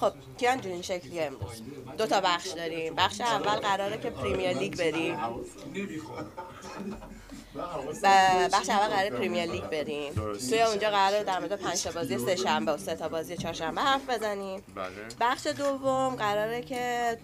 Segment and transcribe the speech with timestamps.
[0.00, 1.62] خب کیان جون این شکلی امروز.
[1.98, 2.94] دو تا بخش داریم.
[2.94, 5.16] بخش اول قراره که پریمیر لیگ بریم.
[8.52, 10.12] بخش اول قراره پریمیر لیگ بریم.
[10.50, 13.80] توی اونجا قراره در مورد پنج تا بازی سه شنبه و سه تا بازی چهارشنبه
[13.80, 14.62] حرف بزنیم.
[14.74, 14.88] بله.
[15.20, 17.16] بخش دوم قراره که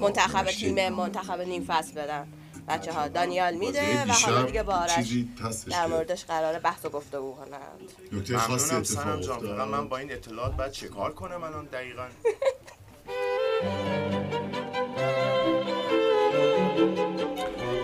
[0.00, 2.28] منتخب تیم منتخب نیم فصل بدن.
[2.70, 6.84] بچه ها دانیال میده و حالا دیگه با آرش چیزی هستش در موردش قراره بحث
[6.84, 7.80] و گفتگو کنند.
[8.12, 9.68] نکته خاصی ممنونم اتفاق سنم افتاد.
[9.68, 12.06] من با این اطلاعات باید چه کار کنم الان دقیقا؟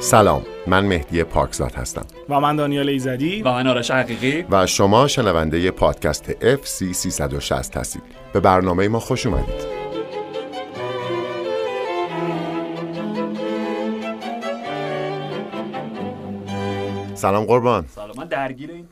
[0.00, 0.46] سلام.
[0.66, 2.06] من مهدی پاکزاد هستم.
[2.28, 3.42] و من دانیال ایزدی.
[3.42, 4.46] و من آرش حقیقی.
[4.50, 8.02] و شما شنونده پادکست FC 360 هستید.
[8.32, 9.85] به برنامه ما خوش اومدید.
[17.26, 17.86] سلام قربان.
[17.88, 18.16] سلام.
[18.16, 18.88] من درگیر این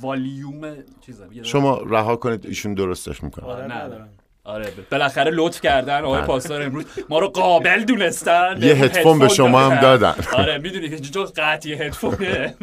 [0.00, 1.42] والیوم چیزم.
[1.42, 3.44] شما رها کنید ایشون درستش می‌کنه.
[3.44, 4.08] آره نه ندارم.
[4.44, 6.84] آره ب- بالاخره لطف کردن آقای پاسدار امروز.
[7.08, 8.58] ما رو قابل دونستن.
[8.62, 10.14] یه هدفون به شما هم دادن.
[10.32, 12.54] آره می‌دونی که جز قطعی هدفونه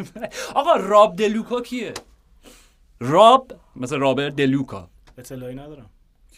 [0.56, 1.94] آقا راب دلوکا کیه؟
[3.00, 5.90] راب مثل رابر دلوکا اطلاعی ندارم.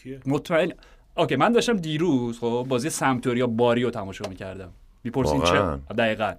[0.02, 0.72] کیه؟ مطمئن
[1.16, 4.72] okay من داشتم دیروز خب بازی سمپدوریا باری رو تماشا می‌کردم.
[5.08, 5.60] می‌پرسین؟ چه
[5.98, 6.32] دقیقا.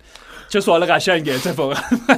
[0.49, 1.73] چه سوال قشنگه اتفاقا.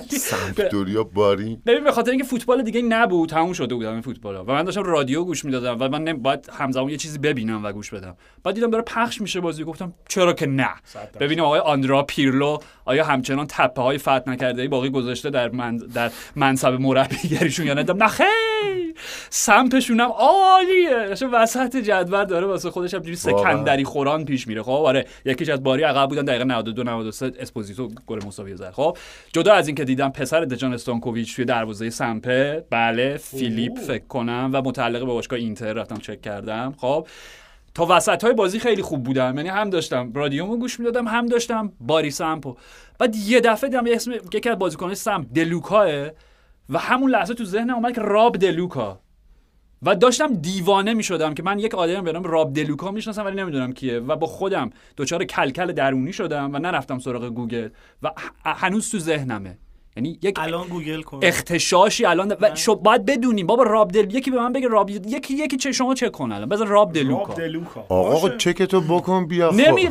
[0.09, 1.61] سمپدوریا باری.
[1.65, 4.83] ببین به خاطر اینکه فوتبال دیگه نبود تموم شده بودم این فوتبال و من داشتم
[4.83, 8.15] رادیو گوش می‌دادم و من باید همزمان یه چیزی ببینم و گوش بدم.
[8.43, 10.69] بعد دیدم داره پخش میشه بازی گفتم چرا که نه؟
[11.19, 15.77] ببینیم آقای آندرا پیرلو آیا همچنان تپه های فتح نکرده ای باقی گذاشته در من
[15.77, 18.27] در منصب مربیگریشون یا نه؟ نه خیر
[19.29, 21.07] سمتشون هم عالیه.
[21.07, 22.47] داشته وسط جدول داره.
[22.47, 24.63] واسه خودش هم سکندری خوران پیش میره.
[24.63, 26.25] خب آره یکیش از باری عقب بودن.
[26.25, 28.71] دقیقه 92 93 اسپوزیتو گل مساوی زد.
[28.71, 28.97] خب
[29.33, 34.61] جدا از اینکه دیدم پسر دجان استانکوویچ توی دروازه سمپه بله فیلیپ فکر کنم و
[34.61, 36.73] متعلق به باشگاه اینتر رفتم چک کردم.
[36.77, 37.07] خب
[37.73, 39.37] تا وسط های بازی خیلی خوب بودم.
[39.37, 42.57] یعنی هم داشتم رادیومو گوش می‌دادم هم داشتم باری سمپو.
[42.99, 46.09] بعد یه دفعه دیدم یه اسم یکی از بازیکنان سمپ دلوکاه
[46.71, 48.99] و همون لحظه تو ذهنم اومد که راب دلوکا
[49.81, 53.35] و داشتم دیوانه می شدم که من یک آدم به نام راب دلوکا می‌شناسم ولی
[53.35, 53.99] نمی‌دونم کیه.
[53.99, 57.69] و با خودم دچار کلکل درونی شدم و نرفتم سراغ گوگل
[58.03, 58.11] و
[58.45, 59.57] هنوز تو ذهنمه.
[59.97, 61.19] یعنی یک الان گوگل کن.
[61.23, 65.33] اختشاشی الان و شو باید بدونیم بابا راب دل یکی به من بگه راب یکی
[65.33, 66.49] یکی چه شما چک کن الان.
[66.49, 68.37] بذار راب دلوکا آقا باشه.
[68.37, 69.59] چکتو بکن بیا خب.
[69.59, 69.89] نمی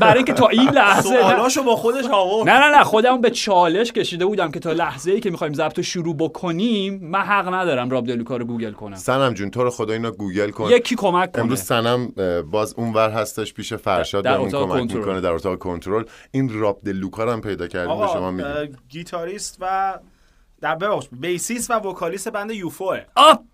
[0.00, 2.48] برای اینکه تا این لحظه سوالاشو با خودش آورد.
[2.48, 2.84] نه نه نه.
[2.84, 7.00] خودم به چالش کشیده بودم که تا لحظه ای که می‌خوایم ضبط رو شروع بکنیم
[7.02, 8.96] من حق ندارم راب دلوکا رو گوگل کنم.
[8.96, 10.70] سنم جون تو رو خدا اینا گوگل کن.
[10.70, 11.42] یکی کمک کنه.
[11.42, 12.12] امروز سنم
[12.50, 14.98] باز اونور هستش پیش فرشاد در اتاق کمک کنترل.
[14.98, 16.04] می‌کنه در اتاق کنترل.
[16.30, 18.76] این راب دلوکا رو هم پیدا کردیم به شما آقا میگیم
[19.60, 19.98] و
[20.60, 23.44] در ببخش bassist و vocalist band UFO ه آه!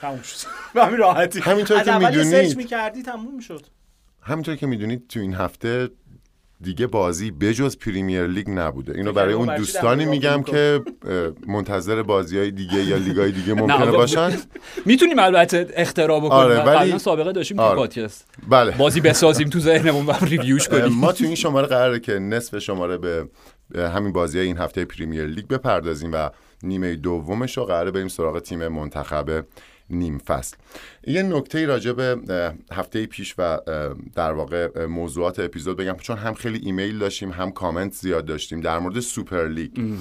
[0.00, 2.48] تموم شد به همین راحتی همینطور که اول یه می‌دونید.
[2.48, 3.66] search می‌کردی تموم می‌شد
[4.22, 5.90] همینطور که می‌دونید تو این هفته
[6.60, 8.92] دیگه بازی بجز پریمیر لیگ نبوده.
[8.94, 10.82] اینو برای اون دوستانی میگم که
[11.46, 14.30] منتظر بازی های دیگه یا لیگ های دیگه نه، ممکنه باشن.
[14.86, 16.32] می‌تونیم البته اختراع بکنیم.
[16.32, 17.76] آره، ولی- سابقه داشتیم تو آره.
[17.76, 18.26] پادکست.
[18.48, 18.70] بله.
[18.70, 20.86] بازی بسازیم تو ذهنمون و review ش کنیم.
[20.86, 23.28] ما تو این شماره قراره که نصف شماره به
[23.70, 26.30] به همین بازی این هفته پریمیر لیگ بپردازیم و
[26.62, 29.44] نیمه دومش رو قراره بریم سراغ تیم منتخب
[29.90, 30.56] نیم فصل.
[31.06, 33.58] یه نکته راجع به هفته پیش و
[34.14, 38.78] در واقع موضوعات اپیزود بگم چون هم خیلی ایمیل داشتیم هم کامنت زیاد داشتیم در
[38.78, 39.98] مورد سوپر لیگ.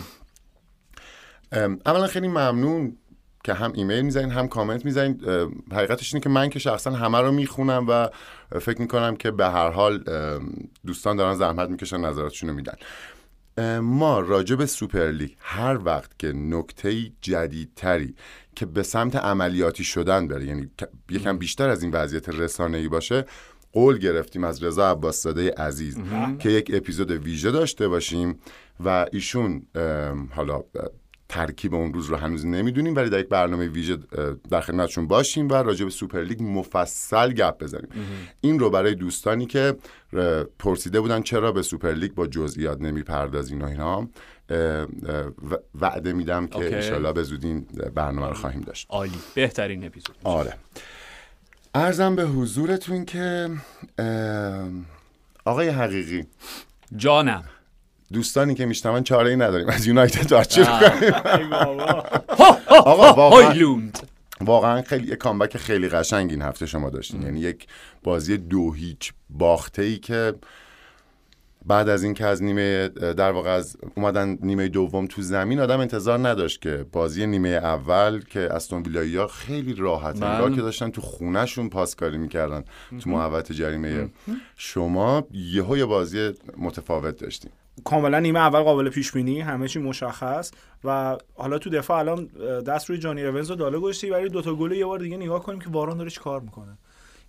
[1.86, 2.98] اولا خیلی ممنون
[3.44, 5.22] که هم ایمیل می‌زنین هم کامنت می‌زنین.
[5.72, 8.10] حقیقتش اینه که من که شخصا همه رو می‌خونم و
[8.60, 10.04] فکر می‌کنم که به هر حال
[10.86, 12.76] دوستان دارن زحمت می‌کشن نظراتشون رو میدن.
[13.82, 18.16] ما راجع به سوپر لیگ هر وقت که نکته جدیدتری
[18.56, 20.70] که به سمت عملیاتی شدن بره یعنی
[21.10, 23.26] یکم بیشتر از این وضعیت رسانه‌ای باشه
[23.74, 25.98] قول گرفتیم از رضا عباسزاده عزیز
[26.40, 28.40] که یک اپیزود ویژه داشته باشیم
[28.86, 29.66] و ایشون
[30.32, 30.64] حالا
[31.36, 33.98] ترکیب اون روز رو هنوز نمی‌دونیم ولی در یک برنامه ویژه
[34.50, 37.90] در خدمتشون باشیم و راجع به سوپر لیگ مفصل گپ بزنیم.
[38.42, 39.76] این رو برای دوستانی که
[40.60, 44.08] پرسیده بودن چرا به سوپر لیگ با جزئیات نمی‌پردازین و اینا
[45.82, 46.76] وعده میدم که okay.
[46.76, 48.88] انشالله به زودی این برنامه رو خواهیم داشت.
[48.90, 49.20] عالی.
[49.34, 50.16] بهترین اپیزود.
[50.24, 50.54] آره.
[51.76, 53.50] عرضم به حضورتون که
[55.46, 56.26] آقای حقیقی.
[56.96, 57.44] جانم.
[58.14, 59.70] دوستانی که میشنون چاره ای نداریم.
[59.70, 62.04] از یونایتد ای بابا.
[62.92, 63.14] آقا
[64.42, 67.22] واقعا خیلی یه کامبک خیلی قشنگ این هفته شما داشتین.
[67.22, 67.68] یعنی یک
[68.04, 70.34] بازی دو هیچ باخته ای که
[71.66, 76.28] بعد از اینکه از نیمه در واقع از اومدن نیمه دوم تو زمین آدم انتظار
[76.28, 80.24] نداشت که بازی نیمه اول که استون ویلایی خیلی راحت.
[80.24, 82.64] انگار که داشتن تو خونهشون پاسکاری می‌کردن
[83.00, 84.10] تو محوطه جریمه
[84.56, 85.28] شما.
[85.32, 87.52] یهو یه بازی متفاوت داشتیم.
[87.84, 90.52] کاملا نیمه اول قابل پیش بینی همه چی مشخص.
[90.84, 92.26] و حالا تو دفاع الان
[92.68, 95.44] دست روی جانی اونز رو داله گذاشتی ولی دو تا گل یه بار دیگه نگاه
[95.44, 96.78] کنیم که واران داره چیکار می‌کنه.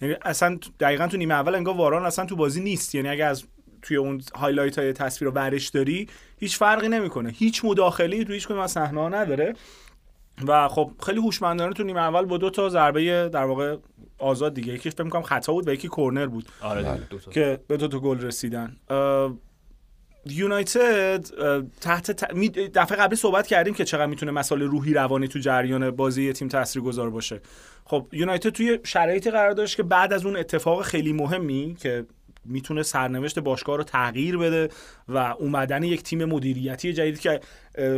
[0.02, 2.94] یعنی اصلا دقیقا تو نیمه اول انگار واران اصلا تو بازی نیست.
[2.94, 3.44] یعنی اگه از
[3.82, 6.08] توی اون highlight های تصویر رو برش داری
[6.38, 7.30] هیچ فرقی نمی‌کنه.
[7.30, 9.54] هیچ مداخله تو هیچ کدوم از صحنه نداره.
[10.46, 13.76] و خب خیلی هوشمندانه تو نیمه اول با دو تا ضربه در واقع
[14.18, 14.72] آزاد دیگه.
[14.72, 16.48] یکیش فکر می‌کنم خطا بود و یکی کرنر بود.
[16.60, 17.00] آره.
[17.10, 17.30] دو تا.
[17.30, 18.76] که به دو تا گل رسیدن.
[20.30, 21.26] یونایتد
[21.80, 22.34] تحت ت-
[22.74, 27.10] دفعه قبلی صحبت کردیم که چقدر می‌تونه مسائل روحی روانی تو جریان بازی تیم تاثیرگذار
[27.10, 27.40] باشه.
[27.84, 32.06] خب یونایتد توی شرایطی قرار داشت که بعد از اون اتفاق خیلی مهمی که
[32.48, 34.68] می‌تونه سرنوشت باشگاه رو تغییر بده
[35.08, 37.40] و اومدن یک تیم مدیریتی جدید که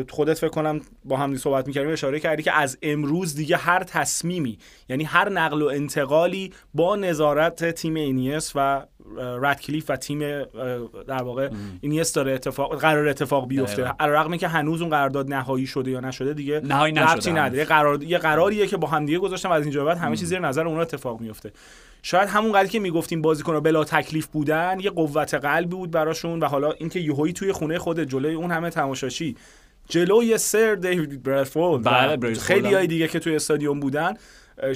[0.08, 4.58] خودت فکر کنم با هم صحبت می‌کردیم اشاره کردی که از امروز دیگه هر تصمیمی
[4.88, 8.86] یعنی هر نقل و انتقالی با نظارت تیم اینیس و
[9.18, 10.18] اه، رادکلیف و تیم
[11.08, 11.50] در واقع
[11.80, 13.90] اینیس داره اتفاق قرار اتفاق بیفته دقیقاً.
[14.00, 16.92] علیرغم که هنوز اون قرارداد نهایی شده یا نشده دیگه نهایی.
[16.92, 20.38] نداره قرار یه قراریه که با هم دیگه گذاشتم از اینجا بعد همه چیز زیر
[20.38, 21.52] نظر اونها اتفاق میفته
[22.02, 26.46] شاید همون قدری که می‌گفتیم بازیکن‌ها بلا تکلیف بودن یه قوت قلبی بود براشون و
[26.46, 29.36] حالا اینکه یهویی توی خونه خود جلوی اون همه تماشاشی
[29.88, 32.86] جلوی سر دیوید برادفورد بله، خیلی های.
[32.86, 34.14] دیگه که توی استادیوم بودن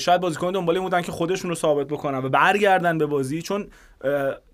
[0.00, 3.67] شاید بازیکن دنبال این بودن که خودشون رو ثابت بکنن و برگردن به بازی چون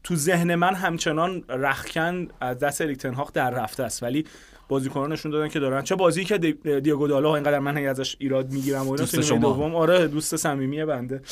[0.04, 4.02] تو ذهن من همچنان رخکن از دست اریک تنهاق در رفته است.
[4.02, 4.24] ولی
[4.68, 5.82] بازیکنان نشون دادن که دارن.
[5.82, 9.36] چه بازی که دی- دیگو دالا اینقدر من ازش ایراد می‌گیرم و اینا.
[9.38, 9.74] دوم.
[9.76, 11.22] آره دوست صمیمی بنده.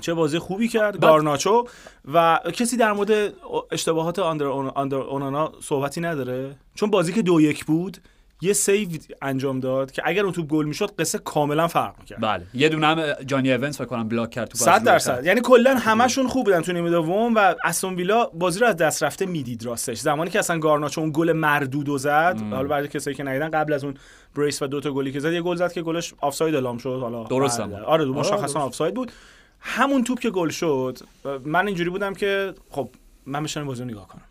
[0.00, 1.00] چه بازی خوبی کرد.
[1.00, 1.64] گارناچو.
[2.12, 3.32] و کسی در مورد
[3.70, 7.98] اشتباهات آندر, آندر اونانا صحبتی نداره؟ چون بازی که دو یک بود
[8.40, 8.88] یه save
[9.22, 12.20] انجام داد که اگر اون توپ گل می‌شد قصه کاملا فرق می‌کرد.
[12.20, 12.46] بله.
[12.54, 15.26] یه دونه هم جانی اونز فکر کنم block کرد تو صد درصد.
[15.26, 19.02] یعنی کلا همشون خوب بودن تو نیمه دوم و استون ویلا بازی رو از دست
[19.02, 19.98] رفته می‌دید راستش.
[19.98, 23.72] زمانی که اصلا گارناچو اون گل مردود و زد حالا برای کسایی که ندیدن قبل
[23.72, 23.94] از اون
[24.36, 26.98] بریس و دو تا گلی که زد یه گل زد که گلش آفساید اعلام شد.
[27.00, 27.78] حالا درست بعد- بود.
[27.78, 28.56] آره دو آره، مشخصا درست.
[28.56, 29.12] آفساید بود.
[29.60, 30.98] همون توپ که گل شد
[31.44, 32.90] من اینجوری بودم که خب
[33.26, 34.22] من بشینم بازی رو نگاه کنم.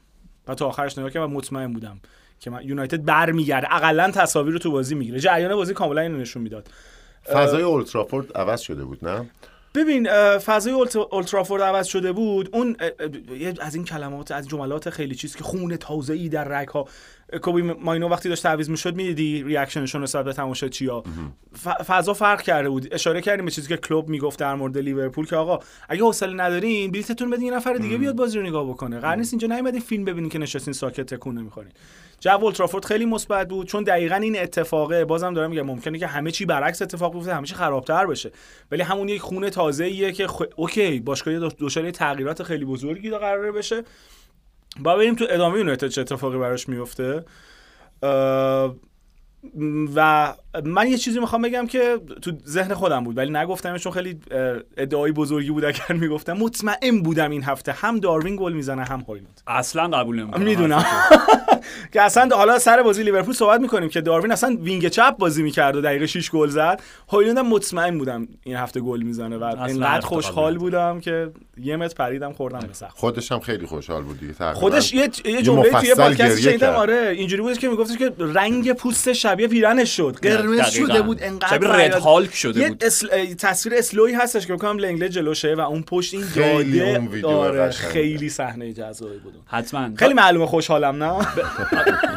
[0.47, 1.99] و تا آخرش نگاه کردم و مطمئن بودم.
[2.39, 3.75] که من یونایتد برمیگرده.
[3.75, 5.19] اقلا تصاویر رو تو بازی می‌گیره.
[5.19, 6.67] جریان بازی کاملا اینو نشون می‌داد.
[7.33, 9.29] فضای اولترافورد عوض شده بود نه؟
[9.75, 12.49] ببین فضای اولت- اولترافورد عوض شده بود.
[12.53, 12.75] اون
[13.61, 16.87] از این کلمات از جملات خیلی چیز که خون تازه ای در رگ ها
[17.41, 21.03] کوبی ماینو وقتی داشت تعویض می‌شد می‌دیدی ریاکشنشون نسبت به تماشاچی‌ها
[21.65, 22.93] ف- فضا فرق کرده بود.
[22.93, 25.59] اشاره کردیم به چیزی که کلوب می‌گفت در مورد لیورپول که آقا
[25.89, 28.99] اگه حوصله ندارین بلیتتون بدین یه نفر دیگه بیاد بازی رو نگاه بکنه.
[28.99, 31.71] قرار نیست اینجا نیومدین فیلم ببینین که نشستین ساکت تکون نمی‌خورین.
[32.19, 35.05] جو اولترافورد خیلی مثبت بود چون دقیقا این اتفاقه.
[35.05, 38.31] بازم دارم میگم ممکنه که همه چی برعکس اتفاق بیفته همه چی خرابتر بشه.
[38.71, 40.41] ولی همون یک خونه تازه ایه که خ...
[40.55, 43.83] اوکی باشگاه دچار تغییرات خیلی بزرگی دا قراره بشه.
[44.79, 47.25] با بریم تو ادامه یونایتد چه اتفاقی براش میفته.
[49.95, 50.33] و
[50.63, 54.19] من یه چیزی می‌خوام بگم که تو ذهن خودم بود ولی نگفتمش چون خیلی
[54.77, 56.33] ادعای بزرگی بود اگر می‌گفتم.
[56.33, 60.43] مطمئن بودم این هفته هم داروین گل می‌زنه هم هایلند اصلا قبول نمی‌کنم.
[60.43, 60.85] می‌دونم.
[61.93, 65.75] که اصلا حالا سر بازی لیورپول صحبت می‌کنیم که داروین اصلا وینگ چپ بازی می‌کرد
[65.75, 66.81] و دقیقه 6 گل زد.
[67.09, 70.57] هایلند هم مطمئن بودم این هفته گل می‌زنه و اینقدر اختلاف خوشحال.
[70.57, 72.93] بودم که یه متر پریدم خوردم به سقف.
[72.93, 74.53] خودش هم خیلی خوشحال بود دیگه.
[74.53, 76.73] خودش یه یه جمله توی پادکست شنیدم.
[76.73, 77.13] آره.
[77.17, 80.17] اینجوری بود که میگفتش که رنگ پوست شبیه پیرنش شد.
[80.21, 80.87] قرمز دقیقاً.
[80.87, 81.93] شده بود انقدر شبیه رد.
[81.93, 82.83] هالک شده یه بود.
[82.83, 83.33] اسل...
[83.33, 87.27] تصویر اسلوی هستش که بکنم لنگله جلوشه و اون پشت این خیلی داده اون ویدیو
[87.27, 87.69] آره.
[87.69, 89.33] خیلی صحنه جذابی بود.
[89.45, 89.89] حتما.
[89.95, 91.09] خیلی معلومه خوشحالم نه؟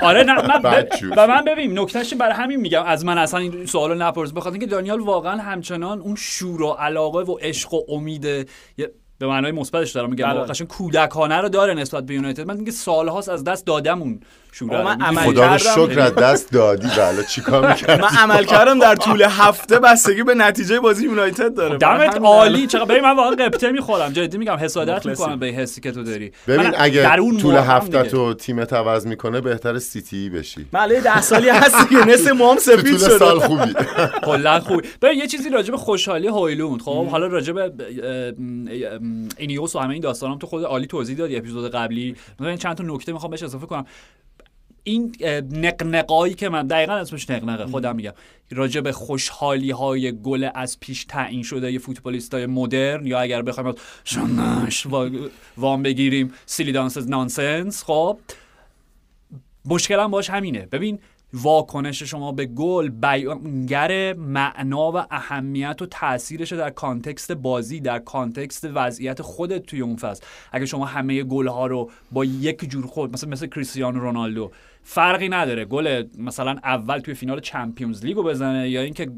[0.02, 0.86] آره نه من ب...
[1.16, 4.32] و من ببین نکتهش برای همین میگم از من اصلا این سوالو نپرس.
[4.32, 8.48] بخاطر اینکه دانیال واقعا همچنان اون شور و علاقه و عشق و امید
[9.20, 10.24] به معنای مثبتش دارم میگم.
[10.24, 10.34] بله.
[10.34, 12.46] واقعا قشنگ کودکانه رو داره نسبت به یونایتد.
[12.46, 14.20] من دیگه سالهاست از دست دادم
[14.62, 15.58] من خدا رو.
[15.58, 16.88] شکر از دست دادی.
[16.98, 21.78] بله چیکار می‌کرد من عمل کردم در طول هفته بستگی به نتیجه بازی یونایتد داره.
[21.78, 22.66] دمت عالی.
[22.66, 24.12] چقدر ببین من واقعا قبطه می‌خورم.
[24.12, 25.06] جدی میگم حسادت.
[25.06, 26.32] می‌کنم به حسی که تو داری.
[26.48, 28.02] ببین من اگه در اون طول هفته.
[28.02, 30.66] تو تیمت عوض می‌کنه بهتر سیتی بشی.
[30.72, 33.18] من یه ده سالی هست که نصف موام تو سفید طول شده.
[33.18, 33.74] سال خوبی.
[34.28, 34.82] کلا خوب.
[35.02, 36.82] ببین یه چیزی راجع به خوشحالی هویلوند.
[36.82, 37.72] خب حالا راجع به
[39.36, 42.16] اینیوس و همه این داستانام تو خود عالی توضیح دادی اپیزود قبلی.
[42.40, 43.86] مثلا چند تا نکته می‌خوام بهش اضافه کنم.
[44.84, 45.16] این
[45.52, 48.12] نقنقایی که من دقیقا اسمش نقنقه خودم میگم.
[48.50, 53.42] راجع به خوشحالی های گل از پیش تعیین شده ی فوتبالیست های مدرن یا اگر
[53.42, 58.18] بخوایم شنش وا- وام بگیریم silly dance nonsense خب.
[59.64, 60.66] مشکلم باش همینه.
[60.66, 60.98] ببین
[61.32, 68.68] واکنش شما به گل بیانگر معنا و اهمیت و تاثیرش در context بازی در context
[68.74, 70.24] وضعیت خودت توی اون فصل.
[70.52, 74.50] اگه شما همه گل ها رو با یک جور خود مثلا مثل کریستیانو رونالدو
[74.92, 75.64] فرقی نداره.
[75.64, 79.10] گل مثلا اول توی فینال چمپیونز لیگو بزنه یا اینکه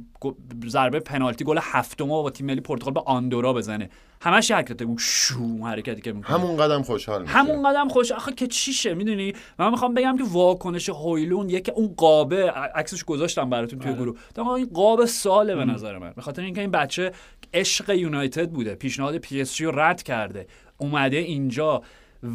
[0.67, 3.91] ضربه پنالتی گل هفتم رو با تیم ملی پرتغال به آندورا بزنه.
[4.21, 6.39] همش حرکت اون شو حرکتی که می‌کنه.
[6.39, 7.33] همون قدر خوشحال میشه.
[7.33, 11.95] همون قدر خوش آخه که چیشه؟ می‌دونی؟ من می‌خوام بگم که واکنش هویلوند یکی اون
[11.97, 14.19] قابه عکسش گذاشتم براتون توی گروه.
[14.39, 16.13] آقا این قاب ساله به نظر من.
[16.17, 17.13] به خاطر اینکه این بچه
[17.55, 18.75] عشق یونایتد بوده.
[18.75, 20.47] پیشنهاد پی اس رو رد کرده.
[20.79, 21.83] اومده اینجا.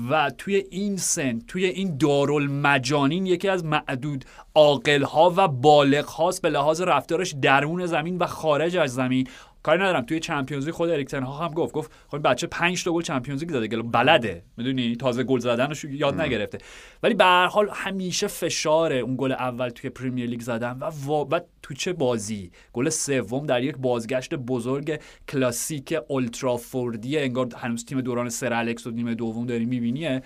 [0.10, 4.25] و توی این سن توی این دارالمجانین یکی از معدود
[4.56, 9.27] عاقل‌ها و بالغ‌هاست به لحاظ رفتارش درون زمین و خارج از زمین.
[9.68, 10.06] کاری ندارم.
[10.06, 13.02] توی چمپیونز لیگ خود اریک تن ها هم گفت گفت خب بچه 5 تا گل
[13.02, 14.44] چمپیونز لیگ زده گل بلده.
[14.58, 16.58] می‌دونی؟ تازه گل زدنش رو یاد نگرفته.
[17.04, 21.12] ولی به هر حال همیشه فشاره اون گل اول توی پریمیر لیگ زدن و.
[21.12, 28.02] و تو چه بازی؟ گل سوم در یک بازگشت بزرگ کلاسیک اولدترافوردی انگار هنوز تیم
[28.02, 30.22] دوران سر الکس و نیمه دوم داری میبینیه.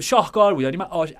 [0.00, 0.62] شاهکار بود.
[0.62, 1.12] یعنی من آش...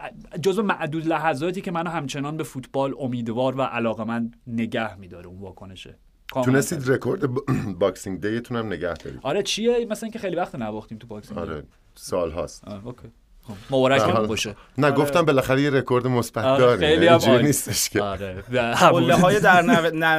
[0.42, 5.98] جزو معدود لحظاتی که منو همچنان به فوتبال امیدوار و علاقه‌مند نگه میداره اون واکنشه.
[6.44, 7.44] تونستید رکورد با-
[7.80, 9.20] Boxing Day تون هم نگه دارید.
[9.22, 11.38] آره چیه؟ مثلا اینکه خیلی وقت نباختیم تو Boxing.
[11.38, 11.62] آره
[11.94, 12.68] سال هاست.
[12.68, 13.08] آه، okay.
[13.48, 14.56] خب، مبارک باشه.
[14.78, 16.80] نه گفتم بالاخره یه رکورد مثبت آره، داریم.
[16.80, 17.44] خیلی یعنی هم اینجوری.
[17.44, 18.02] نیستش که.
[18.02, 19.62] آره و قله های در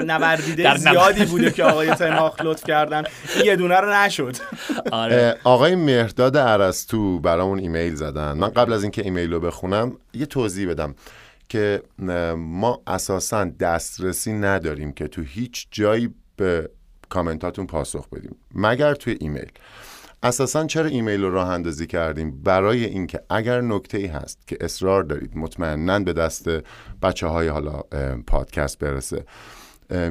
[0.03, 3.03] نوردیده زیادی بوده که آقای تن‌هاخ لطف کردن.
[3.45, 4.35] یه دونه رو نشد.
[4.91, 5.37] آره.
[5.43, 8.33] آقای مهرداد عرستو برامون ایمیل زدن.
[8.33, 10.95] من قبل از اینکه ایمیل رو بخونم یه توضیح بدم.
[11.49, 11.83] که
[12.37, 16.69] ما اساسا دسترسی نداریم که تو هیچ جایی به
[17.09, 18.35] کامنتاتون پاسخ بدیم.
[18.55, 19.51] مگر توی ایمیل.
[20.23, 25.03] اساسا چرا ایمیل رو راه اندازی کردیم؟ برای اینکه اگر نکته ای هست که اصرار
[25.03, 26.49] دارید مطمئنا به دست
[27.01, 27.81] بچه های حالا
[28.27, 29.25] پادکست برسه.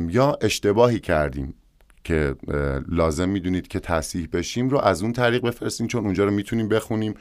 [0.08, 1.54] یا اشتباهی کردیم
[2.04, 2.34] که
[2.88, 7.14] لازم می‌دونید که تصحیح بشیم رو از اون طریق بفرستین چون اونجا رو می‌تونیم بخونیم.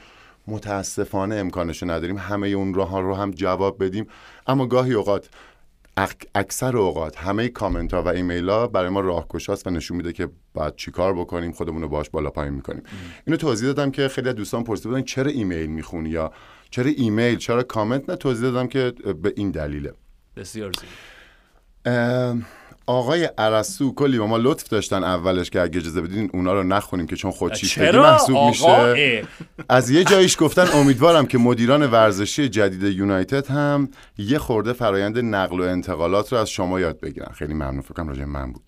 [0.48, 2.18] متاسفانه امکانش رو نداریم.
[2.18, 4.06] همه اون راه رو هم جواب بدیم.
[4.46, 5.28] اما گاهی اوقات
[6.00, 10.12] اک- اکثر اوقات همه کامنت ها و ایمیل ها برای ما راهگشاست و نشون میده
[10.12, 12.82] که باید چیکار بکنیم خودمون رو باش بالا پایین می‌کنیم.
[13.26, 16.32] اینو توضیح دادم که خیلی از دوستان پرسیده بودن چرا ایمیل می‌خونی یا
[16.70, 19.92] چرا ایمیل؟ چرا کامنت؟ نه توضیح دادم که به این دلیله.
[20.36, 21.96] بسیار زیبا.
[21.96, 22.46] ام،
[22.86, 27.06] آقای عرسو کلی به ما لطف داشتن اولش که اگه اجازه بدین اونا رو نخونیم
[27.06, 29.24] که چون خودشیفتگی محسوب میشه.
[29.68, 33.88] از یه جایش گفتن امیدوارم که مدیران ورزشی جدید یونایتد هم
[34.18, 37.32] یه خورده فرایند نقل و انتقالات رو از شما یاد بگیرن.
[37.32, 38.62] خیلی ممنون فکر کنم راجع به من بود.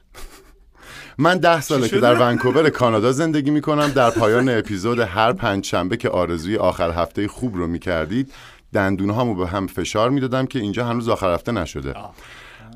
[1.18, 3.88] من ده ساله که در ونکوور کانادا زندگی می‌کنم.
[3.88, 8.32] در پایان اپیزود هر پنج شنبه که آرزوی آخر هفته خوب رو می‌کردید
[8.72, 11.94] دندون هامو به هم فشار می‌دادم که اینجا هنوز آخر هفته نشده.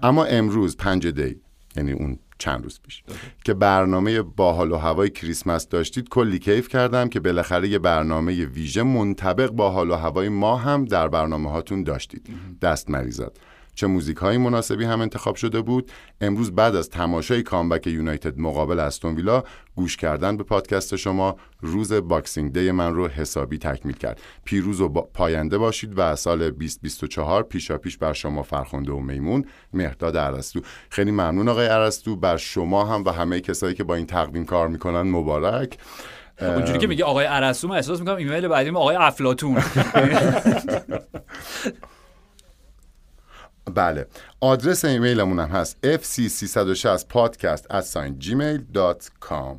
[0.02, 1.40] اما امروز پنج دی
[1.76, 3.02] یعنی اون چند روز پیش
[3.44, 8.44] که برنامه با حال و هوای کریسمس داشتید کلی کیف کردم که بالاخره یه برنامه
[8.44, 12.28] ویژه منطبق با حال و هوای ما هم در برنامه هاتون داشتید
[12.62, 13.38] دست مریزاد.
[13.74, 15.92] چه موزیک های مناسبی هم انتخاب شده بود.
[16.20, 19.42] امروز بعد از تماشای comeback یونایتد مقابل استون ویلا
[19.74, 24.20] گوش کردن به پادکست شما روز Boxing Day من رو حسابی تکمیل کرد.
[24.44, 29.44] پیروز و با- پاینده باشید و سال 2024 پیشا پیش بر شما فرخنده و میمون
[29.72, 30.60] مهرداد عرستو
[30.90, 34.68] خیلی ممنون آقای عرستو بر شما هم و همه کسایی که با این تقویم کار
[34.68, 35.78] می‌کنن مبارک.
[36.40, 39.54] اونجوری که میگه آقای عرسو من احساس می‌کنم ایمیل بعدی ما آقای افلاتون
[43.74, 44.06] بله.
[44.40, 47.62] آدرس ایمیلمون هم هست fc360podcast
[48.20, 49.56] gmail.com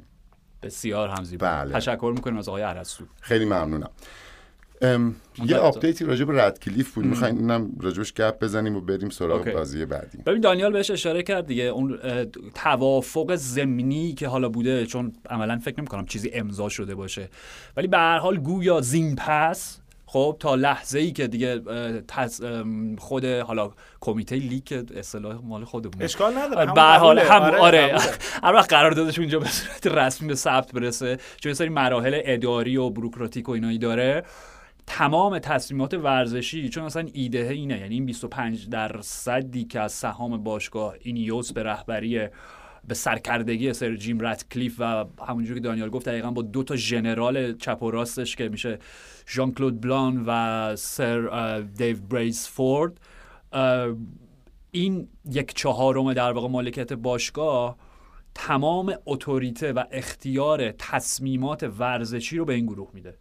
[0.64, 1.74] بسیار هم زیبا بله.
[1.74, 3.90] تشکر می‌کنیم از آقای عرسو خیلی ممنونم.
[4.82, 5.58] ام، یه.
[5.58, 7.06] update ی راجع به ردکلیف بود.
[7.06, 9.54] می‌خواین اینم راجبش گپ بزنیم و بریم سراغ.
[9.54, 10.18] بازی بعدی.
[10.18, 11.64] ببین دانیال بهش اشاره کرد دیگه.
[11.64, 12.00] اون
[12.56, 17.30] توافق زمینی که حالا بوده چون عملا فکر نمی کنم چیزی امضا شده باشه.
[17.78, 19.80] ولی به هر حال گویا زین پس
[20.14, 21.62] خب تا لحظه ای که دیگه
[22.98, 27.20] خود حالا کمیته لیگ اصطلاح مال خودمون اشکال نداره به هر حال.
[27.20, 27.98] هم آره، آره.
[28.44, 32.78] هر وقت قرار دادش اونجا به صورت رسمی به ثبت برسه چون سری مراحل اداری
[32.78, 34.24] و بروکراتیک و اینایی داره
[34.88, 40.96] تمام تصمیمات ورزشی چون اصلا ایده اینه یعنی این 25 درصدی که از سهام باشگاه
[41.02, 42.28] اینیوس به رهبری
[42.88, 47.58] به سرکردگی سر جیم رتکلیف و همونجوری که دانیال گفت دقیقا با دو تا ژنرال
[47.58, 48.80] چپ و راستش که میشه
[49.28, 53.00] ژان کلود بلان و سر دیو بریس فورد
[53.52, 53.96] اه،
[54.72, 57.78] این یک چهارم در واقع مالکیت باشگاه
[58.36, 63.18] تمام اتوریته و اختیار تصمیمات ورزشی رو به این گروه میده.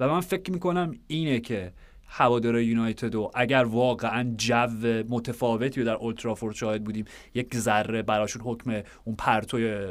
[0.00, 1.72] و من فکر می‌کنم اینه که
[2.18, 4.66] هوادار یونایتد و اگر واقعا جو
[5.08, 7.04] متفاوتی رو در اولترافورد شاهد بودیم
[7.34, 9.86] یک ذره براشون حکم اون پرتوی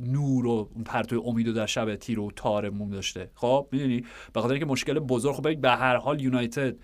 [0.00, 3.30] نور و اون پرتوی امید رو در شب تیر و تارمون داشته.
[3.34, 6.76] خب می‌دونی؟ به خاطر اینکه مشکل بزرگ خب به هر حال یونایتد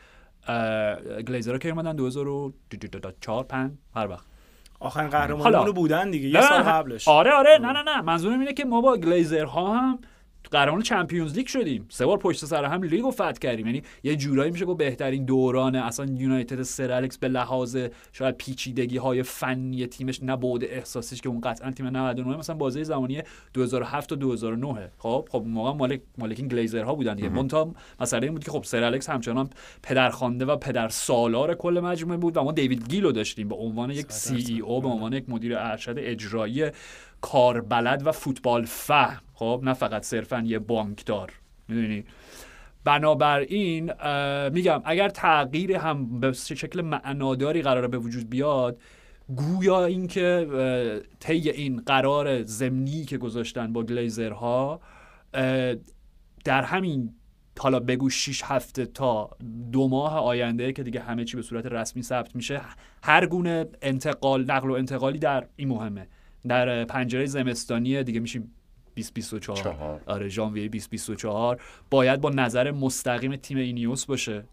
[1.29, 4.27] گلیزرها که اومدن؟ 2004 5 هر وقت.
[4.81, 5.11] آخرین.
[5.11, 7.09] قهرمانمون بودن دیگه یه سال قبلش.
[7.09, 7.59] آره آره.
[7.59, 8.01] نه نه نه.
[8.01, 9.99] منظورم اینه که ما با گلیزرها هم
[10.57, 11.87] قهرمان چمپیونز لیگ شدیم.
[11.89, 13.67] سه بار پشت سر هم لیگ رو فتح کردیم.
[13.67, 17.77] یعنی یه جورایی میشه گفت بهترین دوران اصلا یونایتد سر الکس به لحاظ
[18.13, 22.85] شاید پیچیدگی های فنی تیمش نه بعد احساسیش که اون قطعا تیم 99 مثلا بازی
[22.85, 23.23] زمانی
[23.55, 27.29] 2007 و 2009 خب خب موقع مالک مالکین گلیزرها بودن دیگه.
[27.29, 29.51] منتها مسئله این بود که خب سر الکس همچنان
[29.83, 33.49] پدرخوانده و پدر سالار کل مجموعه بود و ما دیوید گیل رو داشتیم.
[33.49, 36.71] به عنوان یک CEO به عنوان یک مدیر ارشد اجرایی
[37.21, 39.26] کاربلد و فوتبال فهم.
[39.37, 41.33] خب نه فقط صرفا یه بانکدار.
[41.69, 42.05] می‌دونی؟
[42.85, 43.93] بنابراین
[44.49, 48.81] میگم اگر تغییر هم به شکل معناداری قراره به وجود بیاد
[49.37, 50.47] گویا اینکه
[51.21, 54.81] طی این قرار زمینی که گذاشتن با گلیزرها
[56.45, 57.15] در همین
[57.59, 59.31] حالا بگو 6 هفته تا
[59.73, 62.61] دو ماه آینده که دیگه همه چی به صورت رسمی ثبت میشه
[63.03, 66.07] هر گونه انتقال نقل و انتقالی در این مهمه
[66.49, 68.53] در پنجره زمستانی دیگه میشیم
[68.97, 70.01] 2024 چهار.
[70.07, 71.61] آره ژانویه 2024
[71.91, 74.45] باید با نظر مستقیم تیم اینیاس باشه.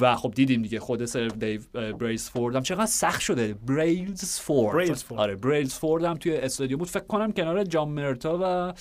[0.00, 1.60] و خب دیدیم دیگه خود سر دیو
[1.98, 3.54] بریلز فورد هم چقدر سخت شده.
[3.54, 4.76] بریلز فورد.
[4.76, 5.20] بریلز فورد.
[5.20, 6.88] آره بریلز فورد هم توی استادیوم بود.
[6.88, 8.72] فکر کنم کنار جان مرتا و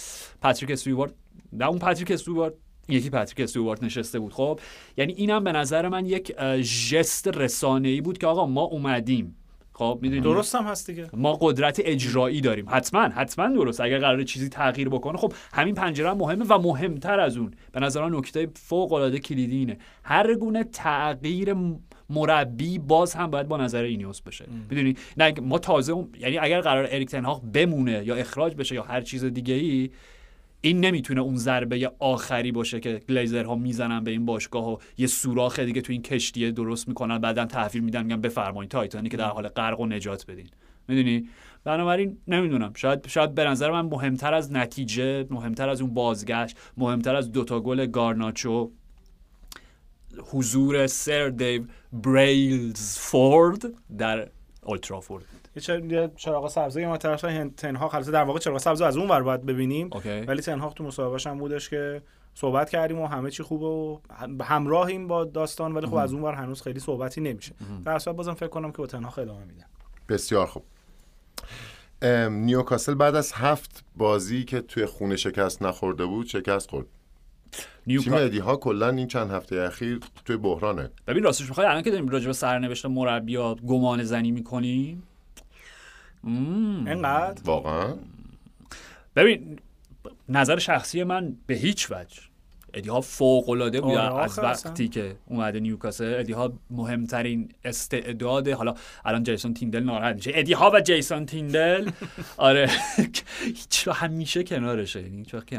[0.41, 1.13] پاتریک استیوارت
[1.53, 2.53] نه اون پاتریک استیوارت
[2.89, 4.33] یکی پاتریک استیوارت نشسته بود.
[4.33, 4.59] خب
[4.97, 9.35] یعنی اینم به نظر من یک ژست رسانه‌ای بود که آقا ما اومدیم.
[9.73, 11.09] خب می‌دونی؟ درست هم هست دیگه.
[11.13, 12.65] ما قدرت اجرایی داریم.
[12.69, 13.81] حتما حتما درست.
[13.81, 17.51] اگر قرار چیزی تغییر بکنه خب همین پنجره هم مهمه و مهمتر از اون.
[17.71, 19.77] به نظر من نکته فوق العاده کلیدی اینه.
[20.03, 21.55] هر گونه تغییر
[22.09, 24.45] مربی باز هم باید با نظر اینیوس بشه.
[24.69, 29.01] می‌دونی؟ نه ما تازه یعنی اگر قرار اریک تنهاق بمونه یا اخراج بشه یا هر
[29.01, 29.89] چیز دیگه ای
[30.61, 35.59] این نمی‌تونه اون ضربه آخری باشه که گلیزرها می‌زنن به این باشگاه و یه سوراخ
[35.59, 39.47] دیگه تو این کشتیه درست می‌کنن بعدا تحویل میدن میگن بفرمایید تایتانی که در حال
[39.47, 40.47] غرق و نجات بدین.
[40.87, 41.29] می‌دونی؟
[41.63, 42.73] بنابراین نمی‌دونم.
[42.75, 47.59] شاید شاید به نظر من مهمتر از نتیجه مهمتر از اون بازگشت مهمتر از دوتا
[47.59, 48.71] گل گارناچو
[50.31, 53.61] حضور سر دیو بریلز فورد
[53.97, 54.27] در
[54.63, 57.25] اولترافورد یه چرا- یه چراغ سبزی ما طرف
[57.57, 59.89] تنهاق البته در واقع چراغ سبز از اون ور باید ببینیم.
[59.93, 60.09] اوکی.
[60.21, 62.01] ولی تنهاق تو مصاحبهش هم بودش که
[62.33, 66.21] صحبت کردیم و همه چی خوبه و هم- همراهیم با داستان ولی خب از اون
[66.23, 67.55] ور هنوز خیلی صحبتی نمیشه.
[67.85, 69.65] در اصل بازم فکر کنم که با تنهاق ادامه میدن
[70.09, 70.63] بسیار خوب.
[72.29, 76.85] نیوکاسل بعد از هفت بازی که توی خونه شکست نخورده بود شکست خورد.
[77.51, 78.17] تیم نیوکا...
[78.17, 80.89] ادی ها کلا این چند هفته اخیر توی بحرانه.
[81.07, 85.03] ببین راستش می‌خوای الان که داریم راجع به سرنوشت مربیا گمان زنی می‌کنیم
[86.23, 87.95] انقدر؟ واقعا؟
[89.15, 89.59] ببین
[90.29, 92.21] نظر شخصی من به هیچ وجه.
[92.73, 98.47] ادی ها فوق العاده بودن آره، از وقتی که اومده نیوکاسل ادی ها مهمترین استعداد
[98.47, 98.73] حالا
[99.05, 100.31] الان جیسون تیندل ناراحت میشه.
[100.33, 101.89] ادی ها و جیسون تیندل؟
[102.37, 102.69] آره.
[103.87, 105.01] وقت همیشه کنارشه.
[105.01, 105.53] یعنی هیچ وقت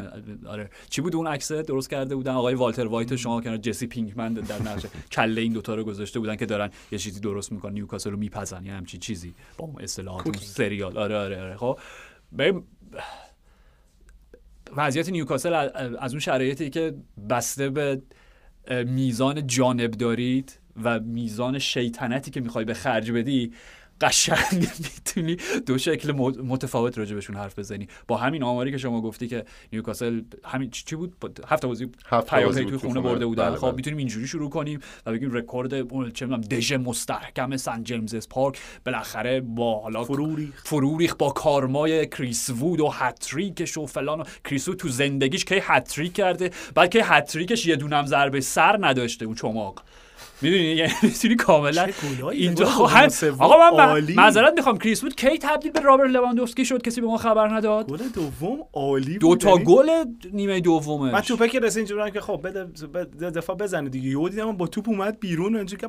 [0.47, 0.69] آره.
[0.89, 4.33] چی بود اون عکس درست کرده بودن؟ آقای والتر وایت و شما کنار جسی پینکمن
[4.33, 8.11] در نقش کله این دوتا رو گذاشته بودن که دارن یه چیزی درست می‌کنن نیوکاسل
[8.11, 9.33] رو میپزن یا همچین چیزی.
[9.57, 10.97] با اصطلاحات سریال.
[10.97, 11.57] آره آره آره.
[11.57, 11.79] خب
[14.77, 16.93] وضعیت نیوکاسل از- اون شرایطی که
[17.29, 18.01] بسته به
[18.85, 23.53] میزان جانب داریت و میزان شیطنتی که می‌خوای به خرج بدی
[24.03, 29.01] قشنگ می‌تونی دو شکل مت- متفاوت راجع بهشون حرف بزنی با همین آماری که شما
[29.01, 31.13] گفتی که نیوکاسل همین چی بود
[31.47, 33.13] هفت بازی هفت پیاپی بازی توی بود تو خونه خونه.
[33.13, 33.75] برده بودن بله، خب بله.
[33.75, 38.59] می‌تونیم اینجوری شروع کنیم و بگیم رکورد اون چه می‌دونم دژ مستحکم سن جیمز پارک
[38.85, 40.67] بالاخره با حالا فرو ریخت.
[40.67, 45.45] فرو ریخت با کارمای کریس وود و هتریکش و فلان و کریس وود تو زندگیش
[45.45, 49.83] کی هتریک کرده بعد که هتریکش یه دونم ضربه سر نداشته اون چماق
[50.43, 51.87] می‌دونی؟ یعنی می‌تونی کاملا
[52.31, 52.65] اینجا.
[52.65, 53.01] خب هم-
[53.39, 53.93] آقا من.
[54.15, 54.77] معذرت می‌خوام.
[54.77, 57.89] کریس وود کی تبدیل به رابرت لواندوفسکی شد؟ کسی به ما خبر نداد.
[57.89, 59.89] گل دوم عالی دو بود تا گل
[60.33, 61.13] نیمه دومش.
[61.13, 64.09] من توپه که رسید اینجوری که خب بده دفاع بزنه دیگه.
[64.09, 65.87] یهو دیدم با توپ اومد بیرون و اینجوری که.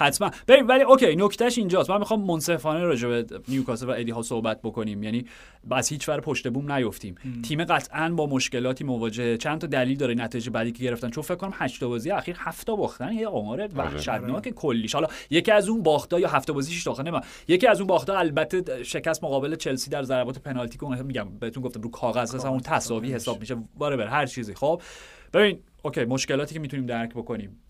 [0.00, 0.30] حتما.
[0.46, 1.90] بریم ولی اوکی نکتهش اینجاست.
[1.90, 5.02] من می‌خوام منصفانه راجع به نیوکاسل و ادی ها صحبت بکنیم.
[5.02, 5.24] یعنی
[5.70, 7.14] از هیچ ور پشت بوم نیفتیم.
[7.42, 11.10] تیم قطعا با مشکلاتی مواجهه چند تا دلیل داره نتیجه بعدی که گرفتن.
[11.10, 13.12] چون فکر کنم 8 بازی اخیر 7 تا باختن.
[13.12, 14.94] یه آمار وحشتناک کلیش.
[14.94, 18.82] حالا یکی از اون باختا یا هفت بازی 6 تا یکی از اون باختا البته
[18.84, 22.60] شکست مقابل چلسی در ضربات پنالتی که اون میگم بهتون گفتم رو کاغذ اصلا اون
[22.60, 23.56] تساوی حساب میشه.
[23.78, 24.54] باره بر هر چیزی.
[24.54, 24.82] خب.
[25.32, 27.60] ببین اوکی مشکلاتی که می‌تونیم درک بکنیم.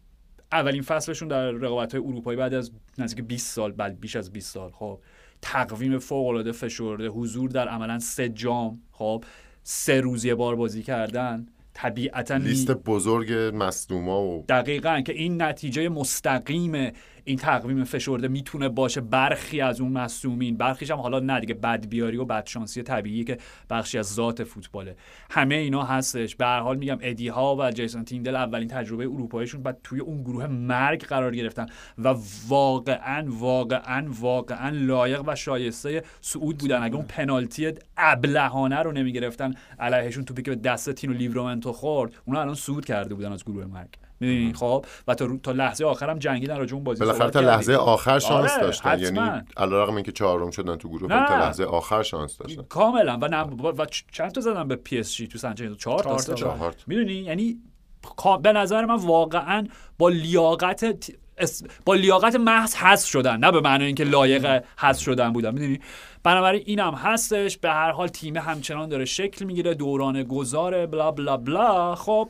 [0.52, 4.54] اولین فصلشون در رقابت های اروپایی بعد از نزدیک 20 سال بعد بیش از 20
[4.54, 4.70] سال.
[4.70, 4.98] خب
[5.42, 8.82] تقویم فوق العاده فشرده حضور در عملا سه جام.
[8.92, 9.24] خب
[9.62, 11.46] سه روز یه بار بازی کردن.
[11.74, 16.92] طبیعتا لیست بزرگ مصدوما و دقیقا که این نتیجه مستقیم
[17.24, 20.56] این تقویم فشرده می‌تونه باشه برخی از اون مصومین.
[20.56, 23.38] برخیش هم حالا نه دیگه بدبیاری و بدشانسی طبیعی که
[23.70, 24.96] بخشی از ذات فوتباله.
[25.30, 26.37] همه اینا هستش.
[26.37, 30.22] به هر حال میگم ادی ها و جیسون تیندل اولین تجربه اروپاییشون بعد توی اون
[30.22, 31.66] گروه مرگ قرار گرفتن
[31.98, 32.14] و
[32.48, 36.83] واقعا واقعا واقعا لایق و شایسته صعود بودن.
[36.83, 42.40] اگه اون پنالتی ابلهانه رو نمی‌گرفتن علیهشون توپی که به دست تینو لیورامنتو خورد اونا
[42.40, 44.10] الان صعود کرده بودن از گروه مرگ.
[44.20, 44.85] می‌دونی؟ خب.
[45.09, 48.62] و تا تا لحظه آخرم جنگیدن راجع اون بازی بالاخره تا لحظه آخر شانس آره،
[48.62, 48.90] داشتن.
[48.90, 49.26] حتما.
[49.26, 51.09] یعنی علیرغم اینکه چهارم شدن تو گروه.
[51.09, 52.62] تا لحظه آخر شانس داشتن.
[52.62, 53.18] کاملا.
[53.22, 56.74] و, نه و چند تا زدن به PSG تو سن چنز چهار تا چهار.
[56.87, 57.59] می‌دونی؟ یعنی
[58.42, 59.66] به نظر من واقعا
[59.98, 61.11] با لیاقت
[61.85, 63.37] با لیاقت محض حذف شدن.
[63.37, 65.54] نه به معنی اینکه لایق حذف شدن بودن.
[65.54, 65.80] می‌دونی؟
[66.22, 67.59] بنابراین اینم هستش.
[67.59, 69.74] به هر حال تیم همچنان داره شکل می‌گیره.
[69.74, 70.87] دوران گذاره.
[70.87, 71.94] blah blah blah.
[71.94, 72.28] خب.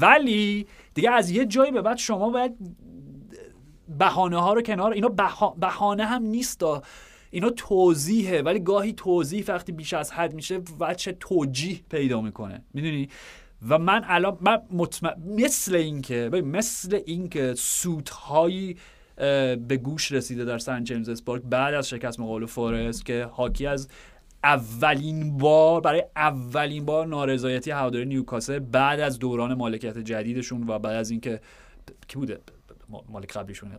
[0.00, 2.52] ولی دیگه از یه جایی به بعد شما باید
[3.98, 6.62] بهانه ها رو کنار اینا بها- بهانه هم نیست
[7.30, 12.62] اینا توضیحه ولی گاهی توضیح وقتی بیش از حد میشه وچه توجیه پیدا می‌کنه.
[12.74, 13.08] می‌دونی؟
[13.68, 18.76] و من الان من مطمئن مثل اینکه مثل اینکه سوتهایی
[19.18, 23.66] اه، به گوش رسیده در سن جیمز اسپارک بعد از شکست مقابل فورست که حاکی
[23.66, 23.88] از
[24.44, 30.96] اولین بار برای اولین بار نارضایتی هواداری نیوکاسل بعد از دوران مالکیت جدیدشون و بعد
[30.96, 31.40] از اینکه
[32.08, 32.40] کی بوده؟
[33.08, 33.70] مالک قبلیشون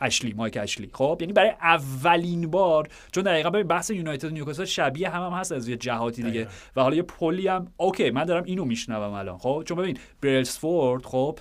[0.00, 0.90] اشلی مایک اشلی.
[0.92, 5.52] خب یعنی برای اولین بار چون دقیقا ببین بحث یونایتد نیوکاسل شبیه هم, هم هست
[5.52, 6.48] از یه جهاتی دیگه.
[6.76, 11.06] و حالا یه پلی هم اوکی من دارم اینو میشنوم الان خب؟ چون ببین برلسفورد
[11.06, 11.38] خب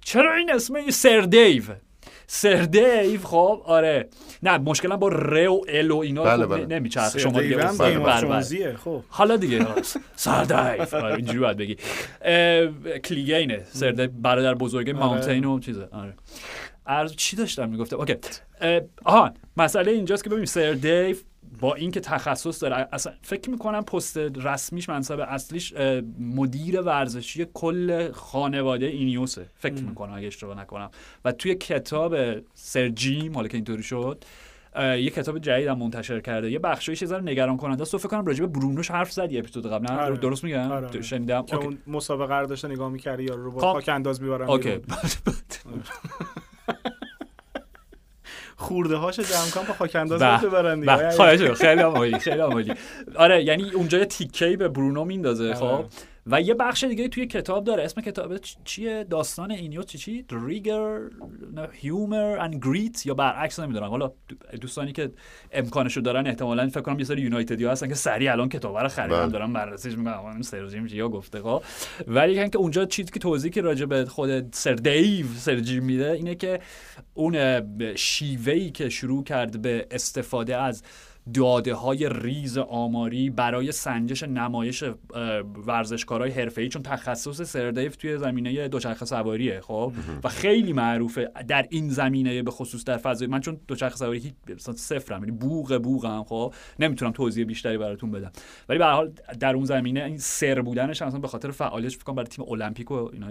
[0.00, 1.62] چرا این اسم سر دیو؟
[2.30, 4.08] سر دیو خب آره.
[4.42, 6.66] نه مشکلا با ر و ال و اینا بله، بله.
[6.66, 7.18] نمیچرخه.
[7.18, 8.20] شما دیگه بربر.
[8.20, 9.02] ترونزیه، خب.
[9.08, 9.66] حالا دیگه
[10.16, 11.76] سردیف آره، اینجوری باید بگی.
[13.04, 13.62] کلیگینه.
[13.72, 15.88] سرده برادر بزرگ ماونتین و چیزه.
[15.92, 16.14] آره.
[16.86, 18.14] عرض چی داشتم می‌گفتم؟ اوکی.
[19.04, 21.16] آها مسئله اینجاست که ببین سر دیو
[21.60, 25.74] با اینکه تخصص داره اصلا فکر می‌کنم پست رسمیش منصب اصلیش
[26.20, 30.90] مدیر ورزشی کل خانواده اینیوسه فکر می‌کنم اگه اشتباه نکنم
[31.24, 32.16] و توی کتاب
[32.54, 34.24] سر جیم حالا که اینطوری شد
[34.76, 38.40] یه کتاب جدید هم منتشر کرده یه یه ذره نگران کننده است فکر کنم راجع
[38.40, 40.16] به برونوش حرف زدی اپیزود قبل نه آره.
[40.16, 41.02] درست میگم آره، آره.
[41.02, 41.56] شنیدم که.
[41.56, 43.72] اون مسابقه رو داشته نگاه می‌کردی یارو رو با خب.
[43.72, 44.78] خاک انداز می‌برن اوکی.
[48.68, 51.10] خورده هاشو جمع کن با خاک انداز ببرن دیگه.
[51.10, 51.54] خواهش می‌کنم.
[51.56, 52.72] خیلی عالی خیلی عالی
[53.16, 55.84] آره یعنی اونجا یه تیکه‌ای به برونو میندازه خب آره.
[56.30, 57.84] و یه بخش دیگه توی کتاب داره.
[57.84, 60.98] اسم کتاب چیه؟ داستان اینیو چی چی؟ ریگر
[61.72, 63.88] هیومر اند گریت یا برعکس نمی‌دونم.
[63.88, 65.10] حالا دو- دوستانی که
[65.52, 69.22] امکانشو دارن احتمالاً فکر کنم یه سری یونایتدی هستن که سریع الان کتاب رو خریدن.
[69.22, 69.32] بله.
[69.32, 71.62] دارن بررسیش می‌کنن این سرجیم چیا گفته خب.
[72.06, 76.12] ولی اینکه اونجا چیزی که توضیحی که راجع به خود سر دیو سر جیم میده
[76.12, 76.60] اینه که
[77.14, 77.36] اون
[77.94, 80.82] شیوهی که شروع کرد به استفاده از
[81.34, 84.84] داده های ریز آماری برای سنجش نمایش
[85.66, 89.92] ورزشکارای حرفه‌ای چون تخصص سردیف توی زمینه دوچرخه سواریه خب؟
[90.24, 94.34] و خیلی معروفه در این زمینه به خصوص در فضای من چون دوچرخه سواری هیچ
[94.48, 98.32] مثلا صفرم یعنی بوق بوقم خب؟ نمی‌تونم توضیح بیشتری براتون بدم.
[98.68, 102.12] ولی به هر حال در اون زمینه این سر بودنش مثلا به خاطر فعالیتش فکر
[102.12, 103.28] برای تیم المپیک و اینا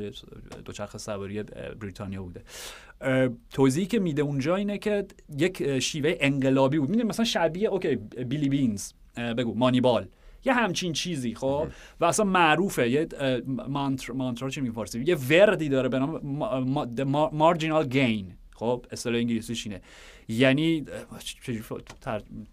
[0.65, 1.43] دوچرخه سواری
[1.79, 2.41] بریتانیا بوده.
[3.49, 5.05] توضیحی که میده اونجا اینه که
[5.38, 6.89] یک شیوه انقلابی بود.
[6.89, 8.91] می‌دونی مثلا شبیه اوکی بیلی بینز
[9.38, 10.07] بگو مانیبال.
[10.45, 11.67] یه همچین چیزی خب؟
[11.99, 12.89] و اصلا معروفه.
[12.89, 13.07] یه
[13.67, 16.21] مانتر مانترا چی میفارسی؟ یه وردی داره به نام
[17.33, 19.81] مارجینال گین خب؟ اصطلاح انگلیسیش اینه.
[20.27, 20.86] یعنی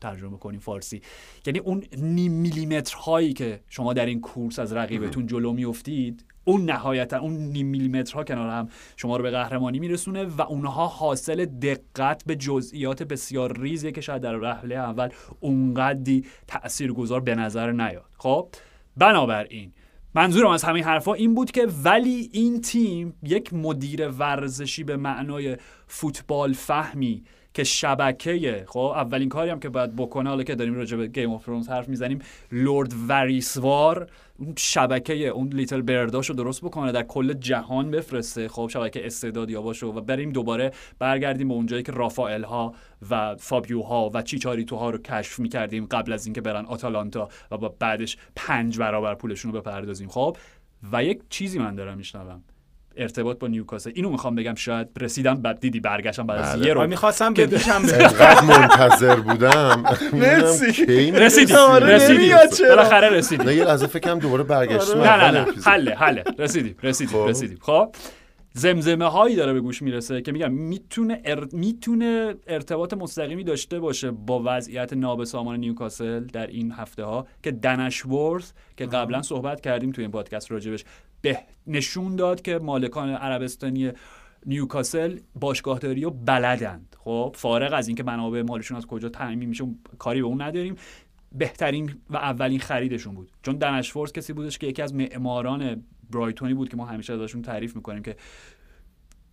[0.01, 1.03] ترجمه کنیم فارسی؟
[1.47, 6.65] یعنی اون نیم میلیمتر هایی که شما در این کورس از رقیبتون جلو میافتید اون
[6.65, 11.45] نهایتا اون نیم میلیمتر ها کنار هم شما رو به قهرمانی میرسونه و اونها حاصل
[11.45, 15.09] دقت به جزئیات بسیار ریزیه که شاید در رحله اول
[15.41, 18.11] اونقدی تاثیرگذار به نظر نیاد.
[18.19, 18.49] خب
[18.97, 19.73] بنابراین
[20.15, 25.57] منظورم از همین حرفا این بود که ولی این تیم یک مدیر ورزشی به معنای
[25.87, 27.25] فوتبال فهمی
[27.55, 31.33] که شبکه خب اولین کاری هم که باید بکنه حالا که داریم راجع به Game
[31.33, 32.19] of Thrones حرف می‌زنیم
[32.53, 38.49] لرد واریس وار اون شبکه اون little bird اشو درست بکنه در کل جهان بفرسته.
[38.49, 42.75] خب شبکه استعدادیا باشه و بریم دوباره برگردیم به اونجایی که رافائل ها
[43.11, 47.59] و فابیو ها و چیچاریتو ها رو کشف می‌کردیم قبل از اینکه برن آتالانتا و
[47.59, 50.09] با بعدش پنج برابر پولشون رو بپردازیم.
[50.09, 50.37] خب
[50.93, 52.43] و یک چیزی من دارم میشنوم.
[52.97, 53.91] ارتباط با نیوکاسل.
[53.95, 56.67] اینو می‌خوام بگم شاید رسیدم بعد دیدی برگشتم بعد از بله.
[56.67, 59.85] یه رو می‌خواستم انقدر منتظر بودم.
[60.13, 60.67] مرسی.
[61.13, 61.99] رسیدیم آره،
[62.59, 65.41] چرا؟ بالاخره رسیدیم نه یه لحظه فکرم دوباره برگشتیم نه نه نه.
[65.41, 65.65] اپیزود.
[65.65, 66.25] حله حله.
[66.39, 67.29] رسیدیم رسیدیم خب.
[67.29, 67.59] رسیدیم.
[67.61, 67.95] خب.
[68.57, 71.49] زمزمه هایی داره به گوش می‌رسه که میگم می‌تونه ار...
[71.53, 78.07] می‌تونه ارتباط مستقیمی داشته باشه با وضعیت نابسامان نیوکاسل در این هفته ها که دنش
[78.07, 80.85] ورث که قبلا صحبت کردیم توی این پادکست راجبش
[81.21, 83.93] به نشون داد که مالکان عربستانی
[84.47, 86.97] نیوکاسل باشگاهداری رو بلدند.
[87.05, 89.67] خب فارغ از اینکه منابع مالشون از کجا تامین میشه
[89.99, 90.77] کاری به اون نداریم.
[91.33, 93.31] بهترین و اولین خریدشون بود.
[93.43, 97.43] چون دنش فورس کسی بودش که یکی از معماران برایتونی بود که ما همیشه ازشون
[97.43, 98.17] تعریف می‌کنیم که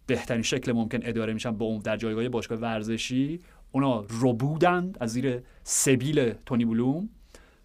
[0.08, 3.40] بهترین شکل ممکن اداره میشن به در جایگاه باشگاه ورزشی.
[3.72, 7.10] اونا رو بودند از زیر سبیل تونی بلوم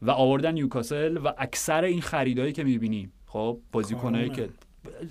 [0.03, 4.49] و آوردن نیوکاسل و اکثر این خریدایی که می‌بینیم خب بازیکنایی که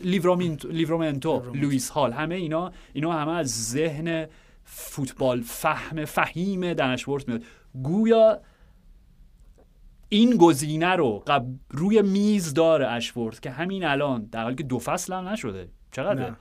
[0.03, 4.27] لیورامینتو لیورامنتو لوئیس هال همه اینا اینا همه از ذهن
[4.63, 7.43] فوتبال فهم فهیم دن اشورث میاد.
[7.83, 8.41] گویا
[10.09, 11.45] این گزینه رو قب...
[11.69, 15.69] روی میز داره اشورث که همین الان در حالی که دو فصل هم نشده.
[15.91, 16.33] چقدر.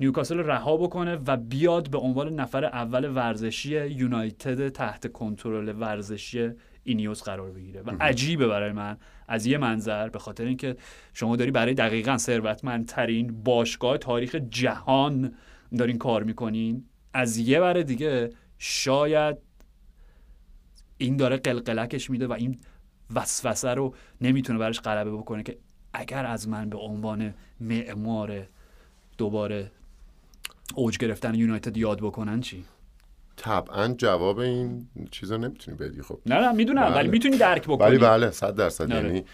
[0.00, 6.50] نیوکاسل رها بکنه و بیاد به عنوان نفر اول ورزشی یونایتد تحت کنترل ورزشی
[6.84, 7.82] اینیوس قرار بگیره.
[7.82, 8.96] و عجیبه برای من.
[9.28, 10.76] از یه منظر به خاطر اینکه
[11.14, 15.34] شما داری برای دقیقا ثروتمندترین باشگاه تاریخ جهان
[15.78, 19.36] دارین کار می‌کنین از یه بر دیگه شاید
[20.98, 22.60] این داره قلقلکش میده و این
[23.14, 25.58] وسوسه رو نمی‌تونه براش غلبه بکنه که
[25.92, 28.46] اگر از من به عنوان معمار
[29.18, 29.70] دوباره
[30.74, 32.64] اوج گرفتن یونایتد یاد بکنن چی
[33.36, 36.94] طبعا جواب این چیزا نمی‌تونی بدی خب نه نه می‌دونم بله.
[36.94, 39.06] ولی می‌تونی درک بکنی ولی بله صد درصد آره.
[39.06, 39.24] یعنی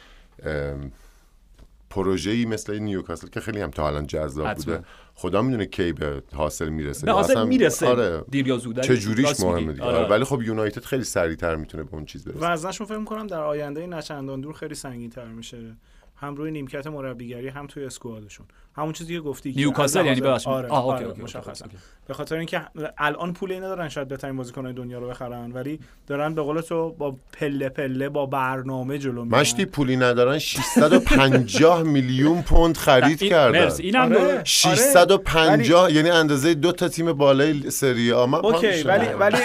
[1.91, 4.55] پروژه‌ای مثل نیوکاسل که خیلی هم تا الان جذاب.
[4.55, 4.85] بوده
[5.19, 9.41] خدا می‌دونه کی به حاصل می‌رسه به حاصل می‌رسه آره دیر یا زود چه جوریش.
[9.41, 9.99] مهمه دیگه آره.
[9.99, 10.09] آره.
[10.09, 13.87] ولی خب یونایتد خیلی سریعتر می‌تونه به اون چیز برسه وزنشون فکر کنم در آینده
[13.87, 15.77] نچندان دور خیلی سنگین تر میشه
[16.17, 18.47] هم روی نیمکت مربیگری هم توی اسکوادشون
[18.79, 21.67] همون چیزی که گفتی که نیوکاسل یعنی ببخشید آره, آه، اوکی، آره اوکی، مشخصا.
[22.07, 22.63] به خاطر اینکه
[22.99, 27.17] الان پول ندارن شاید بهترین بازیکنهای دنیا رو بخرن ولی دارن به قول تو با
[27.33, 33.83] پله پله با برنامه جلو میرن مشتی پولی ندارن 650 میلیون پوند خرید کردن مرسی
[33.83, 34.19] اینم آره.
[34.19, 34.45] درست.
[34.45, 39.07] 650 یعنی اندازه دو تا تیم بالای سری آ من اوکی ولی.
[39.07, 39.37] ولی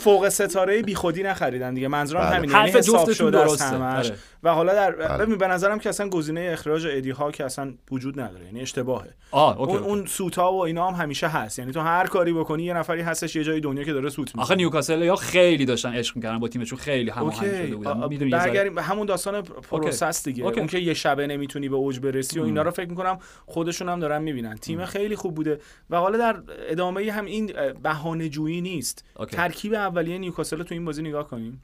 [0.00, 2.36] فوق ستاره بیخودی نخریدن دیگه منظورم بله.
[2.36, 3.76] همینه یعنی حرف شده درسته.
[3.76, 4.12] آره.
[4.42, 5.18] و حالا در بله.
[5.18, 9.14] ببین به نظرم که اصلا گزینه اخراج ادی ها که اصلا وجود نداره یعنی اشتباهه.
[9.30, 9.90] آه اوکی, اون, اوکی.
[9.90, 11.58] اون سوتا و اینا هم همیشه هست.
[11.58, 14.42] یعنی تو هر کاری بکنی یه نفری هستش یه جای دنیا که داره سوت می‌کنه.
[14.42, 18.28] آخه نیوکاسل یا خیلی داشتن عشق می‌کردن با تیمشون خیلی هماهنگ شده بودن.
[18.30, 20.44] برگردیم همون داستان process دیگه.
[20.44, 20.60] okay.
[20.60, 24.00] اون که یه شبه نمی‌تونی به اوج برسی و اینا رو فکر می‌کنم خودشون هم
[24.00, 24.56] دارن می‌بینن.
[24.56, 25.60] تیم خیلی خوب بوده.
[25.90, 29.04] و حالا در ادامه هم این بهانه جویی نیست.
[29.30, 31.62] ترکیب اولیه نیوکاسل تو این بازی نگاه کنیم.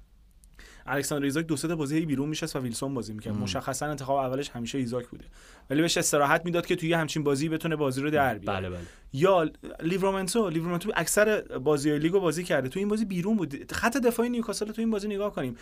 [0.88, 3.34] الکساندر ایزاک دو سه تا بازی هی بیرون میشه و ویلسون بازی می‌کرد.
[3.34, 5.24] مشخصا انتخاب اولش همیشه ایزاک بوده.
[5.70, 8.60] ولی بهش استراحت می‌داد که توی همچین بازی بتونه بازی رو در بیاره.
[8.60, 8.78] بله بله.
[9.12, 9.50] یا
[9.82, 12.68] لیورامنتو لیورامنتو اکثر بازی لیگو بازی کرده.
[12.68, 13.72] تو این بازی بیرون بود.
[13.72, 15.56] خط دفاعی نیوکاسل تو این بازی نگاه کنیم.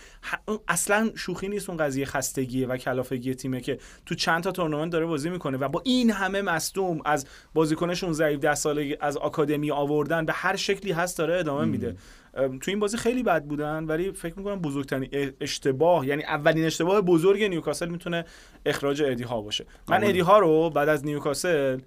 [0.69, 5.07] اصلا شوخی نیست اون قضیه خستگیه و کلافگی تیمه که تو چند تا تورنمنت داره
[5.07, 10.27] بازی می‌کنه و با این همه مصدوم از بازیکنشون ضعیف ده ساله از آکادمی آوردن
[10.27, 11.97] به هر شکلی هست داره ادامه میده.
[12.37, 17.42] تو این بازی خیلی بد بودن ولی فکر می‌کنم بزرگترین اشتباه یعنی اولین اشتباه بزرگ
[17.42, 18.25] نیوکاسل می‌تونه
[18.66, 19.66] اخراج ادی ها باشه.
[19.88, 20.05] من.
[20.05, 21.81] ادی ها رو بعد از نیوکاسل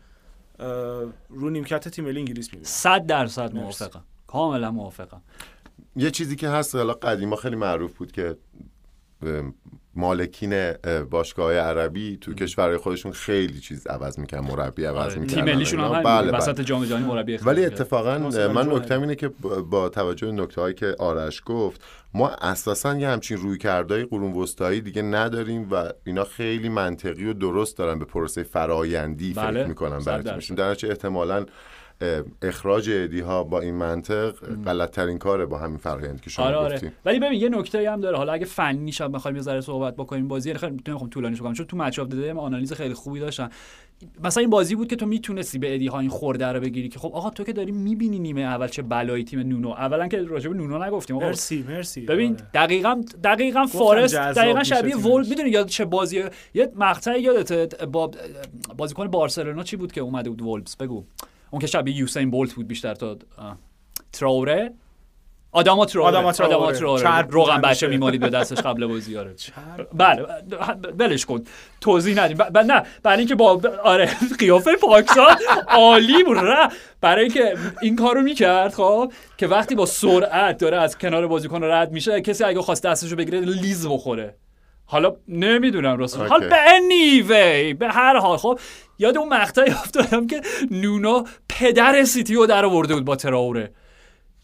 [1.29, 2.63] رو نیمکت تیم ملی انگلیس می‌بینم.
[2.63, 4.03] صد درصد موافقم.
[4.27, 5.21] کاملا موافقم.
[5.95, 8.37] یه چیزی که هست حالا قدیما خیلی معروف بود که
[9.95, 15.35] مالکین اه، باشگاه عربی تو کشورهای خودشون خیلی چیز عوض می‌کنن مربی عوض آره، می‌کنن
[15.35, 16.63] تیم ملیشون هم بله وسط بله.
[16.63, 17.65] جام جهانی مربی ولی.
[17.65, 18.69] اتفاقا من.
[18.71, 19.27] نکتم اینه که
[19.69, 24.33] با توجه به نکته هایی که آرش گفت ما اساسا یه همچین روی کردهای قرون
[24.33, 29.67] وسطایی دیگه نداریم و اینا خیلی منطقی و درست دارن به پروسه فرایندی بله، فکر
[29.67, 31.45] می‌کنن برای در نتیجه احتمالاً
[32.41, 34.31] اخراج ادی ها با این منطق
[34.65, 36.75] غلط ترین کاره با همین فرآیندی که شما آره آره.
[36.75, 38.17] گفتیم ولی ببین یه نکته هم داره.
[38.17, 41.65] حالا اگه فنی شب بخوایم یه ذره صحبت بکنیم بازی خیلی نمی‌خوام طولانی کنم چون
[41.65, 43.49] تو مچ اف دادم آنالیز خیلی خوبی داشتن.
[44.23, 46.99] مثلا این بازی بود که تو می‌تونستی به ادی ها این خورده رو بگیری که
[46.99, 49.69] خب آقا تو که داری می‌بینی نیمه اول چه بلایی تیم نونو.
[49.69, 51.15] اولا که راجع به نونو نگفتیم.
[51.15, 52.01] آقا مرسی مرسی.
[52.01, 52.45] ببین آره.
[52.53, 55.05] دقیقا دقیقا فارست دقیقا شبیه تیمش.
[55.05, 58.11] ول می‌دونی یاد چه بازی یه مقطع یادت با
[58.77, 61.03] بازیکن بارسلونا چی بود که اومده بود وولفز بگو.
[61.51, 63.17] اون که شبیه یوسین بولت بود بیشتر تا.
[64.13, 64.73] تراوره.
[65.51, 66.09] آداما تراوره.
[66.09, 66.55] آداما تراوره.
[66.57, 67.03] آداما تراوره.
[67.03, 67.67] چرب روغن همیشه.
[67.69, 69.35] بچه میمالید به دستش قبل بازی آره.
[69.93, 70.25] بله
[70.99, 71.43] ولش کن.
[71.81, 72.37] توضیح ندیم.
[72.37, 72.83] ب- ب- نه.
[73.03, 74.09] برای اینکه با آره
[74.39, 75.27] قیافه پاکسا
[75.67, 76.37] عالی بود.
[76.37, 76.69] ره
[77.01, 81.91] برای اینکه این کارو می‌کرد خب که وقتی با سرعت داره از کنار بازیکن رد
[81.91, 84.35] میشه کسی اگه خواست دستشو بگیره لیز بخوره.
[84.91, 86.29] حالا نمی‌دونم راستش okay.
[86.29, 88.37] حال به anyway به هر حال.
[88.37, 88.59] خب
[88.99, 93.71] یاد اون مقطعی افتادم که نونو پدر سیتی رو در آورده بود با تراوره.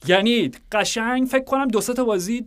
[0.07, 2.45] یعنی قشنگ فکر کنم دو تا بازی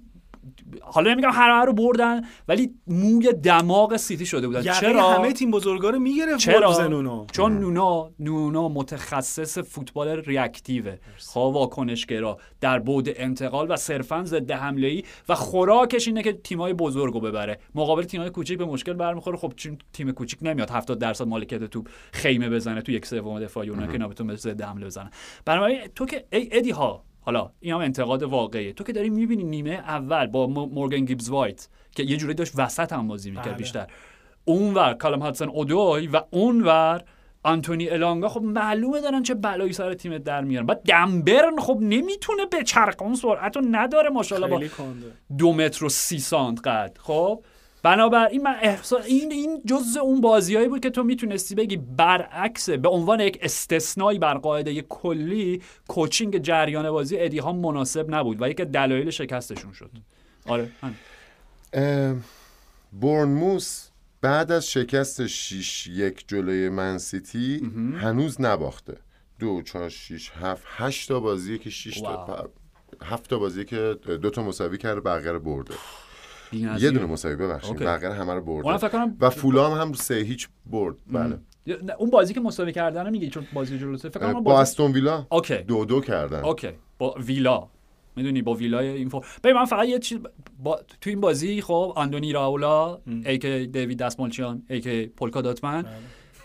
[0.82, 4.62] حالا نمیگم هر رو بردن ولی موی دماغ سیتی شده بودن.
[4.62, 10.98] چرا؟ همه تیم بزرگا رو می‌گرفت چرا؟ نونو چون نونو نونو متخصص فوتبال reactive ه.
[11.16, 12.38] خب واکنشگرا.
[12.60, 17.20] در بود انتقال و صرفا ضد حمله ای و خوراکش اینه که تیمای بزرگ رو
[17.20, 17.58] ببره.
[17.74, 19.36] مقابل تیمای کوچیک به مشکل برمیخوره.
[19.36, 23.68] خب چون تیم کوچیک نمیاد 70 درصد مالکیت توپ خیمه بزنه تو یک سوم دفاعی
[23.70, 25.10] اونا که نابتون به ضد حمله بزنن.
[25.44, 28.72] بنابراین تو که ای ادی ها حالا این هم انتقاد واقعیه.
[28.72, 32.52] تو که داری می‌بینی نیمه اول با م- مورگان گیبز وایت که یه جوری داشت
[32.56, 33.54] وسط هم بازی می‌کرد بله.
[33.54, 33.86] بیشتر.
[34.44, 37.04] اونور کالم هاتسون اودوی و اونور
[37.42, 40.66] آنتونی الانگا خب معلومه دارن چه بلایی سر تیم در میارن.
[40.66, 44.62] بعد دمبرن خب نمی‌تونه به چرخ اون سرعت رو نداره ماشاءالله با
[45.38, 46.98] دو متر و سی سانت قد.
[47.00, 47.44] خب
[47.88, 52.88] بنابراین من احساس این این جزء اون بازیایی بود که تو می‌تونستی بگی برعکس به
[52.88, 58.56] عنوان یک استثنایی بر قاعده کلی کوچینگ جریان بازی ادی ها مناسب نبود و یک
[58.60, 59.90] دلایل شکستشون شد.
[60.46, 60.70] آره
[62.92, 63.88] بورنموس
[64.20, 67.70] بعد از شکست 6 یک جلوی منسیتی
[68.00, 68.96] هنوز نباخته.
[69.38, 72.36] دو چهار شیش هفت هشت تا بازیه که شیش تا واو.
[72.36, 72.48] پ-
[73.02, 75.74] هفت تا بازیه که دو تا مساوی کرده بقیه برده.
[76.52, 77.78] یه دونه مساوی ببخشید.
[77.78, 80.96] بقیه همه رو کنم و فولام هم سه هیچ برد.
[81.06, 81.38] بله.
[81.98, 84.60] اون بازی که مساوی کردن میگی چون بازی جلوسه فکر کنم با.
[84.60, 85.56] استون ویلا اوکی.
[85.56, 86.44] دو دو کردن.
[86.44, 86.70] اوکی.
[86.98, 87.68] با ویلا.
[88.16, 90.18] می‌دونی با ویلای این فور ببین من فقط یه چیز
[90.62, 90.80] با...
[91.00, 95.84] تو این بازی خب اندونی راولا ای که دیوید دستمالچیان ای که پولکا داتمن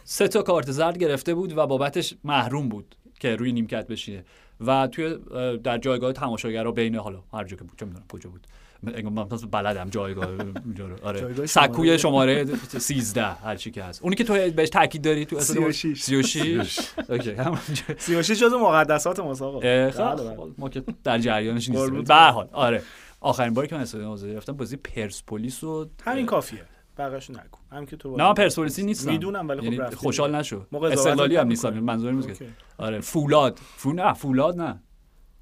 [0.04, 4.24] سه تا کارت زرد گرفته بود و بابتش محروم بود که روی نیمکت بشینه.
[4.60, 5.18] و توی
[5.64, 8.48] در جایگاه تماشاگرها بین حالا هر جا که بود چه می‌دونم کجا بود.
[8.84, 10.30] مثلا بلدم جایگاه
[10.66, 10.96] اونجا رو.
[11.04, 11.46] آره.
[11.46, 14.04] سکوی شماره 13 هر چی که هست.
[14.04, 16.02] اونی که تو بهش تاکید داری تو 36.
[16.02, 17.32] 36 اوکی.
[17.32, 20.54] همونجا 36 جزو مقدسات مسابقه اه، بله، خب بله.
[20.58, 22.04] ما که در جریانش نیستیم.
[22.04, 22.82] به هر حال آره.
[23.22, 26.66] آخرین باری که من استادیوم آزادی رفتم بازی پرسپولیس و همین کافیه.
[26.98, 29.12] بقیش نکن هم که تو نه پرسپولیسی نیستم.
[29.12, 29.96] می‌دونم ولی خب یعنی رفتی.
[29.96, 30.66] خوشحال نشو.
[30.84, 31.48] استقلالی هم.
[31.48, 31.80] نیستم.
[31.80, 32.54] منظورم اینه که اوکی.
[32.78, 33.60] آره فولاد.
[33.78, 34.82] فول نه فولاد نه.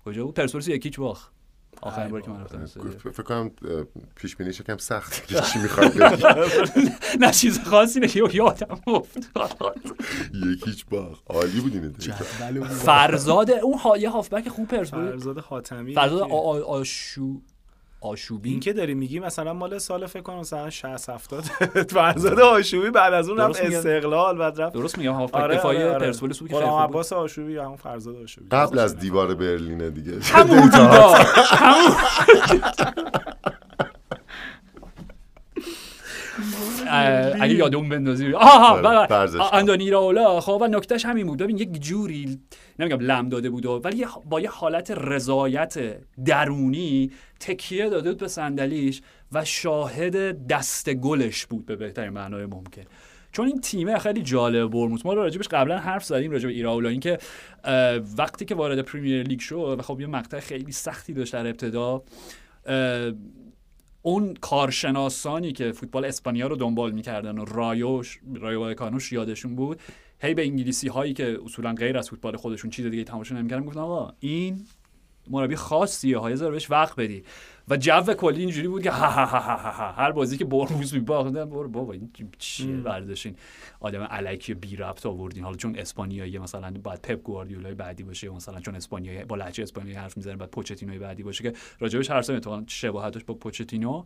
[0.06, 1.32] کجا بود؟ پرسپولیس یکیچ باخت.
[1.82, 2.66] آخرین باری که من رفتم.
[3.12, 3.52] فکر کنم
[4.16, 6.90] پیش بینیش یکم سخت که چی می‌خواد بگی
[7.22, 9.82] نه چیز خاصی نه یه یادم افتاد
[10.34, 12.24] یکیچ باخ عالی بود این دیتا
[12.64, 17.42] فرزاد اون یه هافبک خوب پرسپولیس فرزاد خاتمی فرزاد آشو
[18.02, 18.50] آشوبی.
[18.50, 21.44] این که داری میگی مثلا مال سال فکر کنم مثلا 60 70
[21.94, 23.62] فرزاد آشوبی بعد از اون رفت.
[23.62, 26.06] استقلال بعد رفت درست میگم هافبک آره دفاعی آره آره.
[26.06, 26.68] پرسپولیس بود که خیلی.
[26.70, 28.48] عباس آشوبی یا همون فرزاد آشوبی.
[28.52, 30.20] قبل از دیوار برلینه دیگه.
[30.24, 30.58] همون
[31.52, 31.92] همون
[36.92, 38.34] اگه یادمون بندازی.
[38.34, 39.50] آها آره، بله کن.
[39.54, 40.42] اندونی راولا.
[40.42, 41.40] خب و نکتهش همین بود.
[41.40, 42.40] ببین یک جوری
[42.80, 49.02] نمیگم لم داده بود ولی با یه حالت رضایت درونی تکیه داده بود به صندلیش
[49.32, 52.84] و شاهد دست گلش بود به بهترین معنای ممکن.
[53.32, 57.18] چون این تیمه خیلی جالب بورنموث ما راجبش قبلا حرف زدیم راجب ایراولا اینکه
[58.18, 62.04] وقتی که وارد پریمیر لیگ شد و خب یه مقطع خیلی سختی داشت در ابتدا
[64.02, 69.80] اون کارشناسانی که فوتبال اسپانیا رو دنبال می‌کردن و رایوش رایو وایکانوش یادشون بود
[70.20, 73.80] هی به انگلیسی هایی که اصولا غیر از فوتبال خودشون چیز دیگه تماشا نمی‌کردن گفتن
[73.80, 74.66] آقا این
[75.30, 77.24] مربی خاصیه های بهش وقت بدی.
[77.68, 79.92] و جو کلی اینجوری بود که ها ها ها ها ها.
[79.92, 83.36] هر بازی که برموز میباخت برو بابا این چیه ورزشین
[83.80, 88.60] آدم الکی بی ربط آوردین حالا چون اسپانیایی مثلا باید پپ گواردیولای بعدی باشه مثلا
[88.60, 92.64] چون اسپانیایی با لهجه اسپانیایی حرف می‌زنه بعد پوچتینوی بعدی باشه که راجبش هر اتفاقا
[92.68, 94.04] شباهتش با پوچتینو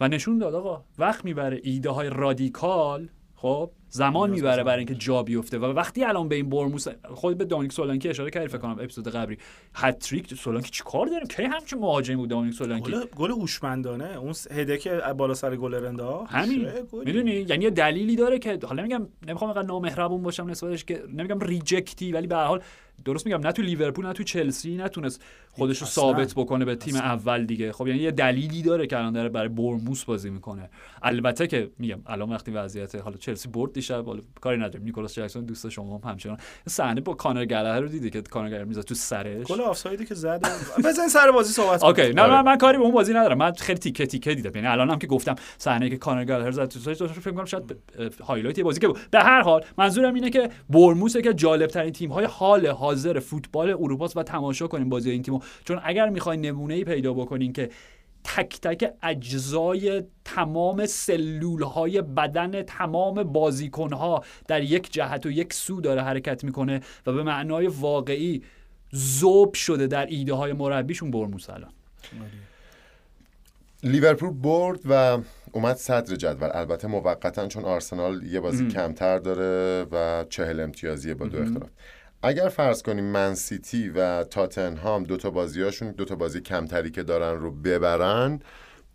[0.00, 5.22] و نشون داد آقا وقت می‌بره ایده های رادیکال خب زمان می‌بره برای اینکه جا
[5.22, 8.70] بیفته و وقتی الان به این برموس خود به دانیک سولانکی اشاره کردی فکر کنم
[8.70, 9.38] اپیزود قبلی.
[9.74, 14.18] هت‌تریک سولانکی چیکار داره؟ کی همچین مهاجمی بود دامینیک سولانکی؟ گل هوشمندانه.
[14.18, 16.68] اون هده که بالا سر گل انداخت همین.
[17.04, 21.40] می‌دونی؟ یعنی یه دلیلی داره که حالا میگم نمی‌خوام اینقدر نامهربون باشم نسبتش که نمیگم
[21.40, 22.62] reject ی ولی به هر حال
[23.04, 26.02] درست میگم نه تو لیورپول نه تو چلسی نتونست خودش رو اصلاً.
[26.02, 27.72] ثابت بکنه به تیم اول دیگه.
[27.72, 30.70] خب یعنی یه دلیلی داره که الان داره برای بورنموث بازی می‌کنه.
[31.02, 34.82] البته که میگم الان وقتی وضعیت حالا چلسی برد دیشب حالا کاری نداریم.
[34.84, 36.38] نیکولاس جکسون دوست شما هم همچنان.
[36.68, 39.46] صحنه با کانر گالاگر رو دیدی که کانر گالاگر می‌زد تو سرش.
[39.46, 40.48] گل آفسایدی که زد
[40.84, 42.12] بزن سر بازی صحبت okay.
[42.12, 42.32] نه آره.
[42.32, 43.38] من, من کاری به اون بازی ندارم.
[43.38, 44.50] من خیلی تیکه تیکه دیدم.
[44.54, 47.76] یعنی الانم که گفتم صحنه که کانر گالاگر زد تو داشت فکر کنم شاید
[48.24, 52.24] highlight بازی که به هر حال منظورم اینه که بورنموثه که جالب ترین تیم های
[52.24, 55.40] حال حاضر فوتبال اروپا و تماشا کنیم بازی این تیمو.
[55.64, 57.70] چون اگر می‌خواین نمونه ای پیدا بکنین که
[58.24, 65.52] تک تک اجزای تمام سلول های بدن تمام بازیکن ها در یک جهت و یک
[65.52, 68.42] سو داره حرکت می‌کنه و به معنای واقعی
[68.96, 71.70] ذوب شده در ایده های مربیشون برموس الان.
[73.82, 75.18] لیورپول برد و
[75.52, 76.48] اومد صدر جدول.
[76.54, 81.70] البته موقتا چون آرسنال یه بازی کمتر داره و چهل امتیازیه با دو اختلاف.
[82.22, 87.50] اگر فرض کنیم من سیتی و تاتنهام دوتا بازیاشون دوتا بازی کمتری که دارن رو
[87.50, 88.40] ببرن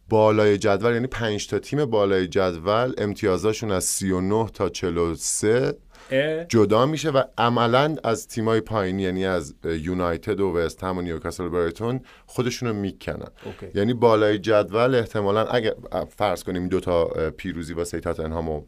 [0.09, 5.78] بالای جدول یعنی پنج تا تیم بالای جدول امتیازاشون از 39 تا 43
[6.11, 11.01] اه، جدا میشه و عملا از تیمای پایینی یعنی از یونایتد و وست هم و
[11.01, 13.79] نیوکاسل برایتون خودشون رو می‌کنن okay.
[13.80, 15.73] یعنی بالای جدول احتمالا اگر
[16.17, 17.05] فرض کنیم دو تا
[17.38, 18.61] پیروزی واسه تاتنهام و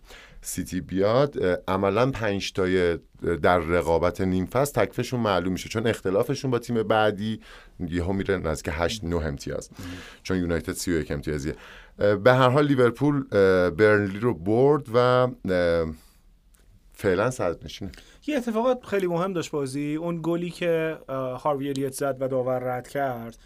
[0.48, 1.38] سیتی بیاد
[1.68, 2.98] عملا پنج تای
[3.42, 5.70] در رقابت نیم فصل تکلیفشون معلوم میشه.
[5.70, 7.40] چون اختلافشون با تیم بعدی
[7.80, 9.70] یهو میره نزدیک 8 9 امتیاز.
[10.24, 11.56] چون یونایتد 31 امتیازیه.
[12.24, 13.24] به هر حال لیورپول
[13.70, 15.28] برنلی رو برد و
[16.94, 17.92] فعلا صدر نشینه.
[18.28, 19.96] یه اتفاقات خیلی مهم داشت بازی.
[19.96, 23.38] اون گلی که هاروی الیت زد و داور رد کرد.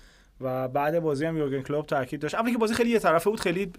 [0.43, 2.35] و بعد بازی هم یورگن کلوپ تاکید داشت.
[2.35, 3.71] اولی که بازی خیلی یه طرفه بود خیلی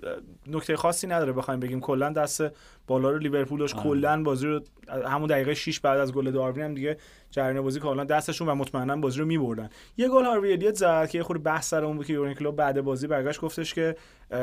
[0.46, 1.80] نکته خاصی نداره بخوایم بگیم.
[1.80, 2.42] کلا دست
[2.86, 3.76] بالا رو لیورپول داشت.
[3.76, 4.60] کلا بازی رو
[5.06, 6.96] همون دقیقه 6 بعد از گل داروین هم دیگه
[7.30, 9.70] جریان بازی کلا دستشون و مطمئنا بازی رو میبردن.
[9.96, 12.56] یه گل هاروی الیت زد که یه خورده بحث سر اون بود که یورگن کلوپ
[12.56, 13.96] بعد بازی برگشت گفتش که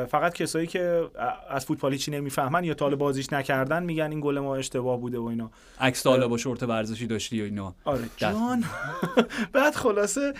[0.07, 1.09] فقط کسایی که
[1.49, 5.26] از فوتبال هیچی نمی‌فهمن یا حالا بازیش نکردن میگن این گل ما اشتباه بوده و
[5.26, 5.51] اینا.
[5.80, 7.76] عکس حالا با شورت ورزشی داشتی و اینا.
[7.86, 8.03] آره.
[8.17, 8.63] جان.
[9.53, 10.34] بعد خلاصه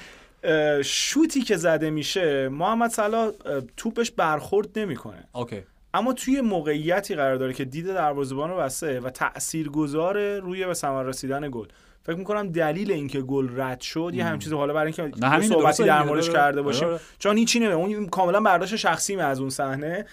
[0.86, 3.32] شوتی که زده میشه محمد صلاح
[3.78, 5.28] توپش برخورد نمی‌کنه.
[5.34, 5.64] اوکی.
[5.94, 11.04] اما توی موقعیتی قرار داره که دید دروازه‌بان رو بسته و تاثیرگذار روی به ثمر
[11.04, 11.68] رسیدن گل.
[12.04, 15.50] فکر می‌کنم دلیل اینکه گل رد شد یه همین چیز حالا برای اینکه نه، همین
[15.50, 16.04] صحبتی در.
[16.04, 16.88] موردش کرده باشیم.
[17.20, 20.06] چون هیچی نمیده اون کاملا برداشت شخصی از اون صحنه.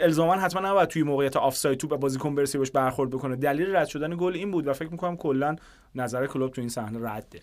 [0.00, 3.36] الزاما حتما نباید توی موقعیت آفساید توپ بازیکن برسی بهش برخورد بکنه.
[3.36, 5.56] دلیل رد شدن گل این بود و فکر می‌کنم کلا
[5.94, 7.40] نظر کلوپ تو این صحنه رده.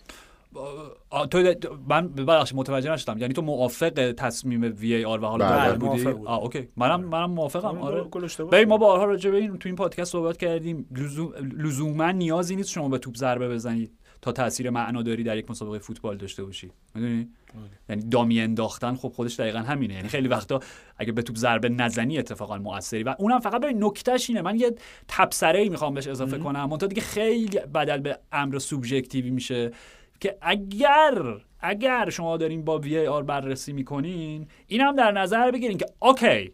[1.30, 1.54] تو
[1.88, 3.18] من ببخشید متوجه نشدم.
[3.18, 6.28] یعنی تو موافق تصمیم VAR و حالا بله، بله بودی؟ موافق بود.
[6.28, 6.68] آ okay.
[6.76, 7.78] منم منم موافقم.
[7.78, 8.04] آره.
[8.52, 8.76] ببین ما.
[8.76, 10.86] بارها راجع به این تو این پادکست صحبت کردیم.
[10.96, 13.92] لزوم- لزوما نیازی نیست شما به توپ ضربه بزنید
[14.22, 16.70] تا تاثیر معناداری در یک مسابقه فوتبال داشته باشی.
[16.94, 17.28] می‌دونی؟
[17.88, 19.94] یعنی dummy انداختن خب خودش دقیقا همینه.
[19.94, 20.60] یعنی خیلی وقتا
[20.96, 23.02] اگه به توپ ضربه نزنی اتفاقا موثری.
[23.02, 24.42] و اونم فقط به نکتهش اینه.
[24.42, 24.74] من یه
[25.08, 26.64] تبصره ای می‌خوام بهش اضافه کنم.
[26.64, 29.70] منتها دیگه خیلی بدل به امر سوبژکتیوی میشه.
[30.22, 31.22] که اگر
[31.60, 36.52] اگر شما دارین با VAR بررسی می‌کنین این هم در نظر بگیرین که okay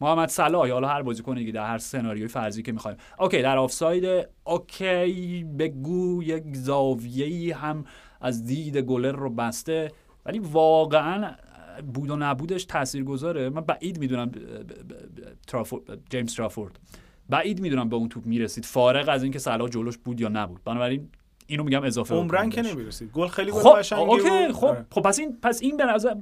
[0.00, 2.96] محمد صلاح حالا هر بازیکن دیگه در هر سناریوی فرضی که می‌خوایم.
[3.18, 7.84] okay در آفساید okay بگو یک زاویه‌ای هم
[8.20, 9.90] از دید گلر رو بسته
[10.26, 11.34] ولی واقعا
[11.94, 13.48] بود و نبودش تاثیرگذاره.
[13.48, 14.32] من بعید می‌دونم
[16.10, 16.78] جیمز ترافورد
[17.28, 20.64] بعید می‌دونم به اون توپ می‌رسید فارغ از اینکه صلاح جلوش بود یا نبود.
[20.64, 21.08] بنابراین
[21.52, 22.62] اینو میگم اضافه عمرن که.
[22.62, 24.52] نمی‌رسید گل خیلی گل خب okay بود.
[24.52, 24.86] خب آره.
[24.90, 26.14] خب پس این پس این به نظر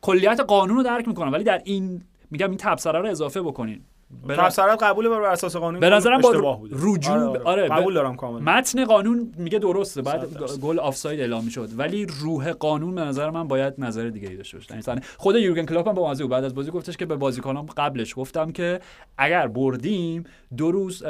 [0.00, 3.82] کلیت قانون رو درک می‌کنم ولی در این میگم این تبصره رو اضافه بکنین
[4.28, 7.42] تبصرت قبوله بر اساس قانون به نظرم با اشتباه بوده رجوع آره, آره.
[7.44, 10.38] آره، قبول دارم کاملا متن قانون میگه درسته بعد.
[10.62, 14.56] گل آفساید اعلام می‌شد ولی روح قانون به نظر من باید نظر دیگه ای داشته
[14.56, 17.16] باشه یعنی مثلا خود یورگن کلوپ هم با موضوع بعد از بازی گفتش که به
[17.16, 18.80] بازیکنان قبلش گفتم که
[19.18, 20.24] اگر بردیم
[20.56, 21.02] دو روز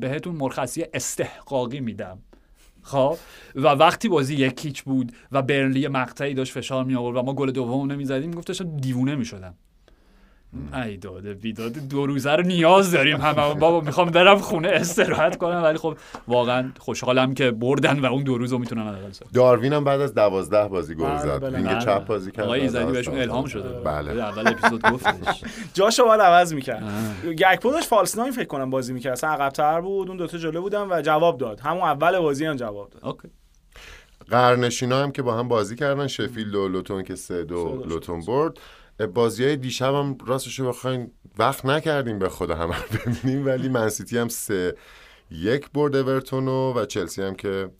[0.00, 2.18] بهتون مرخصی استحقاقی میدم
[2.82, 3.16] خب؟
[3.54, 7.50] و وقتی بازی یکیچ بود و برنلی مقطعی داشت فشار می آورد و ما گل
[7.50, 9.54] دوم نمی‌زدیم گفتش دیوونه می‌شدم.
[10.74, 13.54] ای داده بیداد دو روزه رو نیاز داریم همه.
[13.54, 15.62] بابا می‌خوام برم خونه استراحت کنم.
[15.62, 15.96] ولی خب
[16.28, 19.10] واقعا خوشحالم که بردن و اون دو روز رو می‌تونن حداقل.
[19.34, 21.40] داروین هم بعد از دوازده بازی گل بله، زد.
[21.40, 21.58] بله.
[21.58, 21.80] وینگ بله.
[21.80, 22.44] چپ بازی کرد.
[22.44, 23.68] آقای ایزدی بهشون 12 الهام شده.
[23.68, 24.22] بله.
[24.22, 25.44] اول اپیزود گفتش.
[25.74, 26.84] جاشو باید عوض می‌کرد.
[27.24, 29.12] گکپو داشت false nine فکر کنم بازی می‌کرد.
[29.12, 30.08] اصلا عقب‌تر بود.
[30.08, 31.60] اون دوتا جلو بودن و جواب داد.
[31.60, 33.04] همون اول بازی هم جواب داد.
[33.04, 33.28] okay.
[34.30, 36.06] قعرنشینا هم که با هم بازی کردن.
[36.06, 38.58] شفیلد و لوتون که سه دو سه دو لوتون برد.
[39.06, 44.18] بازی های دیشب هم راستشو بخواین وقت نکردیم به خود همه رو ببینیم ولی منسیتی
[44.18, 44.76] هم سه
[45.30, 47.70] یک برد اورتونو و چلسی هم که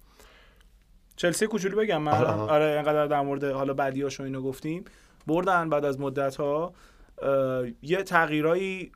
[1.17, 2.25] چلسی کوچولو بگم من آها،.
[2.25, 2.47] آها.
[2.47, 4.85] آره اینقدر در مورد حالا بعدیاشو اینو گفتیم
[5.27, 6.73] بردن بعد از مدت ها
[7.83, 8.93] یه تغییرایی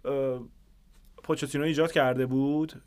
[1.23, 2.83] پوچتینو ایجاد کرده بود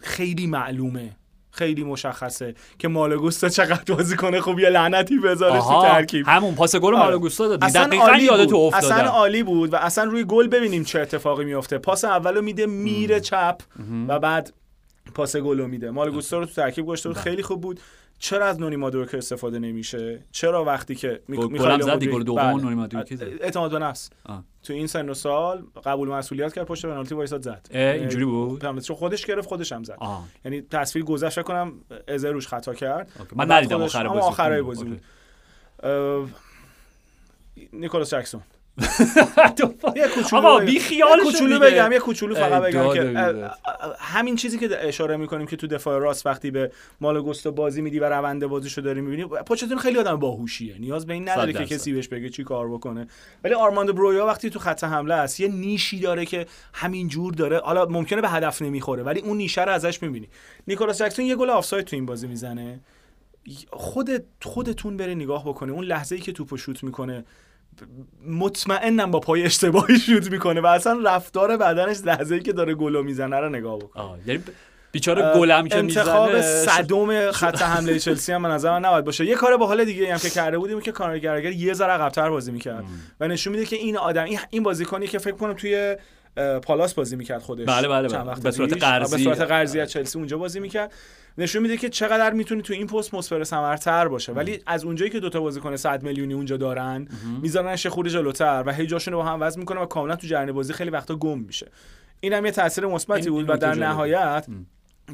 [0.00, 1.16] خیلی معلومه
[1.50, 4.40] خیلی مشخصه که مالگوستا چقدر بازی کنه.
[4.40, 6.26] خوب یه لعنتی بذاره تو ترکیب.
[6.28, 7.04] همون پاس گل آره.
[7.04, 8.74] مالو گوستا دادی اصلا دقیقاً عالی یادت بود.
[8.74, 13.20] اصلا عالی بود و اصلا روی گل ببینیم چه اتفاقی میفته پاس اولو میده میره
[13.20, 13.58] چپ
[14.08, 14.52] و بعد
[15.14, 15.90] پاس گل میده.
[15.90, 17.16] مال گوستا رو تو ترکیب گذاشته بود.
[17.16, 17.24] بله.
[17.24, 17.80] خیلی خوب بود.
[18.18, 21.36] چرا از نونی مادوکه استفاده نمیشه چرا وقتی که می...
[21.36, 22.62] گل- میخائیل گلم زد، مودریک- گل دوم بله.
[22.62, 23.18] نونی مادوکه.
[23.40, 24.44] اعتماد به نفس آه.
[24.62, 28.58] تو این سن و سال قبول مسئولیت کرد پشت پنالتی وایساد زد اه، اینجوری بود؟
[28.60, 30.24] پنالتی خودش گرفت خودش هم زد آه.
[30.44, 31.72] یعنی تصویر گذشت کنم
[32.08, 34.62] ازه روش خطا کرد من ندیدم آخر بازی آخرای.
[34.62, 35.00] بازی بود
[37.72, 38.40] نیکولاس جکسون
[39.96, 40.58] یه کوچولو آقا.
[40.58, 43.50] بی خیال کوچولو بگم یه کوچولو فقط بگم که
[43.98, 48.04] همین چیزی که اشاره می‌کنیم که تو دفاع راست وقتی به مالوگوستو بازی میدی و
[48.04, 50.78] روند بازیشو داری می‌بینی پوچتینو خیلی آدم باهوشیه.
[50.78, 51.64] نیاز به این نداره که.
[51.64, 53.06] کسی بهش بگه چی کار بکنه.
[53.44, 57.58] ولی آرماندو برویا وقتی تو خط حمله است یه نیشی داره که همین جور داره.
[57.58, 60.28] حالا ممکنه به هدف نمی‌خوره ولی اون نیشه رو ازش می‌بینی.
[60.68, 62.80] نیکولاس جکسون یه گل آفساید تو این بازی می‌زنه.
[63.70, 65.72] خودت خودتون بره نگاه بکنه.
[65.72, 67.24] اون لحظه ای که توپو شوت می‌کنه
[68.28, 73.02] مطمئنم با پای اشتباهی شوت می‌کنه و اصلا رفتار بدنش لحظه ای که داره گلو
[73.02, 74.18] می‌زنه رو نگاه بکن آه.
[74.26, 74.42] یعنی
[74.92, 79.34] بیچاره گلم که انتخاب صدوم خط حمله چلسی هم به نظر من نباید باشه یه
[79.34, 82.84] کار باحال دیگه هم که کرده بودیم که کانر گرگر یه ذره عقب‌تر بازی می‌کرد
[83.20, 85.96] و نشون میده که این آدم این, بازیکنی که فکر کنم توی
[86.62, 88.30] پالاس بازی می‌کرد خودش بله، بله، چند بله.
[88.30, 88.82] وقت به صورت.
[88.82, 89.16] قرضی.
[89.16, 90.92] به صورت قرضی از چلسی اونجا بازی می‌کرد
[91.38, 95.20] نشون میده که چقدر می‌تونه تو این پست مسپر ثمرتر باشه ولی از اونجایی که
[95.20, 97.08] دوتا بازیکن 100 میلیونی اونجا دارن
[97.42, 100.52] میذارنش خورده جلوتر و هی جاشون رو با هم وزن می‌کنه و کاملا تو جریان
[100.52, 101.66] بازی خیلی وقتا گم میشه
[102.20, 103.74] اینم یه تاثیر مثبتی بود و در.
[103.74, 104.46] نهایت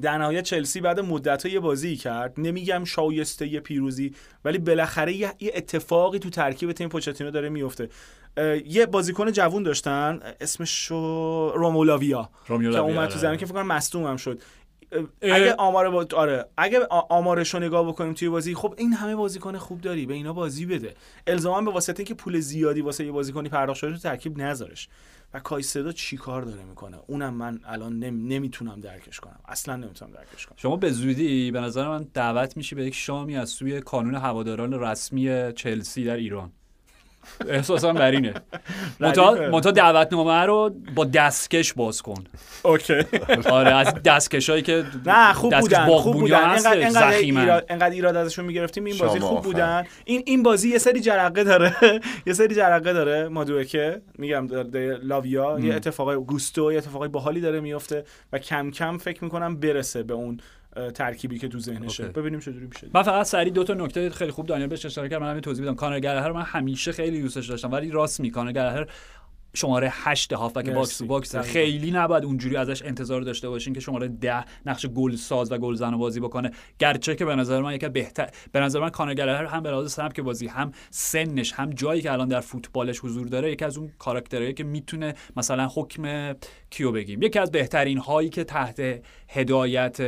[0.03, 2.35] در نهایت چلسی بعد مدت یه بازی کرد.
[2.39, 4.15] نمیگم شایسته یه پیروزی
[4.45, 7.89] ولی بالاخره یه, اتفاقی تو ترکیب تیم پوچتینو داره میفته
[8.67, 13.17] یه بازیکن جوون داشتن اسمش رو رومولاویا که اومد تو آره.
[13.17, 14.43] زمین که فکر کنم مصدوم هم شد.
[15.23, 16.07] اگه آمار با...
[16.17, 20.15] آره اگه آمارش رو نگاه بکنیم توی بازی خب این همه بازیکن خوب داری به
[20.15, 20.95] اینا بازی بده.
[21.27, 24.89] الزاما به واسطه اینکه پول زیادی واسه یه بازیکنی پرداخت شده تو ترکیب نذارش.
[25.35, 28.27] و کایسدو چی کار داره می‌کنه؟ اونم من الان نم...
[28.27, 29.41] نمی‌تونم درکش کنم.
[29.49, 30.57] اصلا نمی‌تونم درکش کنم.
[30.57, 34.73] شما به زودی به نظر من دعوت میشی به یک شامی از سوی کانون هواداران
[34.73, 36.53] رسمی چلسی در ایران.
[37.49, 38.35] احساسم بر اینه.
[39.01, 39.51] منتها ردیفه.
[39.51, 42.25] منتها دعوتنامه رو با دستکش باز کن.
[42.63, 42.95] اوکی.
[43.51, 46.57] آره از دستکشایی که نه خوب دستکش بودن خوب بودن.
[46.89, 47.63] ضخیمن.
[47.93, 49.43] ایراد ازشون می‌گرفتیم این بازی خوب.
[49.43, 49.85] بودن.
[50.05, 51.77] این این بازی یه سری جرقه داره.
[52.27, 54.49] یه سری جرقه داره مادوکه میگم
[55.03, 55.59] لاویا.
[55.61, 60.15] یه اتفاقای گوستو یه اتفاقای باحالی داره میفته و کم کم فکر می‌کنم برسه به
[60.15, 60.41] اون
[60.95, 62.05] ترکیبی که تو ذهنشه.
[62.05, 65.21] ببینیم چجوری میشه من فقط سریع دو تا نکته خیلی خوب دانیال بهش اشاره کرد.
[65.21, 65.75] من همین توضیح بدم.
[65.75, 68.87] کانر گلگر رو من همیشه خیلی دوستش داشتم ولی راست می کانر گلگر
[69.55, 70.99] شماره 8 هافبک box.
[70.99, 71.37] to box.
[71.37, 75.75] خیلی نباید اونجوری ازش انتظار داشته باشین که شماره 10 نقش گل ساز و گل
[75.75, 76.51] زن بازی بکنه.
[76.79, 79.71] گرچه که به نظر من یکی از بهتر به نظر من کانر گلگر هم به
[79.71, 83.79] لحاظ سبک بازی هم سنش هم جایی که الان در فوتبالش حضور داره یکی از
[83.79, 86.35] اون کاراکترهایی که می‌تونه مثلا حکم
[86.71, 87.23] کیو بگیم.
[87.23, 90.01] یکی از بهترین هایی که تحت هدایت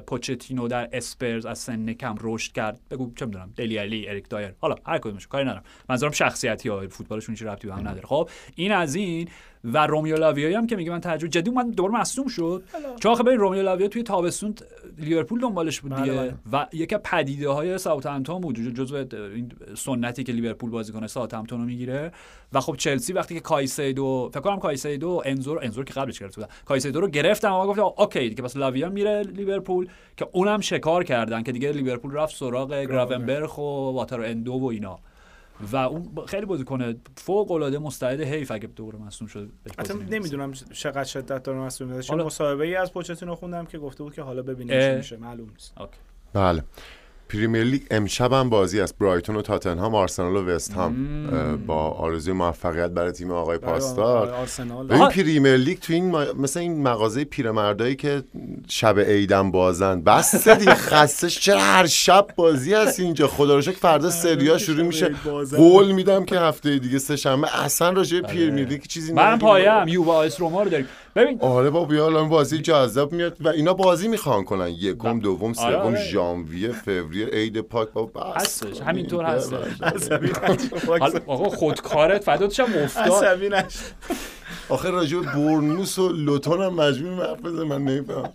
[0.00, 2.80] پوچتینو در اسپرز از سن کم رشد کرد.
[2.90, 4.54] بگو چه می‌دونم دلی علی اریک دایر.
[4.58, 5.62] حالا هر کدومش کاری ندارم.
[5.88, 8.06] منظورم شخصیتی ها فوتبالشون هیچ ربطی به هم نداره.
[8.06, 9.28] خب این از این
[9.64, 12.62] و رومیو لاویایی هم که میگه من تجربه جدی من دوباره مصدوم شد.
[13.00, 14.54] چون آخه ببین رومیو لاویا توی تابستون
[14.98, 16.34] لیورپول دنبالش بود بله، دیگه بله.
[16.52, 18.96] و یکی پدیده های ساوثهمپتون بود جزو
[19.34, 22.12] این سنتی که لیورپول بازیکن ساوثهمپتون رو می‌گیره.
[22.52, 26.18] و خب چلسی وقتی که کایسیدو فکر کنم کایسیدو انزو رو انزو رو که قبلش
[26.18, 26.52] گرفته بودن.
[26.64, 31.42] کایسیدو رو گرفتم و گفتم okay دیگه پس لاویا میره لیورپول که اونم شکار کردن
[31.42, 33.62] که دیگه لیورپول رفت سراغ گراونبرخ و
[33.94, 34.98] واتارو اندو و اینا.
[35.72, 41.04] و اون خیلی بازیکن فوق العاده مستعد حیف اگه دوباره مصدوم شد حتی نمی‌دونم چقدر
[41.04, 44.80] شدت داره چون حالا- مصاحبه ای از پوچتینو خوندم که گفته بود که حالا ببینیم.
[44.80, 45.16] چی میشه.
[45.16, 45.72] معلوم نیست.
[45.80, 45.98] okay.
[46.32, 46.62] بله.
[47.28, 48.98] پریمیر لیگ امشب هم بازی است.
[48.98, 51.62] برایتون و تاتنهام آرسنال و وست هم.
[51.66, 54.34] با آرزوی موفقیت برای تیم آقای پاسدار.
[54.90, 56.24] ببین پریمیر لیگ تو این ما...
[56.38, 58.22] مثل این مغازه پیرمردایی که
[58.68, 60.00] شب عیدم بازن.
[60.00, 61.40] بس دیگه خستش.
[61.40, 65.14] چرا هر شب بازی هست اینجا؟ خدا رو شکر فردا سریا شروع میشه.
[65.56, 67.62] قول میدم که هفته دیگه سه شنبه.
[67.64, 69.38] اصلا راجع به پریمیر لیگ چیزی من.
[69.38, 69.88] پایم.
[69.88, 70.86] یووه آیس روما رو داریم.
[71.16, 71.38] ببین.
[71.40, 74.68] آره با بیا الان بازی جذاب میاد و اینا بازی می‌خوان کنن.
[74.68, 76.04] یکم دوم آره، سوم آره.
[76.04, 78.36] ژانویه فوریه عید پاک با بس.
[78.36, 78.80] هستش.
[78.80, 79.82] همینطور هستش.
[79.82, 80.32] عصبی
[81.26, 83.78] آقا خودکارت فداتش هم افتاد عصبی نشو.
[84.68, 88.32] آخه راجع برنوس و لوتون هم مجبور حرف بزنم من نمیفهم.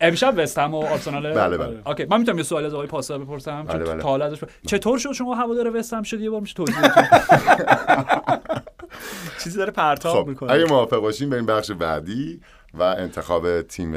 [0.00, 1.34] امشب وستهم و آرسنال.
[1.34, 1.76] بله، بله.
[1.86, 4.02] اوکی من می‌تونم یه سوال از آقای پاسدار بپرسم بله، چون بله.
[4.02, 6.76] تا حالا ازش چطور شد شما هوادار وستهم شد؟ یه بار میشه توضیح
[9.44, 10.52] چیزی داره پرتاب خب می‌کنه.
[10.52, 12.40] اگه موافق باشیم بریم بخش بعدی
[12.74, 13.96] و انتخاب تیم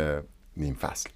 [0.57, 1.09] نیم فصل.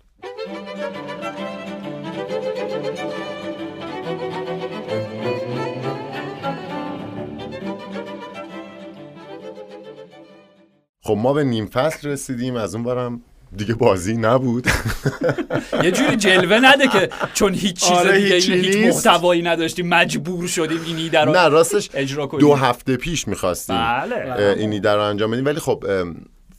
[11.03, 12.55] خب ما به نیم فصل رسیدیم.
[12.55, 13.21] از اون برم
[13.55, 14.67] دیگه بازی نبود.
[15.83, 19.07] یه جوری جلوه نده که چون هیچ چیز آره، دیگه هیچ نیست.
[19.07, 22.39] محتوایی نداشتیم مجبور شدیم این ایده رو نه راستش اجرا کنیم.
[22.41, 24.55] دو هفته پیش می‌خواستیم بله.
[24.57, 25.45] این ایده رو انجام بدیم.
[25.45, 25.85] ولی خب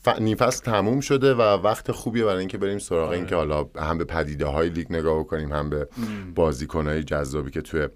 [0.04, 0.08] ف...
[0.20, 3.16] نیم فصل تموم شده و وقت خوبیه برای اینکه بریم سراغ آره.
[3.16, 5.88] این که حالا هم به پدیده های لیگ نگاه کنیم هم به
[6.34, 7.88] بازیکن های جذابی که توی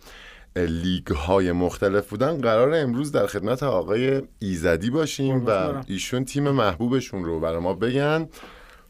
[0.57, 2.41] لیگ های مختلف بودن.
[2.41, 5.85] قرار امروز در خدمت آقای ایزدی باشیم و برم.
[5.89, 8.29] ایشون تیم محبوبشون رو برای ما بگن.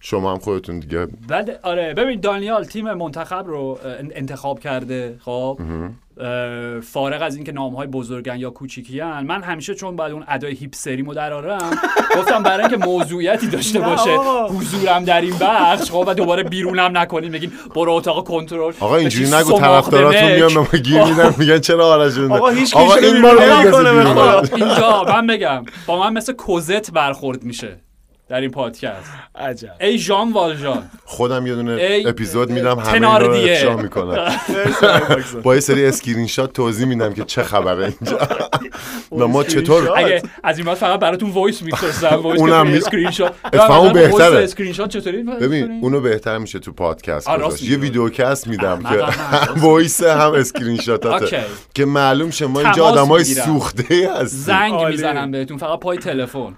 [0.09, 1.07] شما هم خودتون دیگه.
[1.29, 1.95] بعد آره.
[1.95, 3.79] ببین دانیال تیم منتخب رو
[4.15, 5.61] انتخاب کرده خب.
[6.83, 9.27] فارغ از اینکه نام های بزرگن یا کوچیکیان.
[9.27, 11.71] من همیشه چون بعد اون ادای هیپسریمو درارم
[12.17, 14.17] گفتم برای اینکه موضوعیتی داشته باشه.
[14.51, 18.73] حضورم در این بخش خب و دوباره بیرونم نکنین بگین برو اتاق کنترل.
[18.81, 20.33] آقا اینجوری نگو طرفداراتون.
[20.33, 23.25] میان به ما گیر میدن میگن چرا آرش جون آقا هیچ آقا کیشو این
[24.55, 27.86] اینجا من بگم با من مثل کوزت برخورد میشه.
[28.29, 33.31] در این پادکست عجب ای ژان والژان خودم یه دونه ای اپیزود میدم همه رو.
[33.33, 34.27] افشا می‌کنم
[35.43, 38.19] با یه سری اسکرین شات توضیح میدم که چه خبره اینجا
[39.19, 43.33] و ما چطور اگه از این بعد فقط براتون voice میفرستم voice اونم اسکرین شات
[43.45, 44.45] اتفاقا بهتره.
[44.45, 47.79] اسکرین شات چطوری ببین اونو بهتر میشه تو پادکست گذاشت یه.
[47.79, 49.05] videocast میدم که.
[49.61, 51.37] voice هم screen okay.
[51.75, 53.25] که معلوم شه ما اینجا آدمای.
[53.25, 54.85] سوخته هستیم زنگ.
[54.85, 56.55] می‌زنم بهتون فقط پای تلفن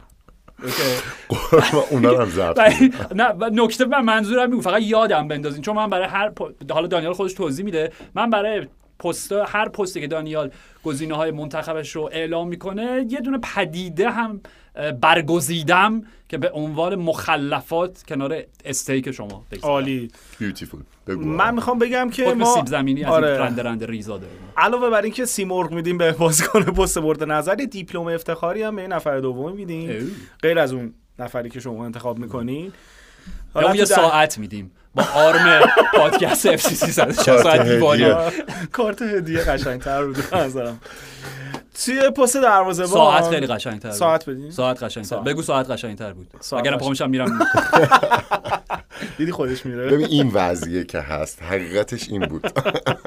[1.90, 2.92] اونا رو هم ضبط و- کنیم.
[3.14, 3.34] نه
[3.64, 6.32] نکته من منظورم میگم فقط یادم بندازین چون من برای هر
[6.70, 8.66] حالا دانیال خودش توضیح میده من برای
[8.98, 10.50] پست هر پستی که دانیال
[10.84, 14.40] گزینه های منتخبش رو اعلام می‌کنه یه دونه پدیده هم
[15.00, 20.10] برگزیدم که به عنوان مخلفات کنار استیک شما عالی.
[20.38, 21.24] بیوتیفول بگو.
[21.24, 23.28] من می‌خوام بگم که ما سیب زمینی از آره.
[23.28, 24.38] این رنده رنده ریزا داریم.
[24.56, 28.82] علاوه بر اینکه سیمرغ میدیم به بازیکن پست برد نظر یه دیپلم افتخاری هم به
[28.82, 30.16] این نفر دوم میدیم.
[30.42, 32.72] غیر از اون نفری که شما انتخاب می‌کنین
[33.54, 34.70] اون یه ساعت میدیم.
[34.94, 35.60] با آرم
[35.94, 38.32] پادکست اف سی 360 کارت دیوانی هدیه.
[38.72, 40.80] کارت هدیه قشنگتر بود نظرم.
[41.84, 43.98] توی پست دروازه ساعت خیلی قشنگتر بود.
[43.98, 45.16] ساعت بدین؟ ساعت قشنگتر.
[45.16, 46.26] بگو ساعت قشنگتر بود.
[46.40, 46.82] ساعت اگر قشنگ.
[46.84, 47.38] پا میشم میرم.
[49.18, 52.46] دیدی خودش میره؟ ببین این وضعیه که هست حقیقتش این بود.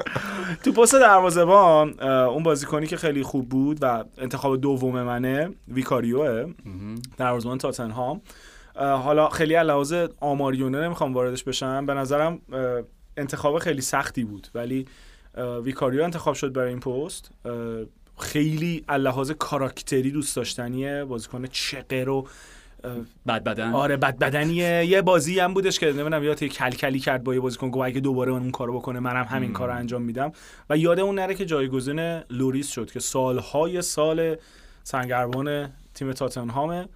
[0.64, 6.44] تو پست دروازه‌بان اه، اون بازیکنی که خیلی خوب بود و انتخاب دوم منه ویکاریوه.
[7.18, 8.20] دروازه‌بان تاتنهام.
[8.74, 11.86] حالا خیلی لحاظ آماریونه نمی‌خوام واردش بشم.
[11.86, 12.40] به نظرم
[13.16, 14.86] انتخاب خیلی سختی بود ولی
[15.64, 17.30] ویکاریو انتخاب شد برای این پست.
[18.18, 21.04] خیلی لحاظ کاراکتری دوست داشتنیه.
[21.04, 22.26] بازیکن چقه رو
[22.84, 22.92] اه،
[23.26, 27.34] بد بدن آره بد بدنیه یه بازی هم بودش که نمی‌دونم یاد کلکلی کرد با
[27.34, 30.32] یه بازیکن گفت اگه دوباره اون کارو بکنه منم همین کارو انجام میدم.
[30.70, 34.36] و یاد اون نره که جایگزین لوریس شد که سالهای سال
[34.82, 36.88] سنگربان تیم تاتنهامه.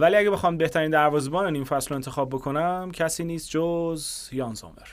[0.00, 4.86] ولی اگه بخوام بهترین دروازه‌بان نیم فصل رو انتخاب بکنم کسی نیست جز یان زامر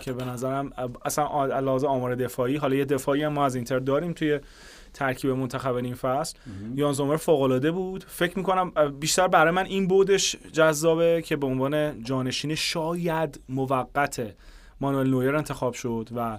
[0.00, 0.72] که به نظرم
[1.04, 4.40] اصلا لحاظ آمار دفاعی حالا یه دفاعی هم ما از اینتر داریم توی
[4.94, 6.38] ترکیب منتخب نیم فصل.
[6.74, 8.04] یان زومر فوق بود.
[8.08, 14.34] فکر می‌کنم بیشتر برای من این بودش جذابه که به عنوان جانشین شاید موقت
[14.80, 16.38] مانوئل نویر انتخاب شد و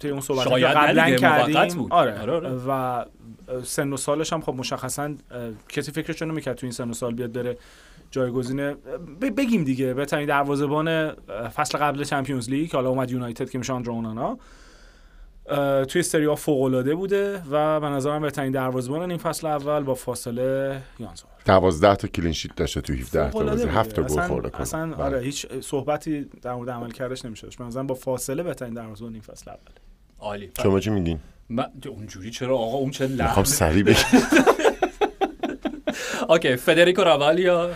[0.00, 1.92] توی اون صحبت شاید قبلا کردیم بود.
[1.92, 2.50] آره, آره، آره.
[2.68, 3.04] و
[3.64, 5.14] سن و سالش هم خب مشخصا
[5.68, 7.58] کسی فکرش رو نمی‌کرد تو این سن و سال بیاد بره
[8.10, 8.74] جایگزین اه،
[9.20, 11.10] ب- بگیم دیگه بهترین دروازه‌بان
[11.56, 14.38] فصل قبل چمپیونز لیگ حالا اومد یونایتد که میشه آندرا اونانا
[15.88, 19.94] توی سری ها فوق العاده بوده و به نظرم بهترین دروازه‌بان این فصل اول با
[19.94, 23.66] فاصله یانزور 12 تا کلین شیت داشته تو 17 تا بازی.
[23.66, 23.78] بوده.
[23.78, 24.60] 7 تا گل خورده کنه.
[24.60, 25.04] اصلا بله.
[25.04, 29.22] آره هیچ صحبتی در مورد عمل کردش نمیشه به نظرم با فاصله بهترین دروازه‌بان این
[29.22, 29.58] فصل اول.
[30.18, 30.50] عالی.
[30.62, 31.18] شما چی میگین؟
[31.48, 33.96] من اونجوری چرا آقا؟ اون چه می‌خوام لحن سریع بگم.
[36.28, 37.70] اوکی فدریکو راوالیا.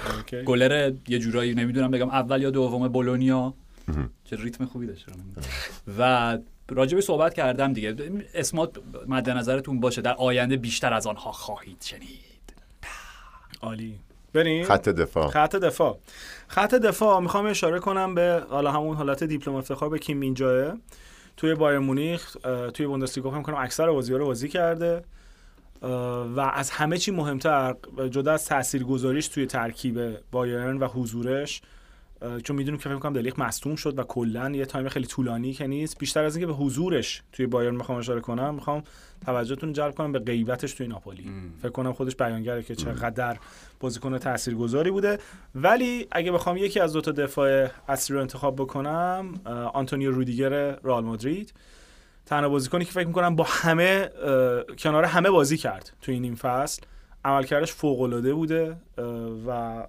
[0.46, 3.54] گلر یه جورایی نمی‌دونم بگم اول یا دوم بولونیا.
[4.24, 5.06] چه ریتم خوبی داشت.
[5.98, 6.38] و
[6.70, 7.96] راجبی صحبت کردم دیگه.
[8.34, 12.54] اسمات مد نظرتون باشه در آینده بیشتر از آنها خواهید شنید.
[13.62, 13.98] عالی.
[14.32, 15.28] بریم خط دفاع.
[15.28, 15.98] خط دفاع.
[16.48, 20.76] خط دفاع می‌خوام اشاره کنم به حالا همون حالت دیپلم افتخار به کیم مینجاه
[21.36, 22.36] توی بایر مونیخ
[22.74, 25.04] توی بوندسلیگا فکر کنم اکثر بازی‌ها رو بازی کرده.
[26.36, 27.74] و از همه چی مهمتر
[28.10, 31.62] جدا از تاثیرگذاریش توی ترکیب بایرن و حضورش
[32.44, 35.66] چون می‌دونیم که فکر کنم دلیخ مصدوم شد و کلا یه time خیلی طولانی که
[35.66, 35.98] نیست.
[35.98, 38.82] بیشتر از اینکه به حضورش توی بایرن می‌خوام اشاره کنم می‌خوام
[39.26, 41.30] توجهتون جلب کنم به غیبتش توی ناپولی.
[41.62, 43.38] فکر کنم خودش بیانگره که چقدر
[43.80, 45.18] بازیکن تاثیرگذاری بوده.
[45.54, 49.34] ولی اگه بخوام یکی از دو تا دفاع اصلی رو انتخاب بکنم
[49.74, 50.50] آنتونیو رودیگر
[50.84, 51.54] رئال مادرید.
[52.26, 54.10] تنها بازیکنی که فکر می‌کنم با همه
[54.78, 56.82] کنار همه بازی کرد تو این فصل.
[57.24, 58.76] عملکردش فوق العاده بوده
[59.46, 59.82] و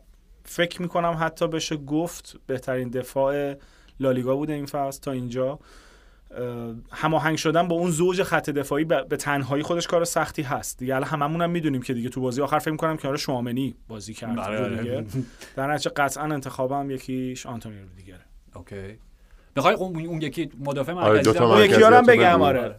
[0.52, 3.54] فکر می‌کنم حتی بشه گفت بهترین دفاع
[4.00, 5.60] لالیگا بوده این فصل تا اینجا.
[6.32, 10.78] اه، هماهنگ شدن با اون زوج خط دفاعی به به تنهایی خودش کار سختی هست.
[10.80, 14.14] دیگه الان هممون هم می‌دونیم که دیگه تو بازی آخر فکر می‌کنم کنار شوامنی بازی
[14.14, 14.68] کرد آره، آره.
[14.68, 15.04] رودیگر.
[15.56, 18.26] در نتیجه قطعا انتخابم یکیش آنتونیو رودیگره.
[18.56, 19.00] اوکی.
[19.56, 22.42] می‌خوای اون اون یکی مدافع آره، مرکزی دوتا هم- اون یکی هم بگم.
[22.42, 22.76] آره.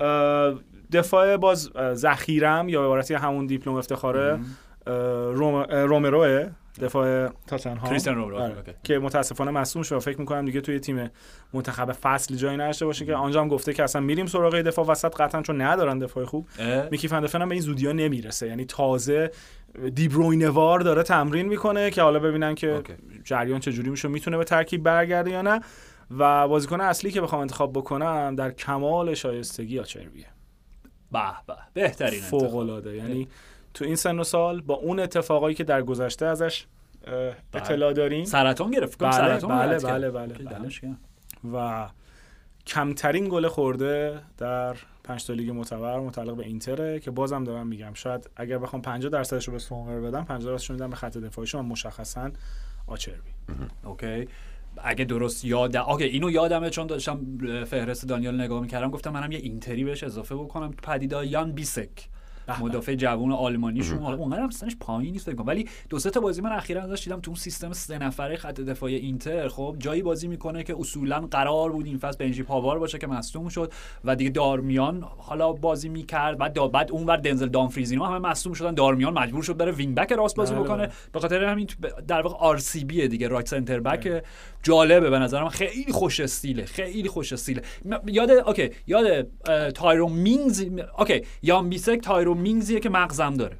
[0.93, 4.39] دفاع باز ذخیرم یا به عبارتی همون دیپلم افتخاره
[5.71, 6.51] رومروه.
[6.83, 7.89] دفاع تاتنهام.
[7.91, 8.55] کریستیان رومرو، آره.
[8.85, 9.99] که متاسفانه مصدوم شد.
[9.99, 11.11] فکر می‌کنم دیگه توی تیم
[11.53, 14.87] منتخب فصل جایی نداشته باشه که آنجا هم گفته که اصلا میریم سراغ دفاع.
[14.87, 16.49] وسط قطعا چون ندارن دفاع خوب؟
[16.91, 18.47] میکی فندفن هم به این زودی ها نمی‌رسه.
[18.47, 19.31] یعنی تازه
[19.95, 22.93] دیبروینوار داره تمرین می‌کنه که حالا ببینن که اوکی.
[23.25, 25.61] جریان چجوری میشه می‌تونه به ترکیب برگرده یا نه.
[26.19, 30.27] و بازیکن اصلی که بخوام انتخاب بکنم در کمال شایستگی آچربیه.
[31.13, 31.55] به به.
[31.75, 32.57] بهترین فوق.
[32.57, 32.97] العاده.
[32.97, 33.29] یعنی
[33.75, 36.67] تو این سن و سال با اون اتفاقایی که در گذشته ازش
[37.07, 38.25] اه، اطلاع داریم.
[38.25, 38.99] سرطان گرفت.
[38.99, 39.79] بله، سرطان بله،.
[39.79, 40.69] بله، بله، بله.
[40.69, 40.99] گرم.
[41.55, 41.89] و
[42.67, 47.95] کمترین گل خورده در پنج تا لیگ معتبر متعلق به اینتره که بازم دارم میگم.
[47.95, 51.19] شاید اگر بخوام 50 درصدش رو به سومر بدم 50 درصدش رو میدم به خط
[51.19, 52.31] دفاعیشون و مشخصا
[52.87, 53.31] آچربی.
[53.85, 54.29] okay.
[54.83, 58.91] اگه درست یاد okay اینو یادمه چون داشتم فهرست دانیال نگاه می‌کردم.
[58.91, 60.73] گفتم منم یه اینتری بهش اضافه بکنم.
[60.83, 62.09] پدیدا یان بیسک.
[62.61, 63.99] مدافع جوون آلمانیشون.
[63.99, 65.47] حالا اونقدر هم سنش پایین نیست فکر کنم.
[65.47, 68.61] ولی دو سه تا بازی من اخیرا ازش دیدم تو اون سیستم سه نفره خط
[68.61, 69.49] دفاعی اینتر.
[69.49, 73.49] خب جایی بازی می‌کنه که اصولا قرار بود این فصل بنجی پاوار باشه که مصدوم
[73.49, 73.73] شد
[74.05, 76.39] و دیگه دارمیان حالا بازی می‌کرد.
[76.39, 78.75] بعد دا بعد اونور دنزل دامفریزینو همه مصدوم شدن.
[78.75, 80.87] دارمیان مجبور شد بره wing back راست بازی بله، بکنه.
[80.87, 80.93] بله.
[81.13, 81.69] به خاطر همین
[82.09, 84.25] در واقع RCB دیگه right centre back.
[84.63, 85.49] جالبه به نظرم.
[85.49, 87.63] خیلی خوش استیله خیلی خوش استیله.
[88.07, 89.27] یاد okay یاد
[89.71, 90.65] تایرو مینگز
[90.99, 93.57] okay یان بیسک تایرو مینگزیه که مغزم داره.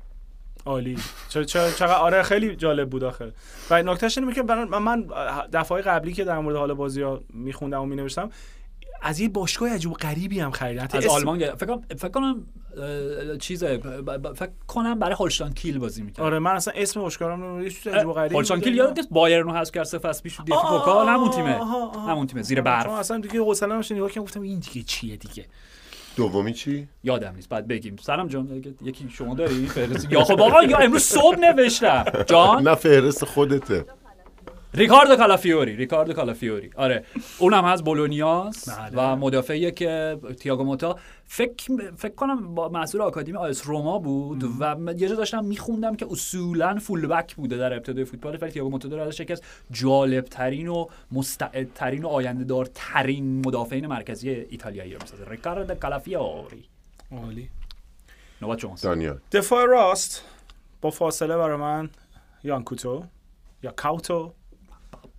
[0.67, 0.99] عالی.
[1.29, 3.33] چه چقدر آره خیلی جالب بود آخه.
[3.71, 5.07] و نکتهش اینه که من من
[5.53, 8.31] دفعه قبلی که در مورد حال بازی ها میخوندم و مینوشتم
[9.03, 11.39] از یه باشگاه عجیب و غریبی هم خریدن از اسم- آلمان.
[11.55, 12.47] فکر کنم فکر کنم
[13.41, 17.43] چیزه ب- ب- فکر کنم برای هولشتاین کیل بازی می‌کنه آره من اصلا اسم باشگاهام
[17.43, 18.69] رو یه چیز عجیب و غریبی هولشتاین بود.
[18.69, 21.59] کیل یادت بایرن رو حذف کرد سه فصل پیش آه، پوکال همون تیمه.
[22.09, 22.89] همون تیمه زیر برف.
[22.91, 25.47] اصلا دیگه حوصله نمیشه نگاه کردم گفتم این دیگه چیه دیگه؟
[26.17, 27.97] دومی چی؟ یادم نیست بعد بگیم.
[27.97, 30.13] سلام جان یکی شما داری؟ فهرست.
[30.13, 32.05] یا خب آقا یا امروز صبح نوشتم.
[32.27, 33.85] جان؟ نه فهرست خودته.
[34.75, 36.71] ریکاردو کالافیوری ریکاردو کالافیوری.
[36.77, 37.05] آره
[37.39, 38.91] اونم از بولونیاس بله.
[38.95, 40.99] و مدافعی که تییاگو موتا.
[41.25, 45.97] فکر فکر کنم با مسئول آکادمی آیس روما بود و من یه جا داشتم میخوندم
[45.97, 49.43] که اصولا فول بک بوده در ابتدای فوتبال ولی تییاگو موتا داره ازش یکی از
[49.71, 55.25] جالب ترین و مستعد ترین و آینده دار ترین مدافعین مرکزی ایتالیایی رو می‌سازه.
[55.31, 56.65] ریکاردو کالافیوری.
[57.13, 57.49] عالی.
[58.43, 59.19] نوبت شماست دانیال.
[59.33, 60.25] دفاع راست
[60.81, 61.91] با فاصله برای من
[62.45, 63.05] یانکوتو
[63.63, 64.33] یا کاوتو.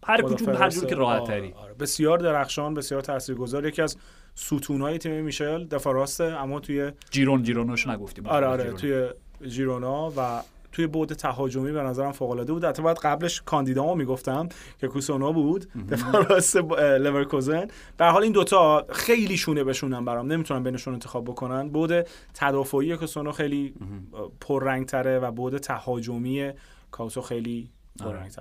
[0.06, 0.95] هر کدوم هر جور که.
[0.95, 1.54] راحت آره، تری.
[1.54, 1.74] آره.
[1.74, 3.68] بسیار درخشان بسیار تاثیرگذار.
[3.68, 3.97] یکی از
[4.36, 8.28] ستونهای تیم میشل دفاع راسته اما توی جیرون جیرونوش نگفتیم.
[8.28, 8.78] آره آره جیرون.
[8.78, 9.10] توی
[9.49, 10.41] ژیرونا و
[10.72, 12.66] توی بعد تهاجمی به نظرم فوق العاده بود.
[12.66, 14.49] حتی باید قبلش کاندیدامو می‌گفتم
[14.82, 17.68] که کوسونو بود دفاع راست لورکوزن.
[17.97, 20.32] در حال این دوتا خیلی شونه به شونن برام.
[20.32, 21.70] نمی‌تونم بینشون انتخاب بکنن.
[21.70, 23.74] بعد تدافعی کوسونو خیلی
[24.14, 26.51] اه، پررنگ تره و بعد تهاجمی
[26.91, 27.70] کاوسو خیلی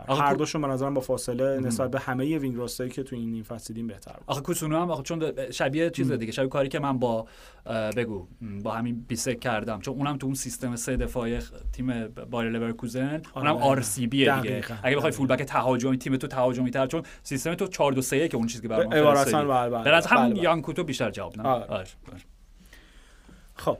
[0.09, 3.31] هر کو- دوشون به نظرم با فاصله نسبت به همه وینگ راستایی که تو این
[3.31, 6.69] نیم فصل دیدیم بهتر بود آخه کوسونو هم آخه چون شبیه چیز دیگه شبیه کاری
[6.69, 7.27] که من با
[7.97, 8.27] بگو
[8.63, 13.23] با همین بیسک کردم چون اونم تو اون سیستم سه دفاعی خ- تیم بایر لورکوزن
[13.37, 13.65] اونم آره.
[13.65, 14.75] آر سی بیه دیگه دقیقاً.
[14.83, 15.27] اگه بخوای دقیقاً.
[15.27, 18.63] فولبک تهاجمی تیم تو تهاجمی تر چون سیستم تو 4 2 3 که اون چیزی
[18.63, 20.03] که برام عبارتاً بله، بله.
[20.07, 20.43] همون بله، بله.
[20.43, 21.65] یانکوتو بیشتر جواب نه آره.
[21.65, 21.87] آره.
[22.13, 22.21] آره.
[23.55, 23.79] خب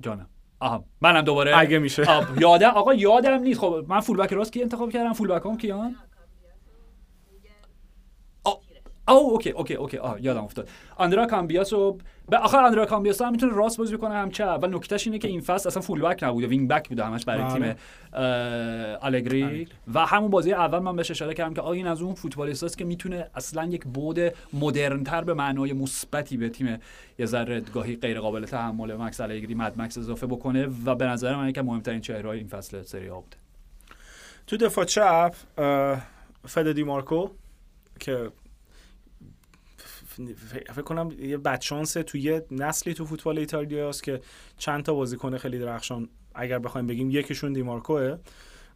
[0.00, 0.26] جانم
[0.60, 2.04] آها منم دوباره اگه میشه.
[2.04, 3.60] آه، یادم آقا یادم نیست.
[3.60, 5.96] خب من فولبک راست کی انتخاب کردم؟ فولبک هم کیان
[8.44, 8.60] آه،
[9.10, 10.68] او okay okay okay آه یادم افتاد.
[10.96, 11.98] آندرا کامبیاس رو
[12.28, 15.28] به آخه آندرا کامبیاس هم می‌تونه راست بازی کنه هم چپ و نکتهش اینه که
[15.28, 16.46] این فصل اصلا فول بک نبوده.
[16.46, 17.52] وینگ بک بوده همش برای بله.
[17.52, 17.76] تیم
[19.02, 22.78] الگری و همون بازی اول من بهش اشاره کردم که آ این از اون فوتبالیست
[22.78, 24.18] که می‌تونه اصلا یک بود
[24.52, 26.78] مدرن تر به معنای مثبتی به تیم
[27.18, 30.68] یه ذره گاهی غیر قابل تحمل مکس الگری مد مکس اضافه بکنه.
[30.84, 33.36] و به نظر من یکی مهمترین چهره‌های این فصل سری آ بوده.
[34.46, 35.34] تو دفاع چپ
[36.46, 37.28] فد دی مارکو
[38.00, 38.30] که
[40.74, 44.20] فکر کنم یه بدشانس تو یه نسلی تو فوتبال ایتالیاست که
[44.58, 48.16] چند تا بازیکن خیلی درخشان اگر بخوایم بگیم یکیشون دیمارکوه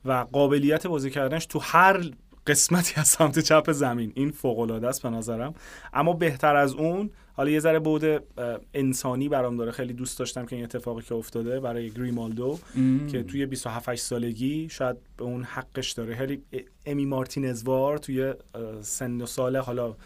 [0.05, 2.11] و قابلیت بازی کردنش تو هر
[2.47, 4.13] قسمتی از سمت چپ زمین.
[4.15, 5.55] این فوق العاده است به نظرم.
[5.93, 8.05] اما بهتر از اون حالا یه ذره بود
[8.75, 9.71] انسانی برام داره.
[9.71, 12.59] خیلی دوست داشتم که این اتفاقی که افتاده برای گریمالدو
[13.11, 16.17] که توی 27 8 سالگی شاید به اون حقش داره.
[16.17, 16.43] خیلی
[16.87, 18.35] امی مارتینز وار توی
[18.81, 19.97] سن و سال حالا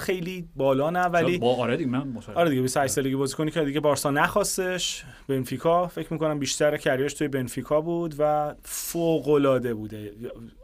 [0.00, 2.38] خیلی بالا نه ولی با آره دیگه من مطمئنم.
[2.38, 7.14] آره دیگه 28 سالگی بازی کنی که دیگه بارسا نخواستش بنفیکا فکر می‌کنم بیشتر کریاش
[7.14, 10.12] توی بنفیکا بود و فوق العاده بوده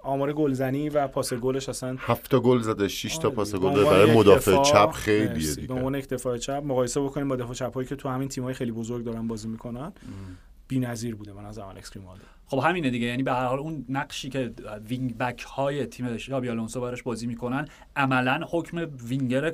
[0.03, 3.55] آمار گلزنی و پاس گلش اصلا هفت تا گل زده 6 تا آره پاس.
[3.55, 5.07] گل به داده برای مدافع چپ.
[5.07, 8.55] به دیگه عنوان یک دفاع چپ مقایسه بکنیم با دفاع چپایی که تو همین تیم‌های
[8.55, 9.93] خیلی بزرگ دارن بازی می‌کنن
[10.73, 14.29] بی‌نظیر بوده من از الکس گریمالدو خب همینه دیگه یعنی به هر حال اون نقشی
[14.29, 14.53] که
[14.89, 19.53] وینگ بک های تیم شابی آلونسو براش بازی می‌کنن عملا حکم وینگر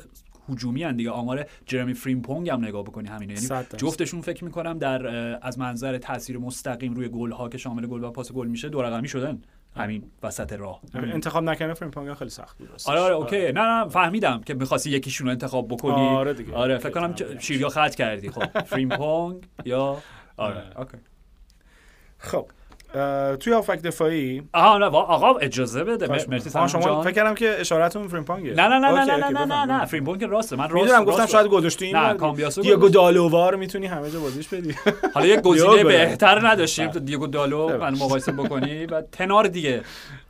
[0.49, 1.11] هجومی ان دیگه.
[1.11, 3.35] آمار جرمی فریمپونگ هم نگاه بکنی همینه.
[3.35, 3.67] یعنی.
[3.77, 5.07] جفتشون فکر می‌کنم در
[5.47, 8.83] از منظر تاثیر مستقیم روی گل ها که شامل گل و پاس گل میشه دو
[8.83, 9.43] رقمی شدن.
[9.77, 10.81] همین وسط راه.
[10.95, 12.69] انتخاب نکردن فریم خیلی سخت بود.
[12.87, 13.53] آره آره okay.
[13.53, 15.93] نه نه فهمیدم که می‌خواستی یکیشون رو انتخاب بکنی.
[16.09, 16.55] آره دیگه.
[16.55, 17.15] آره فکر کنم.
[17.39, 18.31] شیریا خط کردی.
[18.31, 20.03] خب فریمپونگ یا
[20.39, 20.63] آره.
[20.79, 20.97] اوکی.
[22.19, 22.47] خب
[23.37, 26.07] توی هافک دفاعی آها نه آقا اجازه بده.
[26.07, 27.03] خواهش مرسی سلام شما.
[27.03, 29.85] فکر کردم که اشارتون فریمپانگه نه نه نه نه نه نه نه نه بفهم.
[29.85, 32.15] فریمپونگ که راسته من راست می‌دونم گفتم شاید گذاشتی این نه.
[32.15, 32.95] کامبیاسو دیگو گذاشت.
[32.95, 34.75] دالووا رو می‌تونی همه جا بازیش بدی.
[35.15, 35.85] حالا یک گزینه.
[35.85, 36.91] بهتر نداشتیم.
[36.91, 37.77] تو دیگو دالو بله.
[37.77, 39.83] من مقایسه بکنی و تنار دیگه.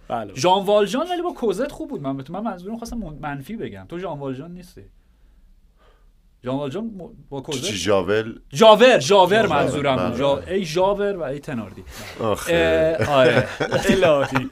[0.09, 0.35] بله.
[0.35, 2.03] ژان والژان ولی با کوزت خوب بود.
[2.03, 3.87] من به تو من منظورم خواستم منفی بگم.
[3.89, 4.83] تو ژان والژان نیستی.
[6.45, 6.91] ژان والژان م-
[7.31, 10.15] با چی کوزت ژاول جاور جاور منظورم.
[10.19, 10.39] جا...
[10.49, 11.85] ای جاور و ای تناردی.
[12.21, 12.97] آخه.
[13.01, 13.49] اه، آره.
[13.89, 14.49] الهی.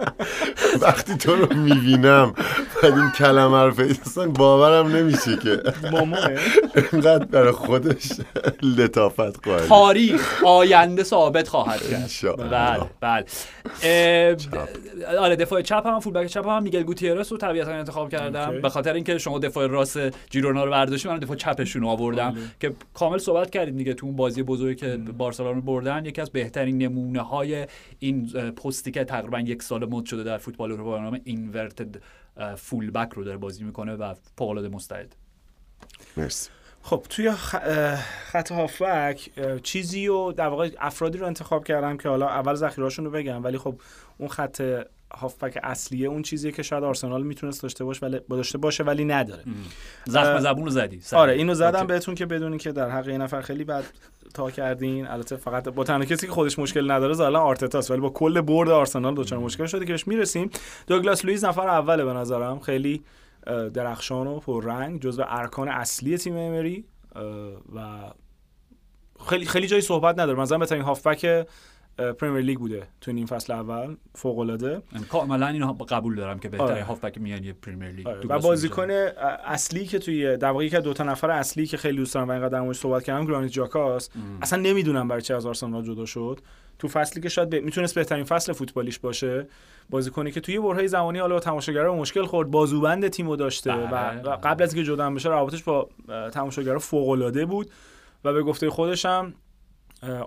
[0.82, 2.34] وقتی تو رو می‌بینم
[2.82, 3.74] بعد این کلمه رو
[4.06, 5.62] اصلا باورم نمیشه که.
[5.92, 6.28] ماماه
[6.92, 8.08] اینقدر برای خودش
[8.62, 9.66] لطافت قائل.
[9.66, 12.50] تاریخ آینده ثابت خواهد کرد.
[12.50, 14.36] بله بله.
[15.18, 18.60] آره دفاع چپ هم فول بک چپ هم میگل گوتیرس رو طبیعتا انتخاب کردم.
[18.60, 19.98] به خاطر اینکه شما دفاع راست
[20.30, 24.42] جیرونا رو برداشتی من دفاع چپشون آوردم که کامل صحبت کردیم دیگه تو اون بازی
[24.42, 27.66] بزرگی که بارسلونا رو بردن یکی از بهترین نمونه های
[27.98, 31.96] این پستی که تقریبا یک سال مد شده در فوتبال اروپا به نام اینورتد
[32.56, 35.16] فول بک رو داره بازی می‌کنه و فوق العاده مستعد.
[36.16, 36.50] مرسی.
[36.82, 39.30] خب توی خط هافبک
[39.62, 43.58] چیزی و در واقع افرادی رو انتخاب کردم که حالا اول ذخیره‌هاشون رو بگم ولی
[43.58, 43.80] خب
[44.18, 44.62] اون خط
[45.14, 49.42] هافبک اصلیه اون چیزیه که شاید آرسنال می‌تونست داشته باشه ولی داشته باشه ولی نداره.
[50.06, 51.86] زخم زبون زدی آره اینو زدم okay.
[51.86, 53.84] بهتون که بدونین که در حق این نفر خیلی بد
[54.34, 55.06] تا کردین.
[55.06, 58.68] البته فقط با تنها کسی که خودش مشکل نداره ظاهرا آرتتاست ولی با کل board
[58.68, 60.50] آرسنال دچار مشکل شده که بهش می‌رسیم.
[60.86, 62.60] دوگلاس لوئیس نفر اوله به نظرم.
[62.60, 63.02] خیلی
[63.74, 66.84] درخشان و پررنگ جزو ارکان اصلی تیم امری.
[67.74, 68.10] و
[69.28, 70.40] خیلی خیلی جای صحبت نداره.
[70.40, 71.46] مثلا بهترین هافبک
[71.98, 76.70] پرمیر لیگ بوده تو این فصل اول فوق العاده کاملا اینو قبول دارم که بهترین
[76.70, 76.84] آره.
[76.84, 78.20] هافبک میانی پریمیر لیگ آره.
[78.28, 78.90] و بازیکن.
[79.46, 82.30] اصلی که توی در واقع از دو تا نفر اصلی که خیلی دوست دارم و
[82.30, 84.10] اینقدر در موردش صحبت کردم گرانیت جاکاس
[84.42, 86.40] اصلا نمی‌دونم برای چه از آرسنال جدا شد
[86.78, 87.54] تو فصلی که شاید ب...
[87.54, 89.46] می‌تونست بهترین فصل فوتبالیش باشه
[89.90, 93.86] بازیکنی که توی برهه زمانی حالا با تماشاگرها مشکل خورد بازوبند تیمو داشته و...
[93.86, 94.36] بله.
[94.36, 95.88] قبل از اینکه جدا بشه روابطش با
[96.32, 97.70] تماشاگرها فوق العاده بود
[98.24, 99.34] و به گفته خودش هم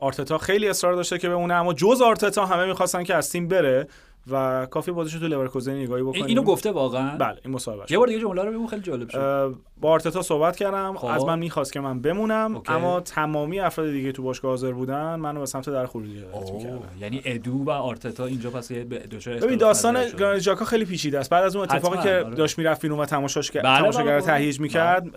[0.02, 3.88] آرتتا خیلی اصرار داشته که بمونه اما جز آرتتا همه می‌خواستن که از تیم بره.
[4.32, 8.08] و کافی بازیشو تو لورکوزن نگاهی بکنیم اینو گفته واقعا بله این مصاحبه یه بار
[8.08, 11.06] دیگه جمله رو بگو خیلی جالب شد با آرتتا صحبت کردم خب.
[11.06, 12.74] از من می‌خواست که من بمونم okay.
[12.74, 16.80] اما تمامی افراد دیگه تو باشگاه حاضر بودن منو به سمت در خروجی هدایت می‌کردن
[17.00, 20.08] یعنی ادو و آرتتا اینجا پس دچار ببین داستان.
[20.20, 22.36] گرانیت ژاکا خیلی پیچیده است بعد از اون اتفاقی که آره.
[22.36, 24.34] داشت می‌رفت و تماشاش بله، تماشاگر بله، رو بله.
[24.34, 25.08] تهییج می‌کرد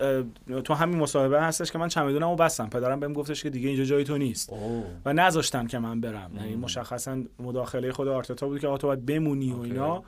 [0.63, 4.03] تو همین مصاحبه هستش که من چمدونمو بستم پدرم بهم گفتش که دیگه اینجا جای
[4.03, 4.53] تو نیست.
[5.05, 9.51] و نذاشتن که من برم یعنی مشخصا مداخله خود آرتتا بود که آقا باید بمونی
[9.53, 9.59] و.
[9.59, 10.03] اینا.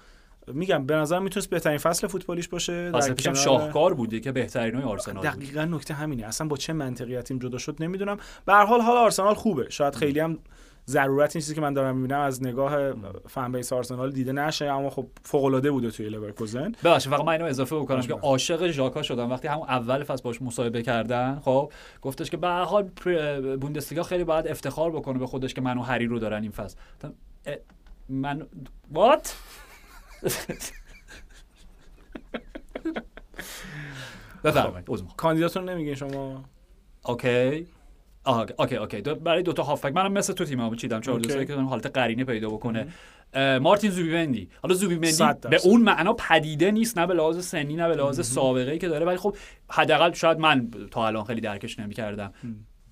[0.53, 2.91] میگم به نظر می‌تونست بهترین فصل فوتبالیش باشه.
[2.91, 5.25] در پیشم کنار- شاهکار بوده که بهترین های آرسنال بود.
[5.25, 6.25] دقیقا نکته همینه.
[6.25, 8.17] اصلا با چه منطقیتیم جدا شد نمی‌دونم.
[8.45, 9.69] به هر حال حال آرسنال خوبه.
[9.69, 10.39] شاید خیلی هم
[10.88, 12.19] ضرورت این چیزی که من دارم می‌بینم.
[12.19, 12.93] از نگاه
[13.27, 17.33] فن بیس آرسنال دیده نشه اما خب فوق العاده بوده توی لورکوزن ببخشید فقط من
[17.33, 18.13] اینو اضافه بکنم که.
[18.13, 19.31] عاشق ژاکا شدم.
[19.31, 21.71] وقتی همون اول فصل باش مصاحبه کردن خب
[22.01, 22.83] گفتش که به هر حال
[23.57, 26.77] بوندسلیگا خیلی باید افتخار بکنه به خودش که من و هری رو دارن این فصل.
[28.10, 28.47] من
[28.91, 29.36] وات
[34.43, 34.88] بفرمایید.
[35.18, 36.43] کاندیداتون نمیگین شما؟
[37.05, 37.67] okay.
[38.24, 39.01] آها okay okay.
[39.01, 41.01] دو برای دو تا هافبک منم مثل تو تیممو چیدم.
[41.01, 41.45] 4 2 okay.
[41.45, 42.88] که حالت قرینه پیدا بکنه.
[43.62, 45.49] مارتین زوبیمندی حالا زوبیمندی.
[45.49, 48.88] به اون معنا پدیده نیست نه به لحاظ سنی نه به لحاظ سابقه ای که
[48.88, 49.05] داره.
[49.05, 49.36] ولی خب
[49.70, 52.34] حداقل شاید من تا الان خیلی درکش نمی‌کردم.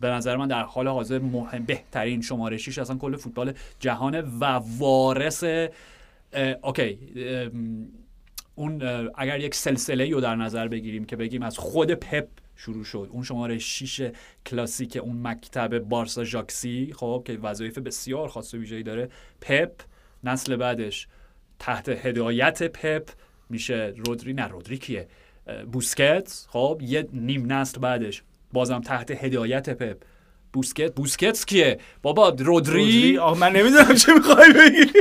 [0.06, 4.46] به نظر من در حال حاضر مهم بهترین شماره 6 اصلا کل فوتبال جهان و
[4.78, 5.44] وارث
[6.64, 7.00] اوکی
[8.56, 8.82] اون
[9.16, 13.24] اگر یک سلسله رو در نظر بگیریم که بگیم از خود پپ شروع شد اون
[13.24, 14.12] شماره 6
[14.46, 19.10] کلاسیک اون مکتب بارسا ژاکسی خب که وظایف بسیار خاص و ویژه‌ای داره
[19.42, 19.72] پپ
[20.24, 21.08] نسل بعدش
[21.60, 23.10] تحت هدایت پپ
[23.50, 25.08] میشه رودری نه رودری کیه
[25.72, 28.24] بوسکت خب یه نیم نسل بعدش
[28.56, 29.98] بازم تحت هدایت پپ.
[30.54, 34.92] بوسکت بوسکتس کیه؟ بابا رودری؟ آه من نمی‌دونم چه می‌خوای بگی.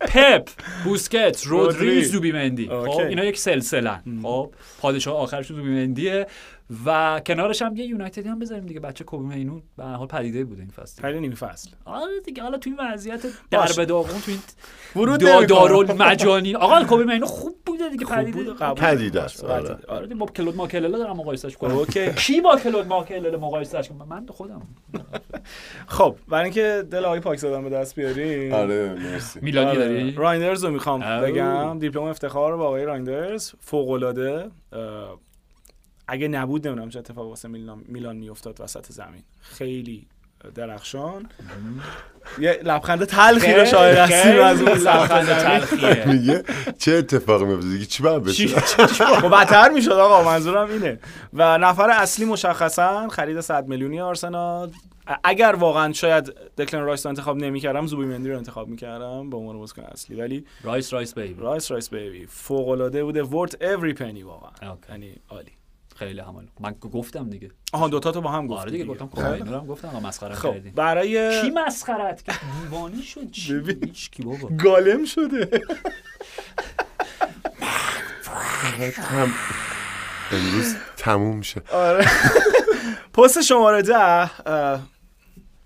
[0.00, 0.48] پپ
[0.84, 2.04] بوسکت رودری.
[2.04, 2.68] زوبیمندی.
[2.68, 3.00] خب.
[3.00, 6.26] اینا یک سلسله خب پادشاه آخرشون زوبیمندیه.
[6.86, 8.80] و کنارش هم یه یونایتدی هم بذاریم دیگه.
[8.80, 11.02] بچه کوبی مینو به هر حال پدیده بوده این فصل.
[11.02, 11.70] خیلی نیم فصل.
[11.84, 12.42] آره دیگه.
[12.42, 13.36] حالا توی این وضعیت باشه.
[13.74, 14.42] درب داغون توی این
[14.96, 15.46] ورود دا نمی‌کنم.
[15.46, 18.04] دارالمجانی آقا کوبی مینو خوب بوده دیگه.
[18.04, 18.58] خوب پدیده بود.
[18.58, 19.44] قبول پدیده است،.
[19.44, 19.76] آره.
[19.88, 20.20] آره دیگه.
[20.20, 22.12] با کلود ماکلله دارم مقایسش کنم اوکی.
[22.12, 24.62] کی با کلود ماکلله مقایسش کنم من خودم.
[25.86, 29.38] خب برای اینکه دل آقای پاک زدن به دست بیاریم آره مرسی.
[29.42, 29.78] میلانی آره.
[29.78, 31.00] داری؟ رایندرز رو می‌خوام.
[31.00, 31.78] بگم.
[31.78, 33.52] دیپلم افتخار با آقای رایندرز.
[33.60, 34.50] فوق العاده
[36.08, 39.22] اگه نبود نمی‌دونم چه اتفاق واسه میلان میلان میافتاد وسط زمین.
[39.40, 40.06] خیلی
[40.54, 41.28] درخشان.
[42.38, 46.04] یه لبخند تلخی رو شاید هستیم از اون لبخند تلخیه.
[46.12, 46.42] میگه
[46.78, 50.98] چه اتفاقی میفته؟ دیگه چی باید بشه؟ خب بدتر می‌شد آقا منظورم اینه.
[51.32, 54.70] و نفر اصلی مشخصا خرید 100 میلیونی آرسنال.
[55.24, 59.82] اگر واقعا شاید دکلن رایس رو انتخاب نمی‌کردم زوبیمندی رو انتخاب می‌کردم به عنوان بازیکن
[59.82, 60.16] اصلی.
[60.16, 61.40] ولی Rice Rice baby.
[61.40, 62.26] Rice Rice baby.
[62.26, 63.22] فوق العاده بوده.
[63.22, 64.76] worth every penny واقعا.
[64.88, 65.52] یعنی عالی.
[66.06, 67.50] خیلی همون من گفتم دیگه.
[67.72, 69.38] آها دوتا تو با هم گفت آره دیگه گفتم خب.
[69.38, 70.70] کوبی هم گفتم آقا مسخره خب کردی.
[70.70, 72.32] برای کی مسخرت که
[72.62, 73.62] دیوانی شد چی.
[73.84, 74.48] هیچ کی بابا.
[74.64, 75.60] گالم شده.
[79.02, 79.32] هم
[80.32, 81.62] امروز تموم شه.
[81.72, 82.06] آره.
[83.14, 84.30] پست شماره ده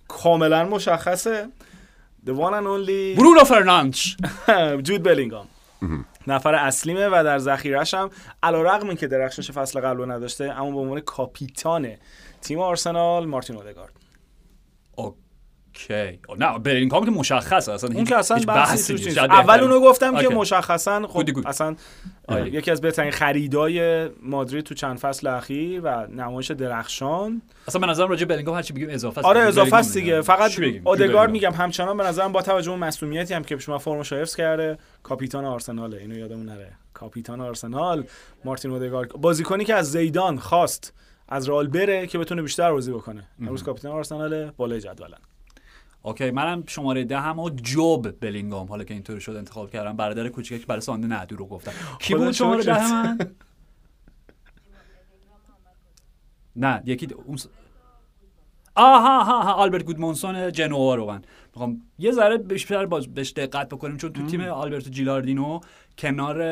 [0.09, 1.49] کاملا مشخصه.
[2.27, 4.17] The one and only برونو فرناندش.
[4.83, 5.47] جود بلینگام.
[6.27, 8.11] نفر اصلیمه و در ذخیرش هم
[8.43, 11.89] علیرغم اینکه درخشش فصل قبل نداشته اما به عنوان کاپیتان
[12.41, 13.96] تیم آرسنال مارتین اودگارد.
[15.77, 19.19] okay نه بلینگام که مشخصه اصلا اون که اصلا بحثی توش نیست.
[19.19, 19.61] اول.
[19.61, 20.35] اونو گفتم که okay.
[20.35, 21.47] مشخصا خب.
[21.47, 21.77] اصلا
[22.29, 22.51] عالی.
[22.51, 28.09] یکی از بهترین خریدای مادرید تو چند فصل اخیر و نمایش درخشان اصلا به نظرم
[28.09, 30.21] راجع به بلینگام هر چی بگیم اضافه است آره اضافه است دیگه.
[30.21, 31.31] فقط؟ اودگارد بلینگام.
[31.31, 35.45] میگم همچنان به نظرم با توجه به مسئولیتی هم که شما فرمش حفظ کرده کاپیتان
[35.45, 38.05] آرسناله اینو یادمون نره کاپیتان آرسنال
[38.45, 40.93] مارتین اودگارد بازیکنی که از زیدان خواست
[41.29, 45.19] از رئال بره که بتونه بیشتر بازی بکنه امروز کاپیتان آرسنال بالای جدولن
[46.07, 50.29] اوکی منم شماره ده هم و جوب بلینگام حالا که اینطوری شد انتخاب کردم برادر
[50.29, 51.73] که برای سانده نه دروغ گفتم.
[51.99, 52.65] کی بود شماره.
[52.65, 53.19] ده من؟
[56.57, 57.47] نه یکی اون س-
[58.75, 61.23] آها ها ها آلبرت گودمونسون جنوا رو من.
[61.53, 65.61] می‌خوام یه ذره بیشتر باز بهش دقت بکنیم چون تو تیم آلبرتو جیلاردینو
[65.99, 66.43] کنار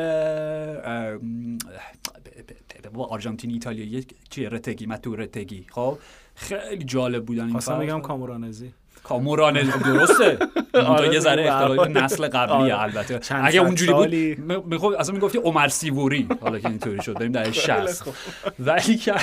[2.97, 5.65] آرژانتین ایتالیایی چیه رتگی متو رتگی.
[5.69, 5.97] خب
[6.35, 7.79] خیلی جالب بودن این خواستم.
[7.79, 8.73] بگم کامورانزی.
[9.07, 10.37] کاموران درسته.
[10.73, 11.87] آره، یه ذره اختلاف.
[11.87, 12.81] نسل قبلی آره.
[12.81, 13.19] البته.
[13.43, 16.27] اگه اونجوری بود می‌خوام اصلا می‌گفتی عمر سیوری.
[16.41, 17.51] حالا که اینطوری شد بریم در
[17.85, 18.13] 60 خوب.
[18.59, 19.13] ولی که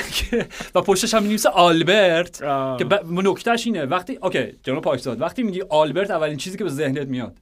[0.75, 2.39] و پشتش هم می‌نویسه آلبرت.
[2.79, 3.85] که ب- نکتهش اینه.
[3.85, 7.37] وقتی okay جناب پاکزاد وقتی میگی آلبرت اولین چیزی که به ذهنت میاد؟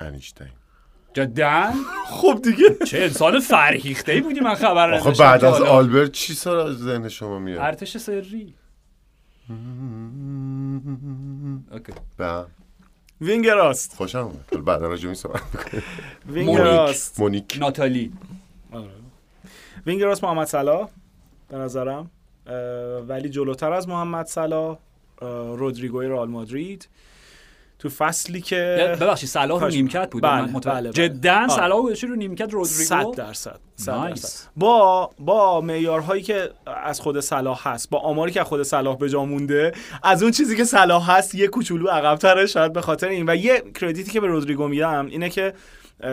[0.00, 0.46] انیشتین.
[1.14, 1.70] جدا؟
[2.06, 2.84] خب دیگه.
[2.86, 5.62] چه انسان فرهیخته ای بودی من خبر آخه نداشتم بعد تا از.
[5.62, 8.54] آلبرت چی سر از ذهن شما میاد؟ ارتش سری.
[11.72, 11.92] okay.
[12.16, 12.46] به
[13.20, 14.44] وینگ راست خوشم اومد.
[14.50, 15.82] حالا بعدا راجع به صحبت می‌کنیم.
[16.26, 16.58] wing
[17.18, 17.56] مونیک.
[17.60, 18.12] ناتالی.
[19.86, 20.88] wing راست محمد صلاح
[21.48, 22.10] به نظرم.
[23.08, 24.78] ولی جلوتر از محمد صلاح
[25.56, 26.88] رودریگوی رئال مادرید.
[27.84, 30.90] تو فصلی که ببخشید صلاح رو نیمکت بود بله، من بله، بله.
[30.90, 31.48] جدا.
[31.48, 34.22] صلاح رو نیمکت رودریگو 100 درصد 100 nice.
[34.22, 36.50] درصد با با معیارهایی که
[36.84, 39.72] از خود صلاح هست با آماری که از خود صلاح به جا مونده
[40.02, 43.62] از اون چیزی که صلاح هست یه کوچولو عقب‌تره شاید به خاطر این و یه
[43.80, 45.54] credit ی که به رودریگو میدم اینه که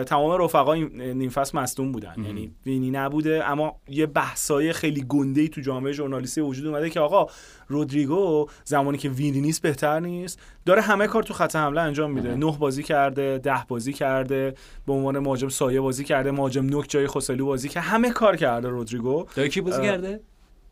[0.06, 2.14] تمام رفقا نیم فصل مصدوم بودن.
[2.24, 7.26] یعنی وینی نبوده اما یه بحثای خیلی گنده تو جامعه ژورنالیستی وجود اومده که آقا
[7.68, 12.34] رودریگو زمانی که وینی نیست بهتر نیست داره همه کار تو خط حمله انجام میده.
[12.34, 14.54] نه بازی کرده ده بازی کرده
[14.86, 18.68] به عنوان مهاجم سایه بازی کرده مهاجم نوک جای خوسلو بازی کرده همه کار کرده
[18.68, 19.26] رودریگو.
[19.34, 20.20] داره کی بازی کرده؟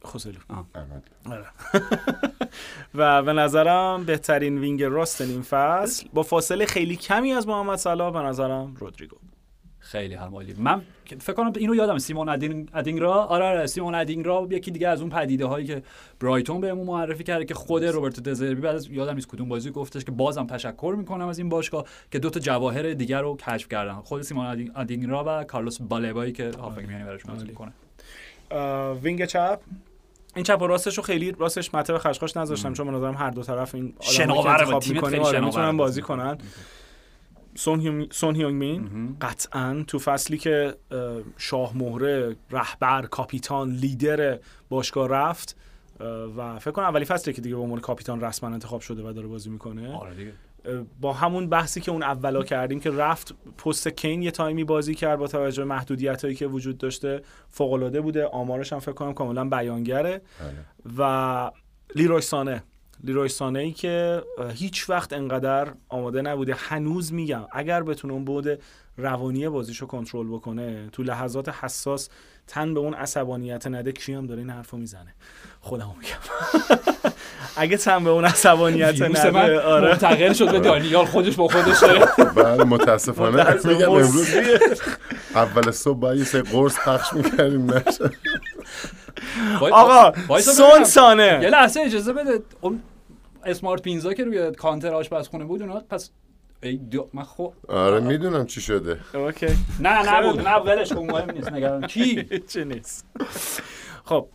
[0.03, 0.33] خوسلو.
[1.31, 1.45] آره.
[2.95, 6.09] و به نظرم بهترین وینگ راست این فصل.
[6.15, 9.17] با فاصله خیلی کمی از محمد صلاح به نظرم رودریگو.
[9.79, 10.83] خیلی همالی من
[11.21, 15.11] فکر کنم اینو یادم سیمون ادین ادینگرا آره آره سیمون ادینگرا یکی دیگه از اون
[15.11, 15.83] پدیده هایی که
[16.21, 20.05] برایتون بهمون معرفی کرده که خود روبرتو دزربی بعد از یادم نیست کدوم بازی گفتش
[20.05, 23.95] که بازم تشکر می‌کنم از این باشگاه که دو تا جواهر دیگر رو کشف کردن.
[23.95, 27.73] خود سیمون ادین- ادینگرا و کارلوس بالبایی که هافبک میانی براش بازی می‌کنه.
[29.03, 29.61] wing چپ.
[30.37, 33.43] این چپ و راستش رو خیلی راستش به خشخاش نذاشتم چون به نظرم هر دو
[33.43, 35.01] طرف این آدمایی که
[35.31, 36.39] شناور می‌تونن بازی کنن.
[37.55, 40.99] سون هیونگ- سون هیونگ مین قطعا تو فصلی که اه،
[41.37, 45.57] شاه مهره رهبر کاپیتان لیدر باشگاه رفت
[46.37, 49.27] و فکر کنم اولی فصلی که دیگه به عنوان کاپیتان رسما انتخاب شده و داره
[49.27, 49.97] بازی می‌کنه.
[49.97, 50.33] آره دیگه.
[51.01, 55.19] با همون بحثی که اون اولا کردیم که رفت پست کین یه تایمی بازی کرد
[55.19, 57.23] با توجه به محدودیت هایی که وجود داشته.
[57.49, 58.27] فوق العاده بوده.
[58.27, 60.21] آمارش هم فکر کنم کاملا بیانگره.
[60.99, 61.51] و
[61.95, 62.63] لیروی سانه.
[63.05, 64.23] لیروی سانه ای که
[64.55, 66.55] هیچ وقت انقدر آماده نبوده.
[66.59, 68.59] هنوز میگم اگر بتونه اون بود
[69.01, 70.89] روانی بازیشو کنترل بکنه.
[70.93, 72.09] تو لحظات حساس
[72.47, 75.15] تن به اون عصبانیت نده کی هم داره این حرفو می‌زنه.
[75.61, 76.17] خودمو میگم.
[77.57, 79.91] اگه تن به اون عصبانیت نده آره.
[79.91, 82.07] منتقل شد به دانیال خودش با خودش داره
[82.45, 83.55] بله متاسفانه.
[83.65, 84.35] میگم امروز
[85.35, 87.67] اول صبح باید یه سری قرص پخش می‌کردیم.
[89.61, 90.85] وای- آقا سون.
[90.85, 91.41] سانه.
[91.43, 92.43] یه لحظه اجازه بده.
[92.61, 92.83] اون
[93.45, 96.11] اسمارت پینزا که روی کانتر آشپزخونه بود اونا پس
[96.63, 97.09] ای دو...
[97.13, 99.01] من خب آره می‌دونم چی شده.
[99.15, 99.47] اوکی.
[99.81, 101.87] نه نه بود نه ولش کن مهم نیست نگران.
[101.87, 103.07] کی؟ چی نیست؟
[104.05, 104.29] خب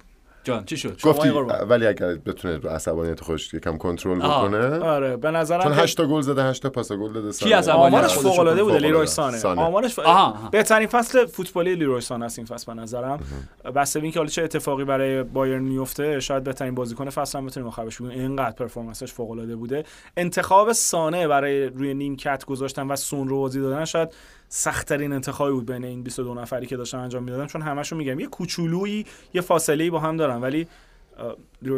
[0.45, 1.29] جان چی شد گفتی.
[1.69, 4.19] ولی اگر بتونه رو عصبانیت خودش یکم کنترل.
[4.19, 7.31] بکنه آره به نظرم چون که 8 تا گل زده 8 تا پاس گل داده
[7.31, 8.77] کی عصبانی آمارش فوق العاده بوده.
[8.77, 9.61] لیروی سانه سانه.
[9.61, 9.99] آمارش.
[10.51, 13.19] بهترین فصل فوتبالی لیروی سانه است این فصل به نظرم
[13.73, 18.01] به اینکه حالا چه اتفاقی برای بایرن میفته شاید بهترین بازیکن فصل هم بتونیم آخرش
[18.01, 19.83] بگیم اینقدر پرفورمنسش فوق العاده بوده
[20.17, 24.09] انتخاب سانه برای روی نیمکت گذاشتن و سون رو بازی دادن شاید
[24.57, 28.27] سختترین انتخابی بود بین این 22 نفری که داشتن انجام می‌دادن چون همشون میگم یه
[28.27, 30.67] کوچولویی یه فاصله با هم دارن ولی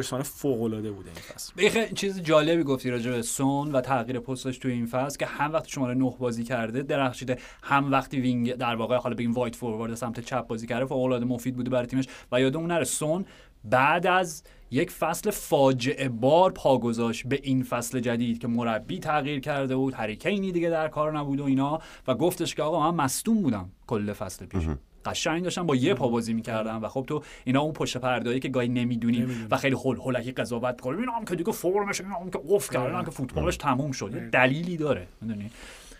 [0.04, 1.70] سانه فوق العاده بوده این فصل.
[1.70, 5.54] خیلی چیز جالبی گفتی راجع به سون و تغییر پستش توی این فصل که هم
[5.54, 7.38] وقتی شماره 9 بازی کرده درخشیده.
[7.64, 11.26] هم وقتی wing در واقع حالا بگیم wide forward سمت چپ بازی کرده فوق العاده
[11.26, 12.08] مفید بوده برای تیمش.
[12.32, 13.26] و یادمون نره سون
[13.64, 19.40] بعد از یک فصل فاجعه بار پا گذاشت به این فصل جدید که مربی تغییر
[19.40, 21.80] کرده بود هری کینی دیگه در کار نبود و اینا.
[22.08, 24.64] و گفتش که آقا من مصدوم بودم کل فصل پیش.
[25.06, 28.50] قشنگ داشتن با یه پا بازی می‌کردن و خب تو اینا اون پشت پردهایی که
[28.50, 32.30] گاهی نمی‌دونیم و خیلی هول هولکی قضاوت می‌کنیم اینا هم که دیگه فرمش اینا هم
[32.30, 34.16] که افت کردن هم که فوتبالش تموم شد.
[34.16, 35.08] یه دلیلی داره.
[35.22, 35.52] می‌دونی؟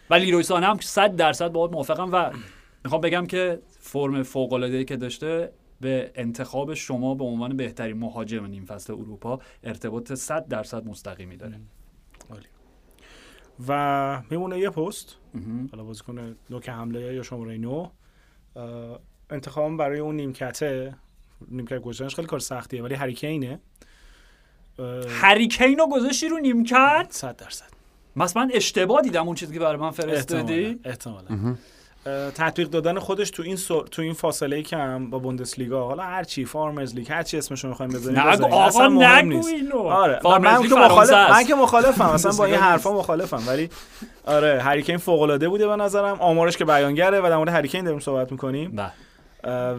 [0.10, 2.32] و لیروی سانه هم 100 درصد باهات موافقم و
[2.84, 5.52] می‌خوام بگم که فرم فوق العاده که داشته
[5.82, 11.60] به انتخاب شما به عنوان بهترین مهاجم نیم فصل اروپا ارتباط 100 درصد مستقیمی داره.
[13.68, 15.16] و میمونه یه پست.
[15.72, 17.90] حالا بازیکن نوک حمله یا شماره نو.
[18.56, 19.00] اه،
[19.30, 20.96] انتخابم برای اون نیمکته.
[21.48, 23.60] نیمکت گذاشتنش خیلی کار سختیه ولی هریکینه.
[25.10, 27.66] هریکین رو گذاشتی رو نیمکت؟ 100 درصد.
[28.16, 30.80] مثلا من اشتباه دیدم اون چیزی که برای من فرستادی.
[30.86, 31.56] احتمالاً احتمالاً.
[32.36, 33.82] تطبیق دادن خودش تو این سو...
[33.82, 37.92] تو این فاصله کم با بوندسلیگا حالا هر چی فارمرز لیگ هر چی اسمشو می‌خوایم
[37.92, 38.46] بذاریم نگو.
[38.46, 39.50] آقا نگو نیست.
[39.50, 39.78] اینو.
[39.78, 41.12] آره من که مخالف.
[41.12, 43.70] من که مخالفم اصلا با این حرفا مخالفم ولی
[44.26, 48.00] آره هریکین فوق العاده بوده به نظرم آمارش که بیانگره و در مورد هریکین داریم
[48.00, 48.92] صحبت می‌کنیم بله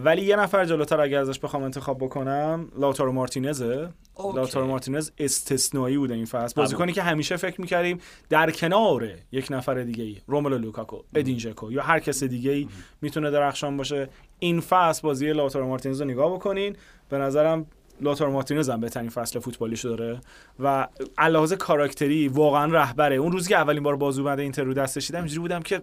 [0.04, 3.88] ولی یه نفر جلوتر اگر ازش بخوام انتخاب بکنم لاتارو مارتینزه.
[4.14, 4.36] OK.
[4.36, 6.54] لاتارو مارتینز استثنایی بوده این فصل.
[6.60, 7.98] بازیکنی که همیشه فکر می‌کردیم
[8.28, 12.68] در کنار یک نفر دیگه ای روملو لوکاکو ادین ژکو یا هر کس دیگه ای
[13.02, 14.08] می‌تونه درخشان باشه.
[14.38, 16.76] این فصل بازی لاتارو مارتینز رو نگاه بکنین.
[17.08, 17.66] به نظرم
[18.00, 20.20] لاتارو مارتینز هم بهترین فصل فوتبالیش داره
[20.60, 20.88] و
[21.18, 23.16] علاوه کاراکتری واقعا رهبره.
[23.16, 25.82] اون روزی که اولین بار بازوبند اینتر رو دستش دیدم اینجوری بودم که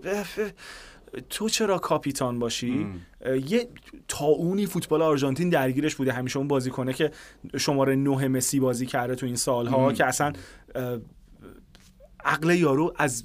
[1.29, 2.87] تو چرا کاپیتان باشی؟
[3.49, 3.67] یه
[4.07, 7.11] تاونی فوتبال آرژانتین درگیرش بوده همیشه اون بازیکنه که
[7.57, 10.33] شماره نه مسی بازی کرده تو این سالها که اصلا
[12.25, 13.23] عقل یارو از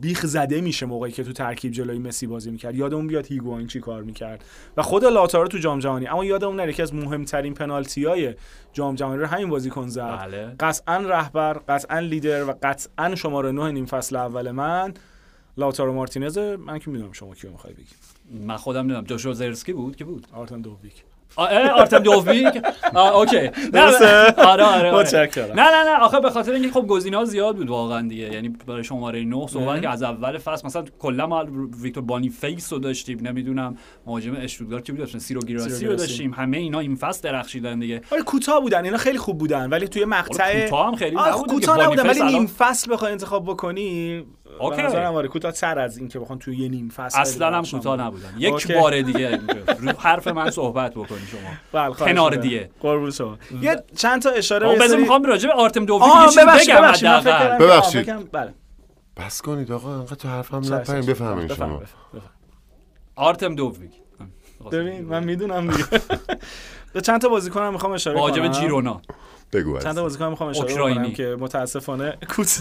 [0.00, 2.74] بیخ زده میشه موقعی که تو ترکیب جلوی مسی بازی می‌کرد.
[2.74, 4.44] یادمون بیاد هیگواین چی کار می‌کرد.
[4.76, 8.34] و خود لاتارو تو جام جهانی اما یادمون نره که از مهمترین پنالتی های
[8.72, 10.18] جام جهانی رو همین بازیکن زد.
[10.18, 10.54] بله.
[10.60, 14.94] قطعا رهبر قطعا لیدر و قطعا شماره نه نیم فصل اول من.
[15.56, 17.94] لاتارو مارتینز من که می‌دونم شما کیو می‌خوای بگی.
[18.46, 21.04] من خودم نمی‌دونم جوشوا زیرکزی بود؟ که بود؟ آرتم دوبیک.
[21.36, 22.62] آرتم دوفبیک
[22.94, 23.40] آه، OK.
[23.40, 24.06] نه، درسته؟
[24.42, 24.94] آره آره آره.
[24.94, 25.60] متشکرم.
[25.60, 25.98] نه نه نه.
[26.00, 28.32] آخه به خاطر اینکه خب گزینه‌ها زیاد بود واقعا دیگه.
[28.32, 31.46] یعنی برای شماره 9 صحبت که از اول فصل مثلا کلا ما
[31.82, 33.18] ویکتور بانیفیس رو داشتیم.
[33.26, 33.76] نمی‌دونم
[34.06, 35.96] مهاجم اشتوتگارت کی بود؟ سیرو گیراسی رو.
[35.96, 36.34] داشتیم.
[36.34, 38.00] همه اینا این فصل درخشیدن دیگه.
[38.12, 38.84] آره کوتاه بودن.
[38.84, 39.70] اینا خیلی خوب بودن.
[39.70, 42.06] ولی توی مقطع کوتاه هم خیلی آره، نبودن کوتاه نبودن.
[42.08, 44.24] ولی نیم فصل بخوای انتخاب بکنی
[44.60, 44.82] اوکی.
[44.82, 48.00] نظرم آره کوتاه تر از این که بخوان توی یه نیم فصل اصلا هم کوتاه.
[48.00, 48.34] نبودن.
[48.38, 48.72] یک.
[48.72, 49.40] بار دیگه
[49.98, 52.34] حرف من صحبت بکنی شما بله، کنار.
[52.34, 52.70] دیگه.
[52.80, 55.88] قربون شما یه چند تا اشاره بذار سری- می‌خوام راجع به آرتم یه
[56.26, 57.58] چیزی ببخشید بگم ببخشید حداقل.
[57.64, 58.30] ببخشید.
[58.32, 58.54] بله
[59.16, 61.06] بس کنید آقا انقدر تو حرفم نپرین.
[61.06, 61.82] بفهمین بفهم، شما.
[63.16, 63.90] آرتم دوفیک
[64.72, 65.84] ببین من می‌دونم دیگه
[66.92, 69.00] به چند تا بازیکنم می‌خوام اشاره کنم جیرونا
[69.52, 70.02] بگو چند تا.
[70.02, 70.94] بازیکن می‌خوام اشاره.
[70.94, 72.60] کنم که متاسفانه کوت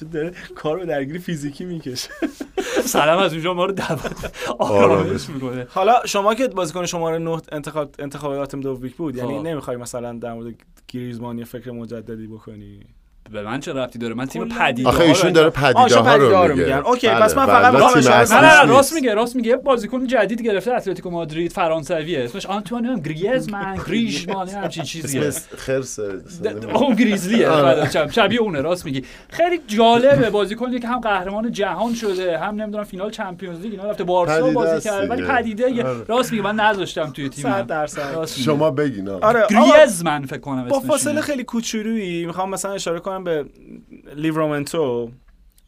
[0.00, 2.10] چون داره کار به درگیری فیزیکی می‌کشه
[2.84, 4.82] سلام از اونجا ما رو دعوت آرامش.
[4.82, 9.46] آرامش می‌کنه حالا شما که بازیکن شماره 9 انتخاب انتخاباتم دوبیک بود یعنی خب.
[9.46, 10.54] نمی‌خوای مثلا در مورد
[10.88, 12.80] گریزمان یه فکر مجددی بکنی
[13.32, 16.88] به من چه ربطی داره من تیم پدیده آخه ایشون داره پدیده ها رو میگه.
[16.88, 17.54] اوکی، بله، پس من بله.
[17.54, 18.70] فقط کنم.
[18.70, 18.92] راست.
[18.94, 24.56] میگه راست میگه یه بازیکن جدید گرفته اتلتیکو مادرید فرانسویه اسمش آنتوانیو گریزمان گریزمان یه
[24.56, 25.98] همچین چیزیه خرس
[26.74, 27.90] اون گریزلیه آره.
[27.90, 28.08] شم.
[28.08, 33.10] شبیه اونه راست میگی خیلی جالبه بازیکنی که هم قهرمان جهان شده هم نمی‌دونم فینال
[33.10, 35.22] چمپیونز لیگ اینا رفته بارسا بازی کرد ولی.
[35.26, 36.04] پدیده آره.
[36.08, 38.24] راست میگه من نذاشتم توی تیم 100 درصد.
[38.26, 39.08] شما بگین.
[39.08, 41.22] آره آقا، گریزمن فکر کنم با اسمش فاصله اینه.
[41.22, 43.44] خیلی کوچولویی می‌خوام مثلا اشاره کنم به
[44.16, 45.10] لیورامنتو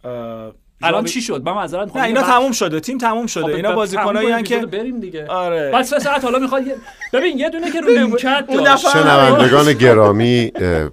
[0.04, 0.52] اه،
[0.82, 3.72] الان چی شد؟ من معذرت نه می‌خوام اینا تموم شده تیم تموم شده خب، اینا
[3.72, 5.26] بازیکنایی که بریم دیگه.
[5.26, 5.82] آره.
[5.82, 6.62] سه ساعت حالا می‌خواد
[7.12, 10.52] ببین یه دونه که رو نیمکت اون دفعه- شنوندگان گرامی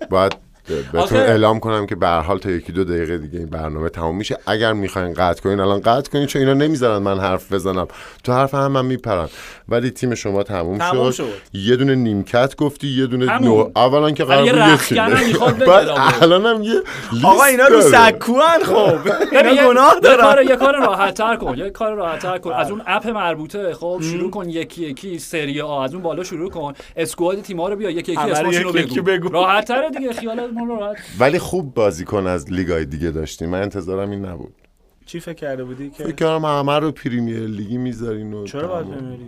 [0.10, 0.45] باید
[0.94, 4.18] بهتون اعلام کنم که به هر حال تا یکی دو دقیقه دیگه این برنامه تموم
[4.18, 7.88] میشه اگر می‌خواین قطع کنین الان قطع کنین چون اینا نمی‌ذارن من حرف بزنم
[8.24, 9.28] تو حرف هم من میپرن
[9.70, 11.24] ولی تیم شما تموم, تموم شد.
[11.24, 11.30] شد.
[11.54, 13.40] یه دونه نیمکت گفتی یه دونه.
[13.40, 15.70] نو اولا که قرار بود.
[16.22, 16.76] الان هم یه
[17.24, 17.82] آقا اینا رو.
[17.82, 18.98] سکوان خب
[19.38, 22.52] اینا یه- گناه دارن کار یه کار راحت تر کن یه کار راحت تر کن
[22.54, 26.50] از اون اپ مربوطه خب شروع کن یکی یکی سری آ از اون بالا شروع
[26.50, 29.30] کن اسکواد تیم‌ها رو بیا یکی یکی اسمشون رو یکی یکی بگو.
[29.30, 30.98] راحت تره دیگه خیالت ما راحت.
[31.20, 33.50] ولی خوب بازیکن از لیگای دیگه داشتیم.
[33.50, 34.54] من انتظارم این نبود.
[35.06, 38.86] چی فکر کرده بودی که فکر کردم همه رو پریمیر لیگی می‌ذارین و چرا باید.
[38.86, 39.24] بمیری؟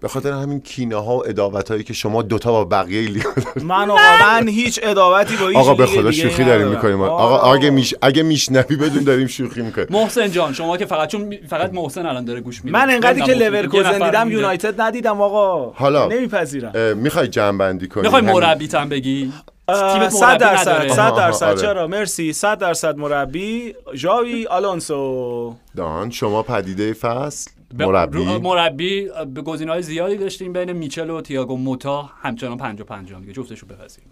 [0.00, 3.22] به خاطر همین کینه ها و اداوت هایی که شما دوتا با بقیه لیگ
[3.62, 6.44] من آقا من هیچ اداوتی با هیچ آقا به خدا شوخی.
[6.44, 7.00] داریم می‌کنیم.
[7.00, 7.52] آقا.
[7.52, 9.86] اگه میش اگه میشنوی بدون داریم شوخی می‌کنیم.
[9.90, 12.78] محسن جان شما که فقط چون فقط محسن الان داره گوش میده.
[12.78, 14.30] من انقدری که لورکوزن دیدم.
[14.30, 15.70] یونایتد ندیدم آقا.
[15.70, 16.08] حالا.
[16.08, 16.98] نمیپذیرم.
[16.98, 19.32] می‌خوای جمع بندی کنی؟ می‌خوای مربیت هم بگی؟
[19.68, 20.88] اه، تیمت صد مربی درصد نداره.
[20.88, 21.60] صد آها، آها، درصد آره.
[21.60, 22.32] چرا؟ مرسی.
[22.32, 23.74] صد درصد مربی.
[23.94, 25.54] ژاوی آلونسو.
[25.76, 28.18] دان شما پدیده فصل مربی.
[28.18, 32.02] رو- مربی به گزینه‌های زیادی داشتیم بین میچل و تییاگو موتا.
[32.02, 33.32] همچنان 50 50 دیگه.
[33.32, 34.10] جفتشو بپذیریم.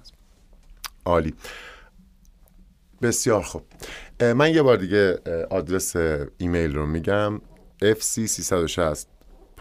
[1.04, 1.34] عالی.
[3.02, 3.62] بسیار خوب.
[4.22, 5.18] من یه بار دیگه
[5.50, 5.96] آدرس
[6.38, 7.40] ایمیل رو میگم.
[7.84, 8.98] Fc360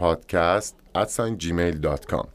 [0.00, 1.08] podcast at
[1.42, 2.26] gmail.com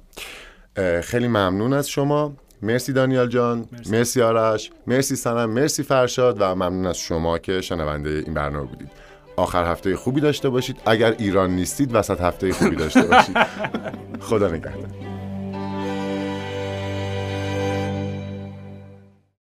[1.04, 2.34] خیلی ممنون از شما.
[2.62, 8.10] مرسی دانیال جان مرسی, آرش مرسی سنم مرسی فرشاد و ممنون از شما که شنونده
[8.10, 8.92] این برنامه بودید.
[9.36, 10.78] آخر هفته خوبی داشته باشید.
[10.86, 13.38] اگر ایران نیستید وسط هفته خوبی داشته باشید.
[14.30, 15.21] خدا نگهدار.